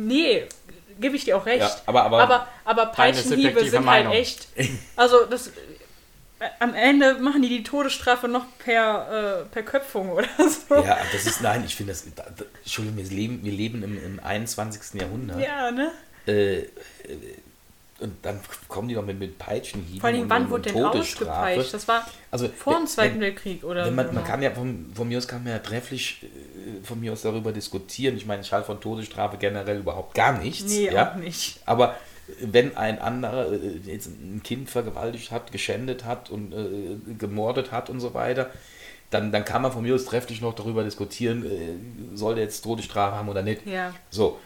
Nee, 0.00 0.44
gebe 1.00 1.16
ich 1.16 1.24
dir 1.24 1.36
auch 1.36 1.46
recht. 1.46 1.60
Ja, 1.60 1.76
aber- 1.86 2.02
aber- 2.04 2.20
aber, 2.22 2.48
aber 2.64 2.86
Peitschenhiebe 2.86 3.64
sind 3.68 3.84
Meinung. 3.84 4.12
halt 4.12 4.20
echt. 4.22 4.48
Also 4.96 5.24
das. 5.26 5.48
äh, 5.48 5.50
Am 6.60 6.72
Ende 6.74 7.14
machen 7.14 7.42
die 7.42 7.48
die 7.48 7.62
Todesstrafe 7.64 8.28
noch 8.28 8.44
per, 8.58 9.42
äh, 9.42 9.44
per 9.52 9.62
Köpfung 9.64 10.10
oder 10.10 10.28
so. 10.68 10.76
Ja, 10.76 10.98
das 11.12 11.26
ist, 11.26 11.40
nein, 11.42 11.64
ich 11.66 11.74
finde 11.74 11.92
das, 11.92 12.04
da, 12.14 12.24
da, 12.36 12.44
Entschuldigung, 12.62 12.98
wir 12.98 13.04
leben, 13.16 13.40
wir 13.44 13.52
leben 13.52 13.82
im, 13.82 13.96
im 14.04 14.20
21. 14.22 15.00
Jahrhundert. 15.00 15.40
Ja, 15.40 15.70
ne? 15.72 15.90
Äh, 16.28 16.58
äh, 16.58 16.66
und 18.00 18.24
dann 18.24 18.38
kommen 18.68 18.86
die 18.86 18.94
doch 18.94 19.04
mit, 19.04 19.18
mit 19.18 19.36
Peitschenhieben 19.40 20.00
Vor 20.00 20.08
allem, 20.08 20.20
und, 20.22 20.30
wann 20.30 20.48
wurde 20.50 20.70
denn 20.70 20.84
ausgepeitscht? 20.84 21.74
Das 21.74 21.88
war 21.88 22.06
Also, 22.30 22.48
vor 22.48 22.76
dem 22.76 22.86
Zweiten 22.86 23.14
wenn, 23.14 23.22
Weltkrieg 23.22 23.64
oder 23.64 23.90
man, 23.90 24.14
man 24.14 24.22
kann 24.24 24.40
ja 24.40 24.52
von, 24.52 24.92
von 24.94 25.08
mir 25.08 25.18
aus 25.18 25.26
kann 25.26 25.42
man 25.42 25.54
ja 25.54 25.58
trefflich 25.58 26.22
äh, 26.22 26.26
von 26.88 27.00
mir 27.00 27.12
aus 27.12 27.22
darüber 27.22 27.52
diskutieren. 27.52 28.16
Ich 28.16 28.26
meine, 28.26 28.42
ich 28.42 28.52
halte 28.52 28.66
von 28.66 28.80
Todesstrafe 28.80 29.36
generell 29.36 29.78
überhaupt 29.78 30.14
gar 30.14 30.38
nichts. 30.38 30.72
Nee, 30.72 30.90
ja? 30.90 31.12
auch 31.12 31.14
nicht. 31.16 31.60
Aber 31.66 31.94
wenn 32.40 32.76
ein 32.76 32.98
anderer 32.98 33.52
äh, 33.52 33.78
jetzt 33.84 34.08
ein 34.08 34.42
Kind 34.42 34.68
vergewaltigt 34.68 35.30
hat, 35.30 35.52
geschändet 35.52 36.04
hat 36.04 36.30
und 36.30 36.52
äh, 36.52 37.14
gemordet 37.14 37.72
hat 37.72 37.90
und 37.90 38.00
so 38.00 38.14
weiter, 38.14 38.50
dann, 39.10 39.32
dann 39.32 39.44
kann 39.44 39.62
man 39.62 39.72
von 39.72 39.82
mir 39.82 39.94
aus 39.94 40.04
trefflich 40.04 40.40
noch 40.40 40.54
darüber 40.54 40.84
diskutieren, 40.84 41.44
äh, 41.44 42.16
soll 42.16 42.34
der 42.34 42.44
jetzt 42.44 42.62
Todesstrafe 42.62 43.16
haben 43.16 43.28
oder 43.28 43.42
nicht. 43.42 43.66
Ja. 43.66 43.94
So. 44.10 44.38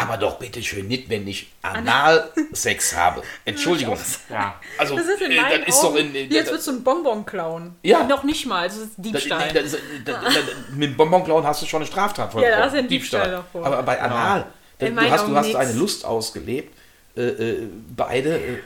Aber 0.00 0.16
doch 0.16 0.38
bitte 0.38 0.62
schön 0.62 0.86
nicht, 0.86 1.08
wenn 1.10 1.26
ich 1.26 1.50
Analsex 1.62 2.94
habe. 2.96 3.22
Entschuldigung. 3.44 3.98
Ja. 4.30 4.54
Also, 4.78 4.96
Das 4.96 5.06
ist 5.06 5.20
in 5.20 5.32
äh, 5.32 5.36
das 5.58 5.68
ist 5.74 5.82
doch 5.82 5.90
Augen, 5.90 6.14
in, 6.14 6.30
wie 6.30 6.38
als 6.38 6.48
würdest 6.48 6.66
du 6.68 6.70
einen 6.72 6.84
Bonbon 6.84 7.26
klauen. 7.26 7.74
Ja. 7.82 8.04
Noch 8.04 8.22
nicht 8.22 8.46
mal, 8.46 8.62
also 8.62 8.80
das 8.80 8.88
ist 8.88 8.96
das, 8.98 9.04
Diebstahl. 9.22 9.52
das, 9.52 9.72
das, 9.72 9.80
das, 10.04 10.34
das, 10.34 10.44
mit 10.70 10.90
dem 10.90 10.96
Bonbonklauen 10.96 11.44
hast 11.44 11.62
du 11.62 11.66
schon 11.66 11.78
eine 11.82 11.86
Straftat 11.86 12.30
vor. 12.32 12.40
Ja, 12.42 12.50
da 12.50 12.56
vor- 12.56 12.64
hast 12.66 12.72
du 12.74 12.78
einen 12.78 12.88
Diebstahl 12.88 13.30
davor. 13.30 13.66
Aber 13.66 13.82
bei 13.82 14.00
Anal, 14.00 14.46
In 14.78 14.94
du 14.94 15.10
hast, 15.10 15.26
du 15.26 15.34
hast 15.34 15.54
eine 15.56 15.72
Lust 15.72 16.04
ausgelebt. 16.04 16.76
Äh, 17.16 17.22
äh, 17.22 17.68
beide, 17.96 18.38
äh, 18.38 18.58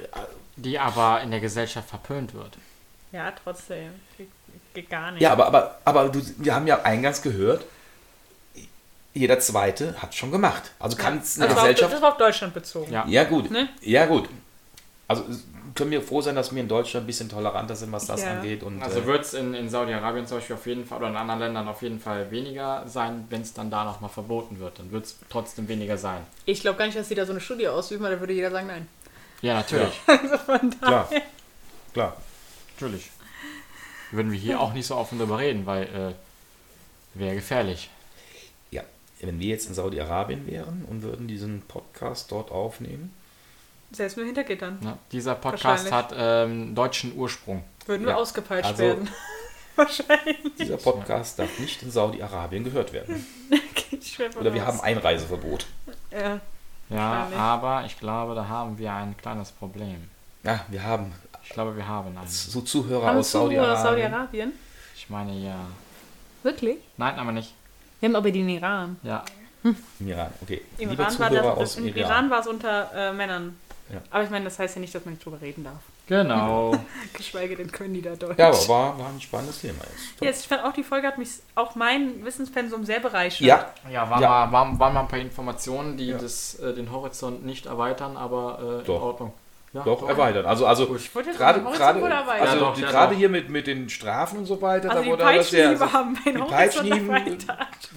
Die 0.57 0.79
aber 0.79 1.23
in 1.23 1.31
der 1.31 1.41
Gesellschaft 1.41 1.89
verpönt 1.89 2.35
wird. 2.35 2.59
ja, 3.13 3.33
trotzdem. 3.43 3.91
Geht, 4.19 4.29
geht 4.75 4.91
gar 4.91 5.13
nicht. 5.13 5.23
ja, 5.23 5.33
aber, 5.33 5.47
aber, 5.47 5.79
aber 5.85 6.09
du, 6.11 6.21
wir 6.37 6.55
haben 6.55 6.67
ja 6.67 6.83
eingangs 6.83 7.23
gehört, 7.23 7.65
jeder 9.15 9.39
Zweite 9.39 10.01
hat 10.01 10.15
schon 10.15 10.31
gemacht. 10.31 10.71
Also 10.79 10.97
kann 10.97 11.19
es 11.19 11.37
eine 11.37 11.45
also 11.47 11.57
war 11.57 11.63
auf, 11.65 11.69
Gesellschaft. 11.69 11.95
das 11.95 12.03
war 12.03 12.13
auf 12.13 12.17
Deutschland 12.19 12.55
bezogen. 12.55 12.93
Ja. 12.93 13.05
Ja, 13.07 13.25
gut. 13.25 13.51
Ne? 13.51 13.69
Ja, 13.83 14.07
gut. 14.07 14.29
Also 15.09 15.25
können 15.75 15.91
wir 15.91 16.03
froh 16.03 16.21
sein, 16.21 16.35
dass 16.35 16.55
wir 16.55 16.61
in 16.61 16.69
Deutschland 16.69 17.05
ein 17.05 17.07
bisschen 17.07 17.29
toleranter 17.29 17.75
sind, 17.77 17.93
was 17.93 18.07
das 18.07 18.23
Ja. 18.23 18.33
angeht. 18.33 18.63
Und, 18.63 18.83
Also 18.83 19.01
äh, 19.01 19.07
wird 19.07 19.25
es 19.25 19.35
in, 19.35 19.55
in 19.55 19.69
Saudi-Arabien 19.69 20.27
zum 20.27 20.39
Beispiel 20.39 20.57
auf 20.57 20.67
jeden 20.67 20.85
Fall 20.87 20.99
oder 20.99 21.09
in 21.09 21.17
anderen 21.17 21.41
Ländern 21.41 21.69
auf 21.69 21.83
jeden 21.83 21.99
Fall 22.01 22.31
weniger 22.31 22.85
sein, 22.87 23.27
wenn 23.31 23.43
es 23.43 23.53
dann 23.55 23.71
da 23.71 23.85
nochmal 23.85 24.11
verboten 24.11 24.59
wird. 24.61 24.79
Dann 24.79 24.91
wird 24.93 25.07
es 25.07 25.17
trotzdem 25.31 25.69
weniger 25.69 25.97
sein. 25.99 26.21
Ich 26.45 26.61
glaube 26.61 26.79
gar 26.79 26.87
nicht, 26.87 26.97
dass 26.99 27.09
sie 27.09 27.15
da 27.15 27.25
so 27.27 27.33
eine 27.33 27.41
Studie 27.41 27.69
ausüben, 27.69 28.03
weil 28.05 28.13
da 28.15 28.21
würde 28.21 28.33
jeder 28.33 28.51
sagen, 28.51 28.67
nein. 28.67 28.89
Ja, 29.41 29.55
natürlich. 29.55 30.01
Also 30.07 30.39
von 30.39 30.71
klar. 30.81 31.07
daher. 31.11 31.23
Klar. 31.93 32.17
Natürlich. 32.79 33.11
Würden 34.11 34.31
wir 34.33 34.39
hier 34.39 34.61
auch 34.61 34.73
nicht 34.75 34.87
so 34.87 34.97
offen 34.97 35.19
drüber 35.19 35.39
reden, 35.39 35.65
weil 35.67 35.85
äh, 35.85 37.19
wäre 37.19 37.35
gefährlich. 37.35 37.89
Ja, 39.23 39.29
wenn 39.29 39.39
wir 39.41 39.49
jetzt 39.49 39.69
in 39.69 39.75
Saudi-Arabien 39.75 40.47
wären 40.47 40.85
und 40.91 41.03
würden 41.03 41.29
diesen 41.29 41.63
Podcast 41.63 42.31
dort 42.33 42.51
aufnehmen, 42.51 43.15
Selbst 43.93 44.17
mit 44.17 44.27
Hintergittern. 44.27 44.79
Ne? 44.83 44.99
Dieser 45.13 45.35
Podcast 45.35 45.91
hat 45.93 46.13
ähm, 46.17 46.75
deutschen 46.75 47.17
Ursprung. 47.17 47.63
Würden 47.87 48.03
Ja. 48.03 48.09
wir 48.09 48.17
ausgepeitscht 48.19 48.71
Also- 48.71 48.83
werden. 48.83 49.09
Wahrscheinlich. 49.77 50.37
dieser 50.59 50.77
Podcast 50.77 51.39
darf 51.39 51.59
nicht 51.59 51.83
in 51.83 51.91
Saudi-Arabien 51.91 52.63
gehört 52.65 52.93
werden. 52.93 53.27
Oder 54.39 54.53
wir 54.53 54.63
raus. 54.63 54.69
haben 54.75 54.81
Einreiseverbot. 54.83 55.65
Ja. 56.11 56.41
Ja, 56.91 57.29
aber 57.37 57.85
ich 57.87 57.99
glaube, 57.99 58.35
da 58.35 58.47
haben 58.49 58.77
wir 58.77 58.93
ein 58.93 59.17
kleines 59.17 59.51
Problem. 59.51 60.11
Ja, 60.43 60.61
wir 60.69 60.83
haben 60.83 61.13
Ich 61.43 61.49
glaube, 61.51 61.75
wir 61.75 61.89
haben 61.89 62.17
einen. 62.19 62.29
so 62.29 62.61
Zuhörer 62.61 63.07
Haben 63.07 63.19
aus 63.19 63.27
aus 63.27 63.33
Saudi-Arabien. 63.33 63.83
Saudi-Arabien? 64.11 64.53
Ich 64.95 65.09
meine 65.09 65.33
ja. 65.39 65.57
Wirklich? 66.43 66.77
Nein, 66.99 67.19
aber 67.19 67.33
nicht. 67.33 67.55
Wir 68.03 68.09
haben 68.09 68.17
aber 68.17 68.33
den 68.33 68.49
Iran. 68.49 68.97
Ja. 69.05 69.25
Im 69.63 69.77
Iran, 70.09 70.33
okay. 70.43 70.61
Im 70.77 70.91
Liebe 70.91 71.03
Iran, 71.03 71.19
war 71.21 71.29
Zuhörer 71.31 71.51
das, 71.51 71.59
aus 71.59 71.77
Im 71.77 71.87
Iran. 71.87 71.99
Iran 72.01 72.31
war 72.31 72.41
es 72.41 72.47
unter 72.49 72.91
äh, 72.93 73.13
Männern. 73.13 73.57
Ja. 73.93 74.01
Aber 74.11 74.25
ich 74.25 74.31
meine, 74.31 74.45
das 74.47 74.59
heißt 74.59 74.75
ja 74.75 74.81
nicht, 74.81 74.93
dass 74.93 75.05
man 75.05 75.15
nicht 75.15 75.25
drüber 75.25 75.41
reden 75.41 75.63
darf. 75.63 75.79
Genau. 76.09 76.75
Geschweige 77.13 77.55
denn 77.55 77.71
können 77.71 77.95
die 77.95 78.03
da 78.03 78.17
Deutsch. 78.17 78.37
Ja, 78.41 78.49
aber 78.49 78.69
war, 78.69 78.99
war 78.99 79.09
ein 79.09 79.21
spannendes 79.21 79.61
Thema 79.61 79.79
jetzt. 79.85 80.21
Jetzt, 80.21 80.41
ich 80.43 80.49
fand 80.49 80.65
auch, 80.65 80.73
die 80.73 80.83
Folge 80.83 81.07
hat 81.07 81.17
mich 81.17 81.29
auch 81.55 81.77
mein 81.77 82.25
Wissenspensum 82.25 82.85
sehr 82.85 82.99
bereichert. 82.99 83.47
Ja, 83.47 83.73
Ja, 83.89 84.11
waren, 84.11 84.21
Ja. 84.21 84.47
Mal, 84.47 84.53
waren, 84.53 84.79
waren 84.81 84.95
mal 84.95 85.01
ein 85.03 85.09
paar 85.09 85.21
Informationen, 85.21 85.97
die 85.97 86.07
Ja. 86.09 86.19
das, 86.19 86.57
äh, 86.57 86.75
den 86.75 86.91
Horizont 86.91 87.47
nicht 87.47 87.67
erweitern, 87.67 88.17
aber 88.17 88.83
äh, 88.85 88.91
in. 88.91 88.91
Ordnung. 89.01 89.33
Ja, 89.75 89.83
doch, 89.85 90.07
erweitert. 90.09 90.45
Also, 90.45 90.67
also 90.67 90.95
Ich 90.97 91.15
wollte 91.15 91.31
jetzt 91.31 91.39
gerade, 91.39 91.61
den 91.61 91.73
gerade, 91.73 92.01
erweitern. 92.01 92.47
also 92.49 92.65
Ja, 92.65 92.71
doch, 92.71 92.79
ja, 92.79 92.91
gerade 92.91 93.13
doch. 93.13 93.19
hier 93.19 93.29
mit, 93.31 93.49
mit 93.49 93.67
den 93.67 93.89
Strafen 93.89 94.39
und 94.41 94.45
so 94.47 94.61
weiter, 94.61 94.91
Also 94.91 95.03
da 95.03 95.09
wurde 95.11 95.25
alles 95.25 95.49
sehr, 95.51 95.69
Peitschenhiebe 95.71 95.93
haben 95.93 96.19
die 96.25 96.53
Peitschenhieben-. 96.55 97.39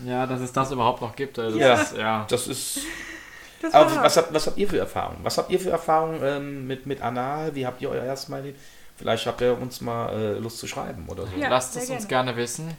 Ja, 0.05 0.25
dass 0.25 0.39
es 0.39 0.53
das 0.53 0.71
überhaupt 0.71 1.01
noch 1.01 1.15
gibt. 1.15 1.37
äh, 1.37 1.43
Das 1.51 1.55
Ja. 1.55 1.73
Ist, 1.73 1.97
ja. 1.97 2.25
das 2.29 2.47
ist 2.47 2.79
Das 3.61 3.73
Aber 3.73 3.93
was 4.03 4.15
habt, 4.15 4.33
was 4.33 4.47
habt 4.47 4.57
ihr 4.57 4.69
für 4.69 4.77
Erfahrungen? 4.79 5.19
Was 5.23 5.37
habt 5.37 5.49
ihr 5.51 5.59
für 5.59 5.71
Erfahrungen 5.71 6.19
ähm, 6.23 6.67
mit, 6.67 6.85
mit 6.85 7.01
Anal? 7.01 7.53
Wie 7.55 7.65
habt 7.65 7.81
ihr 7.81 7.89
euer 7.89 8.03
erstes 8.03 8.29
Mal 8.29 8.37
erlebt? 8.37 8.59
Vielleicht 8.97 9.25
habt 9.25 9.41
ihr 9.41 9.59
uns 9.61 9.81
mal 9.81 10.09
äh, 10.13 10.39
Lust 10.39 10.59
zu 10.59 10.67
schreiben 10.67 11.05
oder 11.09 11.23
so. 11.27 11.35
Ja. 11.35 11.49
Lasst 11.49 11.75
es 11.75 11.89
uns 11.89 12.07
gerne. 12.07 12.37
wissen. 12.37 12.71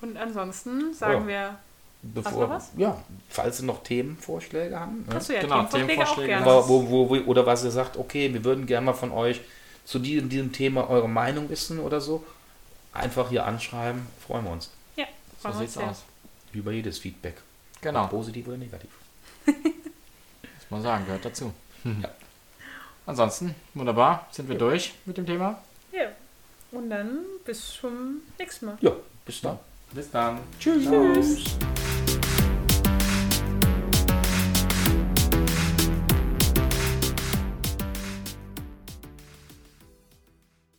Und 0.00 0.16
ansonsten 0.16 0.94
sagen 0.94 1.22
Ja. 1.22 1.26
wir, 1.26 1.54
Bevor, 2.02 2.42
noch 2.42 2.50
was? 2.50 2.70
Ja, 2.76 2.96
falls 3.28 3.60
ihr 3.60 3.66
noch 3.66 3.82
Themenvorschläge 3.82 4.78
haben. 4.78 5.04
Ne? 5.06 5.14
hast 5.14 5.28
du 5.28 5.34
ja 5.34 5.40
Genau, 5.42 5.64
Themenvorschläge 5.64 5.82
auch 5.82 6.14
Themenvorschläge. 6.16 6.28
gerne. 6.28 6.46
Wo, 6.46 6.68
wo, 6.68 6.90
wo, 6.90 7.10
wo, 7.10 7.14
oder 7.30 7.44
was 7.46 7.62
ihr 7.64 7.70
sagt, 7.70 7.96
okay, 7.98 8.32
wir 8.32 8.42
würden 8.44 8.66
gerne 8.66 8.86
mal 8.86 8.92
von 8.94 9.12
euch 9.12 9.40
zu 9.84 9.98
diesem, 9.98 10.28
diesem 10.28 10.52
Thema 10.52 10.88
eure 10.88 11.08
Meinung 11.08 11.48
wissen 11.50 11.78
oder 11.78 12.00
so. 12.00 12.24
einfach 12.92 13.28
hier 13.28 13.44
anschreiben, 13.46 14.06
freuen 14.26 14.44
wir 14.44 14.52
uns. 14.52 14.70
Ja, 14.96 15.06
So 15.42 15.52
sieht's 15.52 15.74
sehr. 15.74 15.90
aus. 15.90 16.04
Über 16.52 16.72
jedes 16.72 16.98
Feedback. 16.98 17.36
Genau, 17.80 18.04
Ob 18.04 18.10
Positiv 18.10 18.48
oder 18.48 18.56
negativ. 18.56 18.90
muss 19.46 19.54
man 20.70 20.82
sagen, 20.82 21.04
gehört 21.06 21.24
dazu. 21.24 21.52
Ja. 21.84 22.08
Ansonsten, 23.06 23.54
wunderbar, 23.74 24.26
sind 24.30 24.48
wir 24.48 24.56
durch 24.58 24.94
mit 25.04 25.16
dem 25.16 25.26
Thema. 25.26 25.58
Ja. 25.92 26.06
Und 26.72 26.88
dann 26.90 27.20
bis 27.44 27.74
zum 27.80 28.22
nächsten 28.38 28.66
Mal. 28.66 28.78
Ja, 28.80 28.92
bis 29.26 29.40
dann. 29.40 29.58
Bis 29.92 30.10
dann. 30.10 30.38
Tschüss. 30.60 30.84
Tschüss. 30.84 31.56